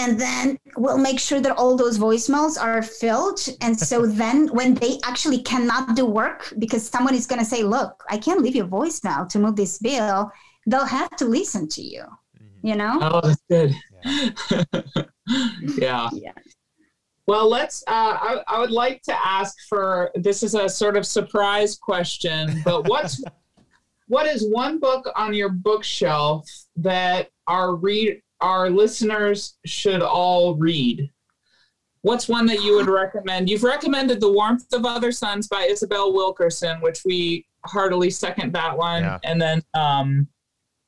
and 0.00 0.20
then 0.20 0.56
we'll 0.76 0.98
make 0.98 1.18
sure 1.18 1.40
that 1.40 1.56
all 1.56 1.76
those 1.76 1.98
voicemails 1.98 2.60
are 2.60 2.82
filled 2.82 3.40
and 3.60 3.78
so 3.78 4.06
then 4.22 4.48
when 4.48 4.74
they 4.74 4.98
actually 5.04 5.42
cannot 5.42 5.96
do 5.96 6.04
work 6.04 6.52
because 6.58 6.88
someone 6.88 7.14
is 7.14 7.26
going 7.26 7.40
to 7.40 7.44
say 7.44 7.62
look 7.62 8.04
i 8.08 8.16
can't 8.16 8.40
leave 8.40 8.54
you 8.54 8.64
a 8.64 8.68
voicemail 8.68 9.28
to 9.28 9.38
move 9.38 9.56
this 9.56 9.78
bill 9.78 10.30
they'll 10.68 10.86
have 10.86 11.14
to 11.16 11.24
listen 11.24 11.68
to 11.68 11.82
you 11.82 12.02
mm-hmm. 12.02 12.66
you 12.66 12.76
know 12.76 12.98
oh 13.00 13.20
that's 13.20 13.42
good 13.50 13.74
yeah, 14.04 14.30
yeah. 15.76 16.08
yeah. 16.12 16.32
Well, 17.28 17.46
let's. 17.46 17.84
Uh, 17.86 17.90
I, 17.90 18.42
I 18.48 18.58
would 18.58 18.70
like 18.70 19.02
to 19.02 19.26
ask 19.26 19.54
for 19.68 20.10
this 20.14 20.42
is 20.42 20.54
a 20.54 20.66
sort 20.66 20.96
of 20.96 21.06
surprise 21.06 21.76
question, 21.76 22.62
but 22.64 22.88
what's 22.88 23.22
what 24.08 24.26
is 24.26 24.48
one 24.48 24.78
book 24.78 25.06
on 25.14 25.34
your 25.34 25.50
bookshelf 25.50 26.48
that 26.76 27.28
our 27.46 27.74
read 27.74 28.22
our 28.40 28.70
listeners 28.70 29.58
should 29.66 30.00
all 30.00 30.56
read? 30.56 31.10
What's 32.00 32.28
one 32.28 32.46
that 32.46 32.62
you 32.62 32.76
would 32.76 32.88
recommend? 32.88 33.50
You've 33.50 33.64
recommended 33.64 34.20
The 34.20 34.32
Warmth 34.32 34.72
of 34.72 34.86
Other 34.86 35.12
Suns 35.12 35.48
by 35.48 35.64
Isabel 35.64 36.14
Wilkerson, 36.14 36.80
which 36.80 37.02
we 37.04 37.44
heartily 37.66 38.08
second 38.08 38.54
that 38.54 38.78
one. 38.78 39.02
Yeah. 39.02 39.18
And 39.24 39.42
then 39.42 39.62
um, 39.74 40.28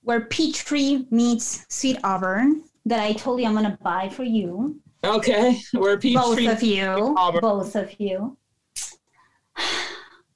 Where 0.03 0.23
Peachtree 0.23 1.07
Meets 1.11 1.67
Sweet 1.69 1.99
Auburn 2.05 2.65
that 2.87 3.01
I 3.01 3.13
told 3.13 3.41
you 3.41 3.47
I'm 3.47 3.53
going 3.53 3.65
to 3.65 3.79
buy 3.83 4.09
for 4.09 4.25
you. 4.25 4.81
Okay, 5.05 5.61
we're 5.75 5.99
peach 5.99 6.15
both 6.15 6.47
of 6.47 6.63
you, 6.63 7.15
both 7.41 7.75
of 7.75 7.99
you. 7.99 8.37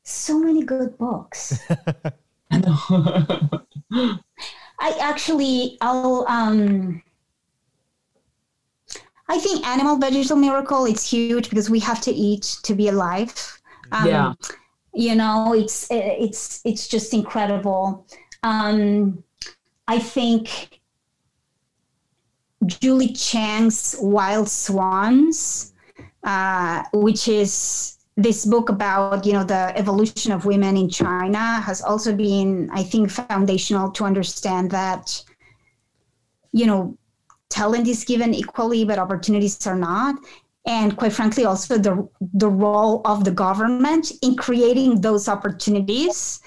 So 0.03 0.39
many 0.39 0.63
good 0.63 0.97
books. 0.97 1.59
I 2.51 4.19
actually, 5.01 5.79
I'll. 5.81 6.25
Um, 6.29 7.03
I 9.29 9.39
think 9.39 9.67
Animal 9.67 9.97
Vegetable 9.97 10.37
Miracle. 10.37 10.85
It's 10.87 11.11
huge 11.11 11.49
because 11.49 11.71
we 11.71 11.81
have 11.81 12.01
to 12.03 12.13
eat 12.13 12.57
to 12.63 12.75
be 12.75 12.89
alive. 12.89 13.61
Um, 13.93 14.07
yeah. 14.07 14.33
You 14.93 15.15
know, 15.15 15.55
it's 15.55 15.89
it's 15.91 16.61
it's 16.65 16.89
just 16.89 17.13
incredible. 17.15 18.07
Um, 18.43 19.25
I 19.87 19.99
think 19.99 20.81
Jung 22.81 23.13
Chang's 23.15 23.97
Wild 24.01 24.49
Swans, 24.49 25.73
uh, 26.23 26.83
which 26.93 27.29
is 27.29 27.99
this 28.17 28.47
book 28.47 28.69
about 28.69 29.27
you 29.27 29.33
know 29.33 29.45
the 29.45 29.77
evolution 29.77 30.33
of 30.33 30.47
women 30.47 30.77
in 30.77 30.89
China, 30.89 31.61
has 31.61 31.83
also 31.83 32.15
been, 32.15 32.71
I 32.73 32.83
think, 32.83 33.11
foundational 33.11 33.91
to 33.93 34.05
understand 34.05 34.71
that 34.71 35.23
you 36.53 36.67
know 36.67 36.97
talent 37.51 37.87
is 37.87 38.05
given 38.05 38.33
equally, 38.35 38.85
but 38.85 38.99
opportunities 38.99 39.67
are 39.67 39.77
not. 39.77 40.17
And 40.67 40.97
quite 40.97 41.13
frankly, 41.13 41.45
also 41.45 41.77
the 41.77 42.09
the 42.21 42.49
role 42.49 43.03
of 43.05 43.25
the 43.25 43.31
government 43.31 44.13
in 44.23 44.37
creating 44.37 45.03
those 45.03 45.29
opportunities 45.29 46.41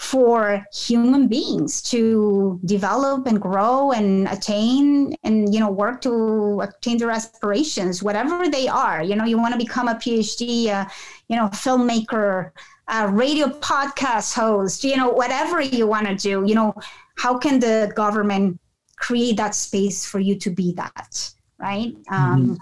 for 0.00 0.64
human 0.72 1.28
beings 1.28 1.82
to 1.82 2.58
develop 2.64 3.26
and 3.26 3.38
grow 3.38 3.92
and 3.92 4.26
attain 4.28 5.14
and 5.24 5.52
you 5.52 5.60
know 5.60 5.70
work 5.70 6.00
to 6.00 6.58
attain 6.62 6.96
their 6.96 7.10
aspirations 7.10 8.02
whatever 8.02 8.48
they 8.48 8.66
are 8.66 9.02
you 9.02 9.14
know 9.14 9.26
you 9.26 9.36
want 9.36 9.52
to 9.52 9.58
become 9.58 9.88
a 9.88 9.94
phd 9.96 10.68
uh, 10.68 10.86
you 11.28 11.36
know 11.36 11.48
filmmaker 11.48 12.50
a 12.88 13.08
radio 13.08 13.48
podcast 13.48 14.34
host 14.34 14.84
you 14.84 14.96
know 14.96 15.10
whatever 15.10 15.60
you 15.60 15.86
want 15.86 16.06
to 16.06 16.14
do 16.14 16.44
you 16.46 16.54
know 16.54 16.74
how 17.18 17.36
can 17.36 17.60
the 17.60 17.92
government 17.94 18.58
create 18.96 19.36
that 19.36 19.54
space 19.54 20.06
for 20.06 20.18
you 20.18 20.34
to 20.34 20.48
be 20.48 20.72
that 20.72 21.30
right 21.58 21.92
mm-hmm. 22.04 22.14
um, 22.14 22.58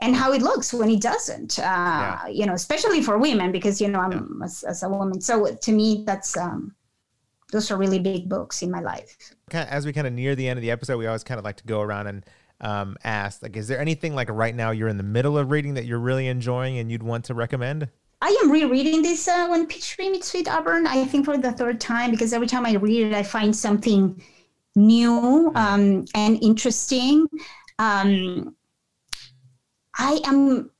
and 0.00 0.16
how 0.16 0.32
it 0.32 0.42
looks 0.42 0.72
when 0.72 0.90
it 0.90 1.00
doesn't 1.00 1.58
uh, 1.58 1.62
yeah. 1.62 2.26
you 2.26 2.46
know 2.46 2.54
especially 2.54 3.02
for 3.02 3.18
women 3.18 3.52
because 3.52 3.80
you 3.80 3.88
know 3.88 4.00
i'm 4.00 4.12
yeah. 4.12 4.44
as, 4.44 4.62
as, 4.62 4.82
a 4.82 4.88
woman 4.88 5.20
so 5.20 5.54
to 5.54 5.72
me 5.72 6.02
that's 6.06 6.36
um, 6.36 6.74
those 7.52 7.70
are 7.70 7.76
really 7.76 7.98
big 7.98 8.28
books 8.28 8.62
in 8.62 8.70
my 8.70 8.80
life 8.80 9.16
as 9.52 9.84
we 9.84 9.92
kind 9.92 10.06
of 10.06 10.12
near 10.12 10.34
the 10.34 10.48
end 10.48 10.58
of 10.58 10.62
the 10.62 10.70
episode 10.70 10.96
we 10.96 11.06
always 11.06 11.24
kind 11.24 11.38
of 11.38 11.44
like 11.44 11.56
to 11.56 11.64
go 11.64 11.80
around 11.80 12.06
and 12.06 12.24
um, 12.62 12.96
ask 13.04 13.42
like 13.42 13.56
is 13.56 13.68
there 13.68 13.80
anything 13.80 14.14
like 14.14 14.28
right 14.30 14.54
now 14.54 14.70
you're 14.70 14.88
in 14.88 14.96
the 14.96 15.02
middle 15.02 15.38
of 15.38 15.50
reading 15.50 15.74
that 15.74 15.86
you're 15.86 15.98
really 15.98 16.28
enjoying 16.28 16.78
and 16.78 16.90
you'd 16.90 17.02
want 17.02 17.24
to 17.24 17.34
recommend 17.34 17.88
I 18.22 18.38
am 18.42 18.50
rereading 18.50 19.00
this 19.00 19.26
uh, 19.26 19.46
when 19.48 19.66
Peachtree 19.66 20.10
Meets 20.10 20.30
Sweet 20.30 20.46
Auburn. 20.46 20.86
I 20.86 21.06
think 21.06 21.24
for 21.24 21.38
the 21.38 21.52
third 21.52 21.80
time 21.80 22.10
because 22.10 22.34
every 22.34 22.46
time 22.46 22.66
I 22.66 22.74
read 22.74 23.06
it, 23.06 23.14
I 23.14 23.22
find 23.22 23.56
something 23.56 24.22
new 24.76 25.50
mm. 25.54 25.56
um, 25.56 26.04
and 26.14 26.42
interesting. 26.42 27.26
Um, 27.78 28.54
I 30.00 30.20
am. 30.24 30.70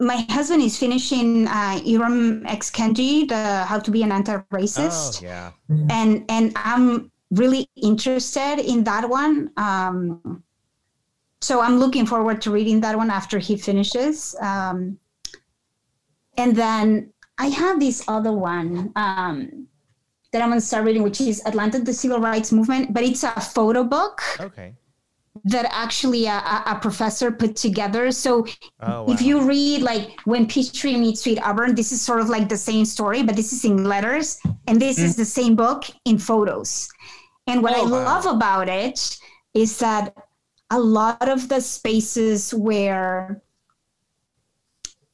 My 0.00 0.24
husband 0.30 0.62
is 0.62 0.78
finishing 0.78 1.48
uh, 1.48 1.80
Ibram 1.84 2.46
X 2.46 2.70
Kendi, 2.70 3.26
the 3.28 3.64
How 3.64 3.80
to 3.80 3.90
Be 3.90 4.04
an 4.04 4.12
Anti-Racist. 4.12 5.22
Oh, 5.22 5.26
yeah. 5.26 5.50
And 5.90 6.24
and 6.28 6.52
I'm 6.54 7.10
really 7.32 7.68
interested 7.74 8.60
in 8.60 8.84
that 8.84 9.08
one. 9.08 9.50
Um, 9.56 10.44
so 11.40 11.60
I'm 11.60 11.78
looking 11.78 12.06
forward 12.06 12.40
to 12.42 12.52
reading 12.52 12.80
that 12.82 12.96
one 12.96 13.10
after 13.10 13.38
he 13.38 13.56
finishes. 13.56 14.36
Um, 14.40 14.98
and 16.36 16.54
then 16.54 17.12
I 17.38 17.48
have 17.48 17.80
this 17.80 18.04
other 18.06 18.32
one 18.32 18.92
um, 18.94 19.66
that 20.30 20.42
I'm 20.42 20.50
going 20.50 20.60
to 20.60 20.66
start 20.66 20.84
reading, 20.84 21.02
which 21.02 21.20
is 21.20 21.42
Atlanta: 21.44 21.80
The 21.80 21.92
Civil 21.92 22.20
Rights 22.20 22.52
Movement, 22.52 22.94
but 22.94 23.02
it's 23.02 23.24
a 23.24 23.40
photo 23.40 23.82
book. 23.82 24.22
Okay 24.38 24.74
that 25.44 25.66
actually 25.70 26.26
a, 26.26 26.62
a, 26.66 26.78
professor 26.80 27.30
put 27.30 27.56
together. 27.56 28.10
So 28.10 28.46
oh, 28.80 29.02
wow. 29.02 29.06
if 29.08 29.20
you 29.20 29.46
read 29.46 29.82
like 29.82 30.20
when 30.24 30.46
Peachtree 30.46 30.96
meets 30.96 31.22
Sweet 31.22 31.40
Auburn, 31.42 31.74
this 31.74 31.92
is 31.92 32.00
sort 32.00 32.20
of 32.20 32.28
like 32.28 32.48
the 32.48 32.56
same 32.56 32.84
story, 32.84 33.22
but 33.22 33.36
this 33.36 33.52
is 33.52 33.64
in 33.64 33.84
letters, 33.84 34.38
and 34.66 34.80
this 34.80 34.98
mm. 34.98 35.04
is 35.04 35.16
the 35.16 35.24
same 35.24 35.56
book 35.56 35.84
in 36.04 36.18
photos. 36.18 36.88
And 37.46 37.62
what 37.62 37.74
oh, 37.76 37.80
I 37.80 37.82
wow. 37.84 38.04
love 38.04 38.26
about 38.26 38.68
it 38.68 39.18
is 39.54 39.78
that 39.78 40.14
a 40.70 40.78
lot 40.78 41.28
of 41.28 41.48
the 41.48 41.60
spaces 41.60 42.52
where 42.52 43.42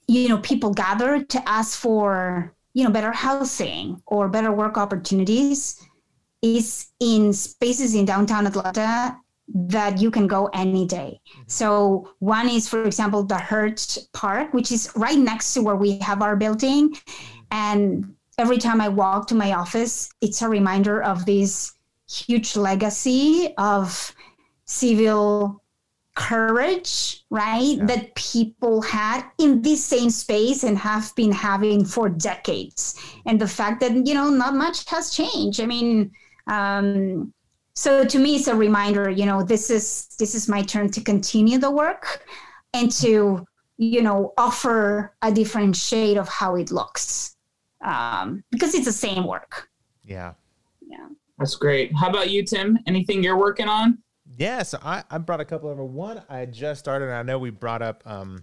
you 0.06 0.28
know 0.28 0.38
people 0.38 0.72
gather 0.72 1.22
to 1.22 1.48
ask 1.48 1.78
for 1.78 2.52
you 2.74 2.84
know 2.84 2.90
better 2.90 3.12
housing 3.12 4.02
or 4.06 4.28
better 4.28 4.52
work 4.52 4.76
opportunities 4.76 5.80
is 6.42 6.88
in 7.00 7.32
spaces 7.32 7.94
in 7.94 8.04
downtown 8.04 8.46
Atlanta 8.46 9.16
that 9.52 10.00
you 10.00 10.10
can 10.10 10.26
go 10.26 10.48
any 10.52 10.86
day. 10.86 11.20
Mm-hmm. 11.28 11.42
So 11.46 12.08
one 12.18 12.48
is, 12.48 12.68
for 12.68 12.84
example, 12.84 13.22
the 13.22 13.38
Hurt 13.38 13.98
Park, 14.12 14.54
which 14.54 14.72
is 14.72 14.90
right 14.96 15.18
next 15.18 15.54
to 15.54 15.62
where 15.62 15.76
we 15.76 15.98
have 15.98 16.22
our 16.22 16.36
building. 16.36 16.94
Mm-hmm. 16.94 17.40
And 17.50 18.14
every 18.38 18.58
time 18.58 18.80
I 18.80 18.88
walk 18.88 19.28
to 19.28 19.34
my 19.34 19.52
office, 19.52 20.10
it's 20.20 20.42
a 20.42 20.48
reminder 20.48 21.02
of 21.02 21.26
this 21.26 21.72
huge 22.10 22.56
legacy 22.56 23.54
of 23.58 24.14
civil 24.64 25.62
courage, 26.14 27.24
right? 27.30 27.76
Yeah. 27.76 27.84
That 27.86 28.14
people 28.14 28.80
had 28.82 29.24
in 29.38 29.62
this 29.62 29.84
same 29.84 30.10
space 30.10 30.62
and 30.64 30.78
have 30.78 31.14
been 31.16 31.32
having 31.32 31.84
for 31.84 32.08
decades. 32.08 32.94
And 33.26 33.40
the 33.40 33.48
fact 33.48 33.80
that, 33.80 34.06
you 34.06 34.14
know, 34.14 34.30
not 34.30 34.54
much 34.54 34.88
has 34.90 35.14
changed. 35.14 35.60
I 35.60 35.66
mean, 35.66 36.12
um, 36.46 37.32
so 37.74 38.04
to 38.04 38.18
me 38.18 38.36
it's 38.36 38.46
a 38.46 38.54
reminder 38.54 39.10
you 39.10 39.26
know 39.26 39.42
this 39.42 39.70
is 39.70 40.08
this 40.18 40.34
is 40.34 40.48
my 40.48 40.62
turn 40.62 40.90
to 40.90 41.00
continue 41.00 41.58
the 41.58 41.70
work 41.70 42.24
and 42.72 42.90
to 42.90 43.44
you 43.78 44.02
know 44.02 44.32
offer 44.38 45.14
a 45.22 45.32
different 45.32 45.74
shade 45.74 46.16
of 46.16 46.28
how 46.28 46.54
it 46.56 46.70
looks 46.70 47.34
um, 47.84 48.42
because 48.50 48.74
it's 48.74 48.86
the 48.86 48.92
same 48.92 49.26
work. 49.26 49.68
Yeah. 50.04 50.32
Yeah. 50.86 51.06
That's 51.38 51.56
great. 51.56 51.94
How 51.94 52.08
about 52.08 52.30
you 52.30 52.42
tim? 52.44 52.78
Anything 52.86 53.22
you're 53.22 53.38
working 53.38 53.68
on? 53.68 53.98
Yeah 54.36 54.62
so 54.62 54.78
i, 54.82 55.04
I 55.10 55.18
brought 55.18 55.40
a 55.40 55.44
couple 55.44 55.68
over 55.68 55.84
one 55.84 56.22
i 56.28 56.44
just 56.44 56.80
started 56.80 57.04
and 57.04 57.14
i 57.14 57.22
know 57.22 57.38
we 57.38 57.50
brought 57.50 57.82
up 57.82 58.02
um, 58.04 58.42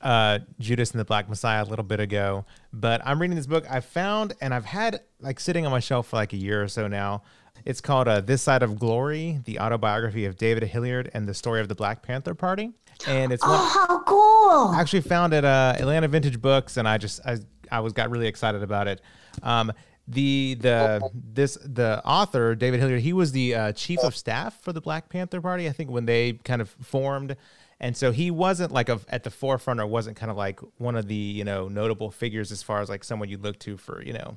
uh, 0.00 0.38
Judas 0.58 0.90
and 0.90 1.00
the 1.00 1.04
Black 1.04 1.28
Messiah 1.28 1.62
a 1.62 1.66
little 1.66 1.84
bit 1.84 2.00
ago, 2.00 2.44
but 2.72 3.00
I'm 3.04 3.20
reading 3.20 3.36
this 3.36 3.46
book. 3.46 3.64
I 3.70 3.80
found 3.80 4.34
and 4.40 4.54
I've 4.54 4.64
had 4.64 5.02
like 5.20 5.40
sitting 5.40 5.66
on 5.66 5.72
my 5.72 5.80
shelf 5.80 6.08
for 6.08 6.16
like 6.16 6.32
a 6.32 6.36
year 6.36 6.62
or 6.62 6.68
so 6.68 6.88
now. 6.88 7.22
It's 7.64 7.80
called 7.80 8.08
uh, 8.08 8.20
This 8.20 8.42
Side 8.42 8.62
of 8.62 8.78
Glory, 8.78 9.40
the 9.44 9.60
autobiography 9.60 10.24
of 10.24 10.36
David 10.36 10.64
Hilliard 10.64 11.10
and 11.14 11.28
the 11.28 11.34
story 11.34 11.60
of 11.60 11.68
the 11.68 11.74
Black 11.74 12.02
Panther 12.02 12.34
Party. 12.34 12.72
And 13.06 13.32
it's 13.32 13.42
oh, 13.46 13.50
one, 13.50 13.88
how 13.88 14.02
cool! 14.04 14.74
I 14.74 14.80
actually 14.80 15.00
found 15.00 15.32
it 15.32 15.44
uh, 15.44 15.74
Atlanta 15.78 16.08
Vintage 16.08 16.40
Books, 16.40 16.76
and 16.76 16.86
I 16.86 16.98
just 16.98 17.20
I, 17.24 17.38
I 17.70 17.80
was 17.80 17.92
got 17.92 18.10
really 18.10 18.26
excited 18.26 18.62
about 18.62 18.88
it. 18.88 19.00
Um, 19.42 19.72
the 20.06 20.56
the 20.60 21.08
this 21.14 21.56
the 21.64 22.04
author 22.04 22.54
David 22.54 22.80
Hilliard, 22.80 23.00
he 23.00 23.12
was 23.12 23.32
the 23.32 23.54
uh, 23.54 23.72
chief 23.72 24.00
of 24.00 24.14
staff 24.16 24.60
for 24.60 24.72
the 24.72 24.80
Black 24.80 25.08
Panther 25.08 25.40
Party. 25.40 25.68
I 25.68 25.72
think 25.72 25.90
when 25.90 26.04
they 26.04 26.34
kind 26.44 26.60
of 26.60 26.68
formed, 26.82 27.36
and 27.78 27.96
so 27.96 28.10
he 28.12 28.30
wasn't 28.30 28.72
like 28.72 28.88
a, 28.88 29.00
at 29.08 29.22
the 29.22 29.30
forefront 29.30 29.80
or 29.80 29.86
wasn't 29.86 30.16
kind 30.16 30.30
of 30.30 30.36
like 30.36 30.60
one 30.78 30.96
of 30.96 31.06
the 31.06 31.14
you 31.14 31.44
know 31.44 31.68
notable 31.68 32.10
figures 32.10 32.50
as 32.50 32.62
far 32.62 32.80
as 32.80 32.88
like 32.88 33.04
someone 33.04 33.28
you 33.28 33.38
look 33.38 33.58
to 33.60 33.76
for 33.76 34.02
you 34.02 34.12
know 34.12 34.36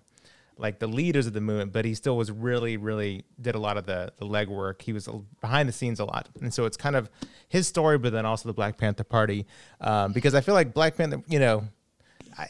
like 0.58 0.80
the 0.80 0.88
leaders 0.88 1.28
of 1.28 1.34
the 1.34 1.41
movement, 1.41 1.74
but 1.74 1.86
he 1.86 1.93
still 1.93 2.18
was 2.18 2.32
really, 2.32 2.78
really 2.78 3.24
did 3.39 3.56
a 3.56 3.60
lot 3.60 3.78
of 3.78 3.86
the 3.86 4.14
the 4.18 4.26
legwork. 4.26 4.82
He 4.82 4.93
was 4.93 5.08
behind 5.41 5.68
the 5.68 5.74
scenes 5.74 5.99
a 5.99 6.06
lot, 6.06 6.30
and 6.41 6.54
so 6.54 6.66
it's 6.66 6.78
kind 6.78 6.95
of 6.95 7.10
his 7.47 7.68
story, 7.68 7.97
but 7.97 8.12
then 8.12 8.26
also 8.26 8.49
the 8.49 8.54
Black 8.54 8.78
Panther 8.78 9.04
Party, 9.04 9.45
um, 9.82 10.14
because 10.14 10.36
I 10.36 10.41
feel 10.41 10.54
like 10.54 10.74
Black 10.74 10.95
Panther, 10.95 11.24
you 11.28 11.39
know, 11.39 11.64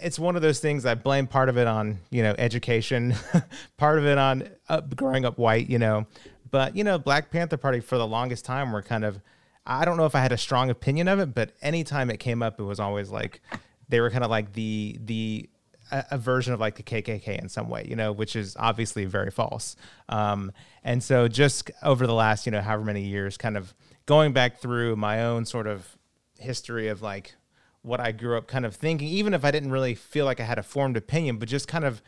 it's 0.01 0.19
one 0.19 0.35
of 0.35 0.41
those 0.41 0.59
things 0.59 0.85
I 0.85 0.95
blame 0.95 1.27
part 1.27 1.49
of 1.49 1.57
it 1.57 1.67
on 1.67 1.99
you 2.09 2.23
know 2.23 2.35
education, 2.37 3.15
part 3.77 3.99
of 3.99 4.05
it 4.05 4.17
on 4.17 4.49
uh, 4.69 4.81
growing 4.81 5.25
up 5.25 5.37
white, 5.37 5.69
you 5.69 5.79
know, 5.79 6.05
but 6.51 6.75
you 6.75 6.83
know 6.83 6.97
Black 6.97 7.31
Panther 7.31 7.57
Party 7.57 7.79
for 7.79 7.97
the 7.97 8.07
longest 8.07 8.45
time 8.45 8.71
were 8.71 8.81
kind 8.81 9.03
of 9.03 9.19
I 9.65 9.85
don't 9.85 9.97
know 9.97 10.05
if 10.05 10.15
I 10.15 10.19
had 10.19 10.31
a 10.31 10.37
strong 10.37 10.69
opinion 10.69 11.07
of 11.07 11.19
it, 11.19 11.33
but 11.33 11.53
anytime 11.61 12.09
it 12.09 12.17
came 12.17 12.43
up, 12.43 12.59
it 12.59 12.63
was 12.63 12.79
always 12.79 13.09
like 13.09 13.41
they 13.89 14.01
were 14.01 14.09
kind 14.09 14.23
of 14.23 14.29
like 14.29 14.53
the 14.53 14.97
the 15.03 15.49
a, 15.93 16.05
a, 16.11 16.17
version 16.17 16.53
of 16.53 16.59
like 16.59 16.75
the 16.75 16.83
KKK 16.83 17.39
in 17.39 17.47
some 17.47 17.69
way, 17.69 17.85
you 17.87 17.95
know, 17.95 18.11
which 18.11 18.35
is 18.35 18.55
obviously 18.59 19.05
very 19.05 19.31
false. 19.31 19.75
Um, 20.09 20.51
and 20.83 21.01
so 21.01 21.27
just 21.27 21.69
over 21.83 22.07
the 22.07 22.13
last, 22.13 22.45
you 22.45 22.51
know, 22.51 22.61
however 22.61 22.83
many 22.83 23.03
years, 23.03 23.37
kind 23.37 23.55
of 23.55 23.73
going 24.05 24.33
back 24.33 24.59
through 24.59 24.95
my 24.95 25.23
own 25.23 25.45
sort 25.45 25.67
of 25.67 25.97
history 26.39 26.87
of 26.87 27.01
like 27.01 27.35
what 27.83 27.99
I 27.99 28.11
grew 28.11 28.37
up 28.37 28.47
kind 28.47 28.65
of 28.65 28.75
thinking, 28.75 29.07
even 29.07 29.33
if 29.33 29.45
I 29.45 29.51
didn't 29.51 29.71
really 29.71 29.95
feel 29.95 30.25
like 30.25 30.39
I 30.39 30.43
had 30.43 30.57
a 30.57 30.63
formed 30.63 30.97
opinion, 30.97 31.37
but 31.37 31.47
just 31.47 31.67
kind 31.67 31.85
of 31.85 32.01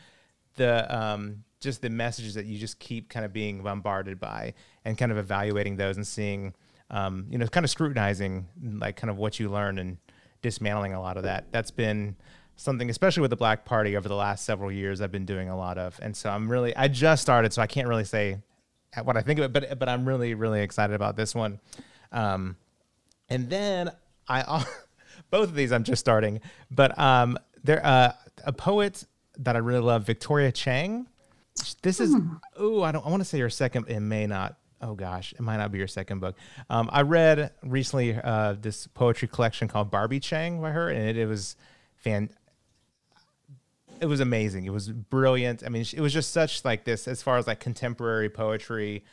the 0.56 0.94
um, 0.94 1.44
just 1.60 1.80
the 1.82 1.90
messages 1.90 2.34
that 2.34 2.46
you 2.46 2.58
just 2.58 2.78
keep 2.78 3.08
kind 3.08 3.24
of 3.24 3.32
being 3.32 3.62
bombarded 3.62 4.18
by 4.18 4.54
and 4.84 4.98
kind 4.98 5.12
of 5.12 5.18
evaluating 5.18 5.76
those 5.76 5.96
and 5.96 6.06
seeing, 6.06 6.54
um, 6.90 7.26
you 7.30 7.38
know, 7.38 7.46
kind 7.46 7.64
of 7.64 7.70
scrutinizing 7.70 8.46
like 8.78 8.96
kind 8.96 9.10
of 9.10 9.16
what 9.16 9.38
you 9.38 9.48
learn 9.48 9.78
and 9.78 9.98
dismantling 10.42 10.92
a 10.92 11.00
lot 11.00 11.16
of 11.16 11.22
that. 11.22 11.46
That's 11.52 11.70
been 11.70 12.16
something, 12.56 12.90
especially 12.90 13.20
with 13.20 13.30
the 13.30 13.36
Black 13.36 13.64
Party 13.64 13.96
over 13.96 14.08
the 14.08 14.14
last 14.14 14.44
several 14.44 14.72
years, 14.72 15.00
I've 15.00 15.12
been 15.12 15.26
doing 15.26 15.48
a 15.48 15.56
lot 15.56 15.78
of. 15.78 15.98
And 16.02 16.16
so 16.16 16.30
I'm 16.30 16.50
really, 16.50 16.74
I 16.74 16.88
just 16.88 17.22
started, 17.22 17.52
so 17.52 17.62
I 17.62 17.66
can't 17.66 17.86
really 17.86 18.04
say 18.04 18.38
what 19.04 19.16
I 19.16 19.22
think 19.22 19.38
of 19.38 19.44
it, 19.44 19.52
but 19.52 19.78
but 19.78 19.88
I'm 19.88 20.06
really 20.06 20.34
really 20.34 20.62
excited 20.62 20.94
about 20.94 21.16
this 21.16 21.34
one. 21.34 21.60
Um, 22.12 22.56
and 23.28 23.50
then 23.50 23.90
I, 24.28 24.64
both 25.30 25.48
of 25.48 25.54
these 25.54 25.72
I'm 25.72 25.84
just 25.84 26.00
starting, 26.00 26.40
but 26.70 26.98
um, 26.98 27.38
there 27.64 27.84
uh, 27.84 28.12
a 28.44 28.52
poet 28.52 29.04
that 29.38 29.56
I 29.56 29.58
really 29.58 29.80
love, 29.80 30.04
Victoria 30.04 30.52
Chang. 30.52 31.08
This 31.82 32.00
is 32.00 32.14
oh 32.56 32.82
I 32.82 32.92
don't 32.92 33.04
I 33.06 33.08
want 33.08 33.20
to 33.20 33.24
say 33.24 33.38
your 33.38 33.50
second. 33.50 33.88
It 33.88 34.00
may 34.00 34.26
not. 34.26 34.58
Oh 34.82 34.94
gosh, 34.94 35.32
it 35.32 35.40
might 35.40 35.56
not 35.56 35.72
be 35.72 35.78
your 35.78 35.86
second 35.86 36.20
book. 36.20 36.36
Um, 36.68 36.90
I 36.92 37.00
read 37.00 37.50
recently 37.62 38.14
uh, 38.14 38.56
this 38.60 38.86
poetry 38.88 39.26
collection 39.26 39.68
called 39.68 39.90
Barbie 39.90 40.20
Chang 40.20 40.60
by 40.60 40.70
her, 40.70 40.90
and 40.90 41.08
it, 41.08 41.16
it 41.16 41.26
was 41.26 41.56
fan 41.96 42.28
it 44.00 44.06
was 44.06 44.20
amazing. 44.20 44.64
It 44.64 44.72
was 44.72 44.88
brilliant. 44.88 45.62
I 45.64 45.68
mean, 45.68 45.84
it 45.92 46.00
was 46.00 46.12
just 46.12 46.32
such 46.32 46.64
like 46.64 46.84
this 46.84 47.08
as 47.08 47.22
far 47.22 47.38
as 47.38 47.46
like 47.46 47.60
contemporary 47.60 48.28
poetry. 48.28 49.04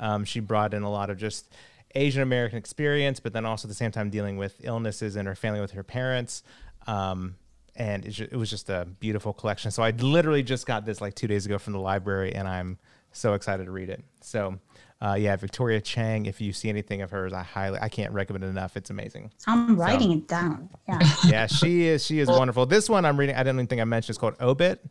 Um, 0.00 0.24
she 0.24 0.40
brought 0.40 0.74
in 0.74 0.82
a 0.82 0.90
lot 0.90 1.10
of 1.10 1.18
just 1.18 1.52
Asian 1.94 2.22
American 2.22 2.58
experience, 2.58 3.20
but 3.20 3.32
then 3.32 3.44
also 3.44 3.66
at 3.66 3.70
the 3.70 3.74
same 3.74 3.90
time 3.90 4.10
dealing 4.10 4.36
with 4.36 4.60
illnesses 4.62 5.16
in 5.16 5.26
her 5.26 5.34
family 5.34 5.60
with 5.60 5.72
her 5.72 5.82
parents. 5.82 6.42
Um, 6.86 7.36
and 7.76 8.04
it, 8.04 8.18
it 8.20 8.36
was 8.36 8.50
just 8.50 8.68
a 8.68 8.86
beautiful 9.00 9.32
collection. 9.32 9.70
So 9.70 9.82
I 9.82 9.90
literally 9.90 10.42
just 10.42 10.66
got 10.66 10.84
this 10.84 11.00
like 11.00 11.14
two 11.14 11.26
days 11.26 11.46
ago 11.46 11.58
from 11.58 11.72
the 11.72 11.80
library, 11.80 12.34
and 12.34 12.48
I'm 12.48 12.78
so 13.12 13.34
excited 13.34 13.66
to 13.66 13.70
read 13.70 13.90
it. 13.90 14.02
So 14.20 14.58
uh, 15.02 15.14
yeah, 15.14 15.34
Victoria 15.34 15.80
Chang. 15.80 16.26
If 16.26 16.40
you 16.40 16.52
see 16.52 16.68
anything 16.68 17.02
of 17.02 17.10
hers, 17.10 17.32
I 17.32 17.42
highly 17.42 17.78
I 17.82 17.88
can't 17.88 18.12
recommend 18.12 18.44
it 18.44 18.48
enough. 18.48 18.76
It's 18.76 18.90
amazing. 18.90 19.32
I'm 19.48 19.76
writing 19.76 20.10
so, 20.10 20.16
it 20.18 20.28
down. 20.28 20.70
Yeah. 20.88 20.98
yeah, 21.26 21.46
she 21.46 21.86
is. 21.86 22.06
She 22.06 22.20
is 22.20 22.28
wonderful. 22.28 22.66
This 22.66 22.88
one 22.88 23.04
I'm 23.04 23.18
reading. 23.18 23.34
I 23.34 23.40
didn't 23.40 23.56
even 23.56 23.66
think 23.66 23.80
I 23.80 23.84
mentioned. 23.84 24.10
It's 24.10 24.18
called 24.18 24.36
Obit, 24.40 24.84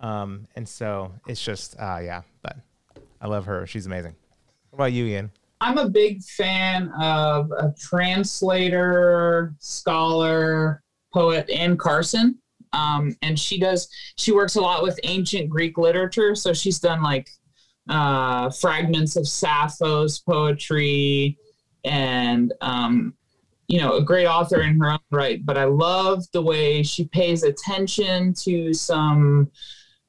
um, 0.00 0.48
and 0.56 0.68
so 0.68 1.12
it's 1.28 1.42
just 1.42 1.76
uh, 1.78 2.00
yeah. 2.02 2.22
But 2.42 2.56
I 3.20 3.28
love 3.28 3.46
her. 3.46 3.64
She's 3.66 3.86
amazing. 3.86 4.16
What 4.70 4.78
about 4.78 4.92
you, 4.92 5.06
Ian? 5.06 5.30
I'm 5.60 5.78
a 5.78 5.88
big 5.88 6.22
fan 6.22 6.88
of 7.00 7.52
a 7.52 7.72
translator, 7.78 9.54
scholar, 9.60 10.82
poet, 11.12 11.48
Anne 11.48 11.76
Carson. 11.76 12.38
Um, 12.72 13.16
and 13.22 13.38
she 13.38 13.60
does 13.60 13.88
she 14.16 14.32
works 14.32 14.56
a 14.56 14.60
lot 14.60 14.82
with 14.82 14.98
ancient 15.04 15.48
Greek 15.48 15.78
literature. 15.78 16.34
So 16.34 16.52
she's 16.52 16.80
done 16.80 17.04
like 17.04 17.28
uh, 17.88 18.50
fragments 18.50 19.16
of 19.16 19.28
Sappho's 19.28 20.18
poetry, 20.20 21.38
and 21.84 22.52
um, 22.60 23.14
you 23.68 23.80
know, 23.80 23.96
a 23.96 24.02
great 24.02 24.26
author 24.26 24.60
in 24.60 24.78
her 24.78 24.92
own 24.92 24.98
right. 25.10 25.44
But 25.44 25.58
I 25.58 25.64
love 25.64 26.24
the 26.32 26.42
way 26.42 26.82
she 26.82 27.06
pays 27.06 27.42
attention 27.42 28.34
to 28.44 28.72
some 28.72 29.50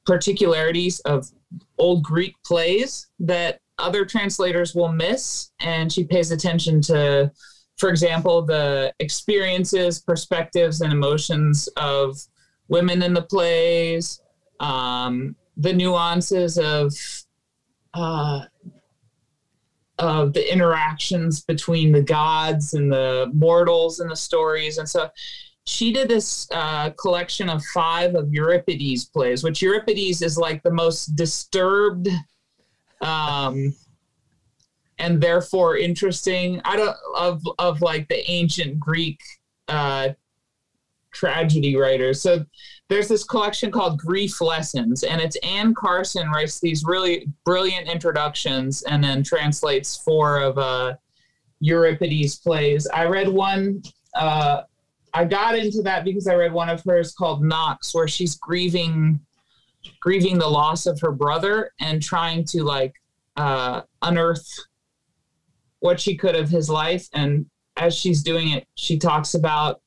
particularities 0.04 1.00
of 1.00 1.30
old 1.78 2.02
Greek 2.02 2.34
plays 2.44 3.08
that 3.18 3.58
other 3.78 4.04
translators 4.04 4.74
will 4.74 4.92
miss, 4.92 5.50
and 5.60 5.92
she 5.92 6.04
pays 6.04 6.30
attention 6.30 6.80
to, 6.82 7.30
for 7.76 7.90
example, 7.90 8.42
the 8.42 8.92
experiences, 9.00 10.00
perspectives, 10.00 10.80
and 10.80 10.92
emotions 10.92 11.68
of 11.76 12.16
women 12.68 13.02
in 13.02 13.12
the 13.12 13.22
plays. 13.22 14.20
Um, 14.60 15.36
the 15.58 15.72
nuances 15.72 16.58
of 16.58 16.92
uh, 17.96 18.44
of 19.98 20.34
the 20.34 20.52
interactions 20.52 21.42
between 21.42 21.90
the 21.90 22.02
gods 22.02 22.74
and 22.74 22.92
the 22.92 23.30
mortals 23.34 24.00
and 24.00 24.10
the 24.10 24.16
stories. 24.16 24.78
And 24.78 24.88
so 24.88 25.08
she 25.64 25.92
did 25.92 26.08
this 26.08 26.48
uh, 26.52 26.90
collection 26.90 27.48
of 27.48 27.64
five 27.74 28.14
of 28.14 28.32
Euripides 28.32 29.06
plays, 29.06 29.42
which 29.42 29.62
Euripides 29.62 30.22
is 30.22 30.36
like 30.36 30.62
the 30.62 30.70
most 30.70 31.16
disturbed 31.16 32.08
um, 33.00 33.74
and 34.98 35.20
therefore 35.20 35.76
interesting. 35.76 36.60
I 36.64 36.76
don't 36.76 36.96
of 37.16 37.42
of 37.58 37.82
like 37.82 38.08
the 38.08 38.28
ancient 38.30 38.78
Greek 38.78 39.20
uh, 39.68 40.10
tragedy 41.12 41.76
writers. 41.76 42.20
So 42.22 42.44
there's 42.88 43.08
this 43.08 43.24
collection 43.24 43.70
called 43.70 43.98
Grief 43.98 44.40
Lessons, 44.40 45.02
and 45.02 45.20
it's 45.20 45.36
Anne 45.36 45.74
Carson 45.74 46.30
writes 46.30 46.60
these 46.60 46.84
really 46.84 47.28
brilliant 47.44 47.88
introductions 47.88 48.82
and 48.82 49.02
then 49.02 49.24
translates 49.24 49.96
four 49.96 50.38
of 50.38 50.56
uh, 50.56 50.94
Euripides 51.60 52.36
plays. 52.36 52.86
I 52.86 53.06
read 53.06 53.28
one. 53.28 53.82
Uh, 54.14 54.62
I 55.14 55.24
got 55.24 55.58
into 55.58 55.82
that 55.82 56.04
because 56.04 56.28
I 56.28 56.34
read 56.34 56.52
one 56.52 56.68
of 56.68 56.82
hers 56.84 57.12
called 57.12 57.42
Nox, 57.42 57.92
where 57.92 58.06
she's 58.06 58.36
grieving, 58.36 59.18
grieving 60.00 60.38
the 60.38 60.48
loss 60.48 60.86
of 60.86 61.00
her 61.00 61.12
brother 61.12 61.72
and 61.80 62.00
trying 62.00 62.44
to 62.46 62.62
like 62.62 62.94
uh, 63.36 63.82
unearth 64.02 64.48
what 65.80 65.98
she 65.98 66.16
could 66.16 66.36
of 66.36 66.48
his 66.48 66.70
life. 66.70 67.08
And 67.14 67.46
as 67.76 67.96
she's 67.96 68.22
doing 68.22 68.50
it, 68.50 68.66
she 68.76 68.96
talks 68.96 69.34
about 69.34 69.80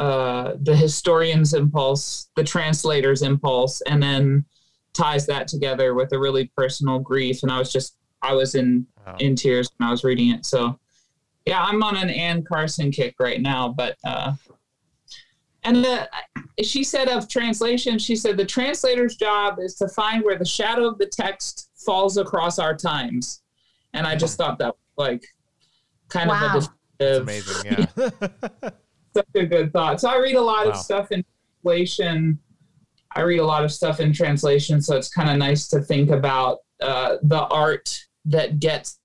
uh, 0.00 0.56
the 0.62 0.74
historian's 0.74 1.52
impulse, 1.52 2.30
the 2.34 2.42
translator's 2.42 3.20
impulse, 3.20 3.82
and 3.82 4.02
then 4.02 4.46
ties 4.94 5.26
that 5.26 5.46
together 5.46 5.94
with 5.94 6.10
a 6.14 6.18
really 6.18 6.50
personal 6.56 6.98
grief. 6.98 7.42
And 7.42 7.52
I 7.52 7.58
was 7.58 7.70
just, 7.70 7.96
I 8.22 8.32
was 8.32 8.54
in 8.54 8.86
wow. 9.06 9.16
in 9.18 9.36
tears 9.36 9.70
when 9.76 9.86
I 9.86 9.90
was 9.90 10.02
reading 10.02 10.30
it. 10.30 10.46
So, 10.46 10.78
yeah, 11.44 11.62
I'm 11.62 11.82
on 11.82 11.98
an 11.98 12.08
Anne 12.08 12.42
Carson 12.42 12.90
kick 12.90 13.16
right 13.20 13.42
now. 13.42 13.68
But 13.68 13.98
uh, 14.02 14.32
and 15.64 15.84
the, 15.84 16.08
she 16.62 16.82
said 16.82 17.08
of 17.08 17.28
translation, 17.28 17.98
she 17.98 18.16
said 18.16 18.38
the 18.38 18.46
translator's 18.46 19.16
job 19.16 19.58
is 19.60 19.74
to 19.74 19.88
find 19.88 20.24
where 20.24 20.38
the 20.38 20.46
shadow 20.46 20.88
of 20.88 20.96
the 20.96 21.08
text 21.08 21.68
falls 21.76 22.16
across 22.16 22.58
our 22.58 22.74
times. 22.74 23.42
And 23.92 24.06
I 24.06 24.16
just 24.16 24.38
hmm. 24.38 24.44
thought 24.44 24.58
that 24.60 24.68
was 24.68 24.76
like 24.96 25.26
kind 26.08 26.30
wow. 26.30 26.56
of 26.56 26.64
a 26.64 26.68
That's 26.98 27.18
amazing. 27.18 27.86
Yeah. 27.98 28.70
such 29.14 29.26
a 29.34 29.46
good 29.46 29.72
thought. 29.72 30.00
So 30.00 30.08
I 30.08 30.18
read 30.18 30.36
a 30.36 30.40
lot 30.40 30.66
wow. 30.66 30.72
of 30.72 30.76
stuff 30.76 31.12
in 31.12 31.24
translation. 31.62 32.38
I 33.14 33.22
read 33.22 33.38
a 33.38 33.44
lot 33.44 33.64
of 33.64 33.72
stuff 33.72 34.00
in 34.00 34.12
translation, 34.12 34.80
so 34.80 34.96
it's 34.96 35.08
kind 35.08 35.28
of 35.28 35.36
nice 35.36 35.66
to 35.68 35.80
think 35.80 36.10
about 36.10 36.58
uh, 36.80 37.16
the 37.22 37.40
art 37.46 37.98
that 38.26 38.60
gets 38.60 39.00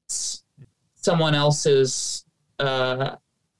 someone 0.95 1.33
else's 1.33 2.25
uh, 2.59 3.15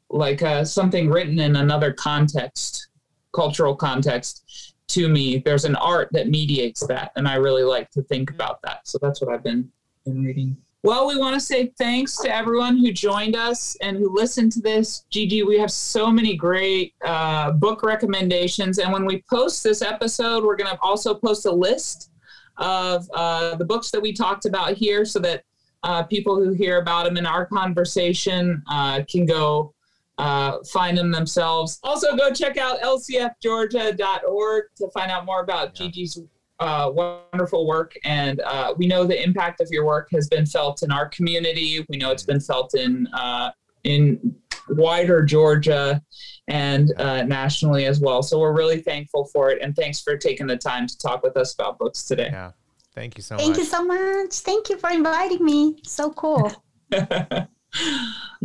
like 0.10 0.42
uh, 0.44 0.64
something 0.64 1.10
written 1.10 1.40
in 1.40 1.56
another 1.56 1.92
context, 1.94 2.90
cultural 3.34 3.76
context 3.76 4.76
to 4.90 5.10
me. 5.10 5.40
There's 5.40 5.66
an 5.66 5.76
art 5.78 6.10
that 6.12 6.30
mediates 6.30 6.86
that, 6.88 7.12
and 7.16 7.28
I 7.28 7.36
really 7.36 7.64
like 7.64 7.90
to 7.92 8.04
think 8.04 8.30
about 8.30 8.62
that. 8.64 8.88
So 8.88 9.00
that's 9.02 9.22
what 9.22 9.34
I've 9.34 9.44
been 9.44 9.72
been 10.06 10.24
reading. 10.24 10.56
Well, 10.86 11.08
we 11.08 11.18
want 11.18 11.34
to 11.34 11.40
say 11.40 11.74
thanks 11.80 12.16
to 12.18 12.32
everyone 12.32 12.78
who 12.78 12.92
joined 12.92 13.36
us 13.36 13.76
and 13.82 13.98
who 13.98 14.16
listened 14.16 14.52
to 14.52 14.60
this. 14.62 15.04
Gigi, 15.10 15.42
we 15.42 15.58
have 15.58 15.72
so 15.72 16.12
many 16.12 16.36
great 16.36 16.94
uh, 17.04 17.54
book 17.54 17.82
recommendations. 17.82 18.78
And 18.78 18.94
when 18.94 19.04
we 19.04 19.24
post 19.28 19.64
this 19.64 19.82
episode, 19.82 20.44
we're 20.44 20.56
going 20.56 20.70
to 20.70 20.80
also 20.84 21.16
post 21.16 21.48
a 21.48 21.52
list 21.52 22.12
of 22.58 23.10
uh, 23.16 23.56
the 23.56 23.66
books 23.66 23.90
that 23.90 24.00
we 24.00 24.14
talked 24.14 24.46
about 24.46 24.74
here 24.74 25.06
so 25.06 25.18
that 25.22 25.44
uh, 25.82 26.04
people 26.04 26.36
who 26.36 26.52
hear 26.52 26.78
about 26.78 27.06
them 27.06 27.18
in 27.18 27.26
our 27.26 27.48
conversation 27.48 28.62
uh, 28.70 29.02
can 29.10 29.26
go 29.26 29.74
uh, 30.20 30.60
find 30.72 30.96
them 30.96 31.12
themselves. 31.12 31.80
Also, 31.82 32.16
go 32.16 32.32
check 32.32 32.58
out 32.58 32.80
lcfgeorgia.org 32.82 34.64
to 34.76 34.88
find 34.92 35.10
out 35.10 35.26
more 35.26 35.42
about 35.42 35.80
yeah. 35.80 35.88
Gigi's 35.88 36.20
uh, 36.60 36.92
wonderful 36.94 37.68
work, 37.68 37.94
and 38.04 38.42
uh, 38.42 38.74
we 38.78 38.88
know 38.88 39.06
the 39.06 39.22
impact 39.22 39.62
of 39.62 39.68
your 39.72 39.86
work 39.86 40.08
has 40.12 40.28
been 40.28 40.46
felt 40.46 40.84
in 40.84 40.92
our 40.92 41.10
community. 41.10 41.86
We 41.90 41.98
know 41.98 42.12
it's 42.12 42.24
been 42.24 42.40
felt 42.40 42.74
in 42.76 43.08
uh, 43.08 43.52
in 43.84 44.36
wider 44.70 45.24
Georgia 45.24 46.02
and 46.48 46.94
uh, 46.98 47.24
nationally 47.24 47.86
as 47.86 48.00
well. 48.00 48.24
So 48.24 48.40
we're 48.40 48.56
really 48.56 48.82
thankful 48.82 49.26
for 49.26 49.52
it, 49.52 49.62
and 49.62 49.76
thanks 49.76 50.02
for 50.02 50.18
taking 50.18 50.48
the 50.48 50.58
time 50.58 50.88
to 50.88 50.98
talk 50.98 51.24
with 51.24 51.36
us 51.38 51.54
about 51.54 51.78
books 51.78 52.04
today. 52.04 52.30
Yeah, 52.32 52.52
thank 52.94 53.18
you 53.18 53.24
so 53.24 53.38
Thank 53.38 53.50
much. 53.50 53.58
Thank 53.58 53.66
you 53.66 53.72
so 53.72 53.86
much. 53.86 54.34
Thank 54.40 54.70
you 54.70 54.78
for 54.78 54.90
inviting 54.92 55.44
me. 55.44 55.78
So 55.84 56.12
cool. 56.12 56.52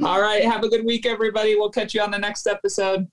All 0.03 0.21
right, 0.21 0.45
have 0.45 0.65
a 0.65 0.69
good 0.69 0.85
week, 0.85 1.07
everybody. 1.07 1.55
We'll 1.55 1.71
catch 1.71 1.95
you 1.95 2.01
on 2.01 2.11
the 2.11 2.19
next 2.19 2.47
episode. 2.47 3.07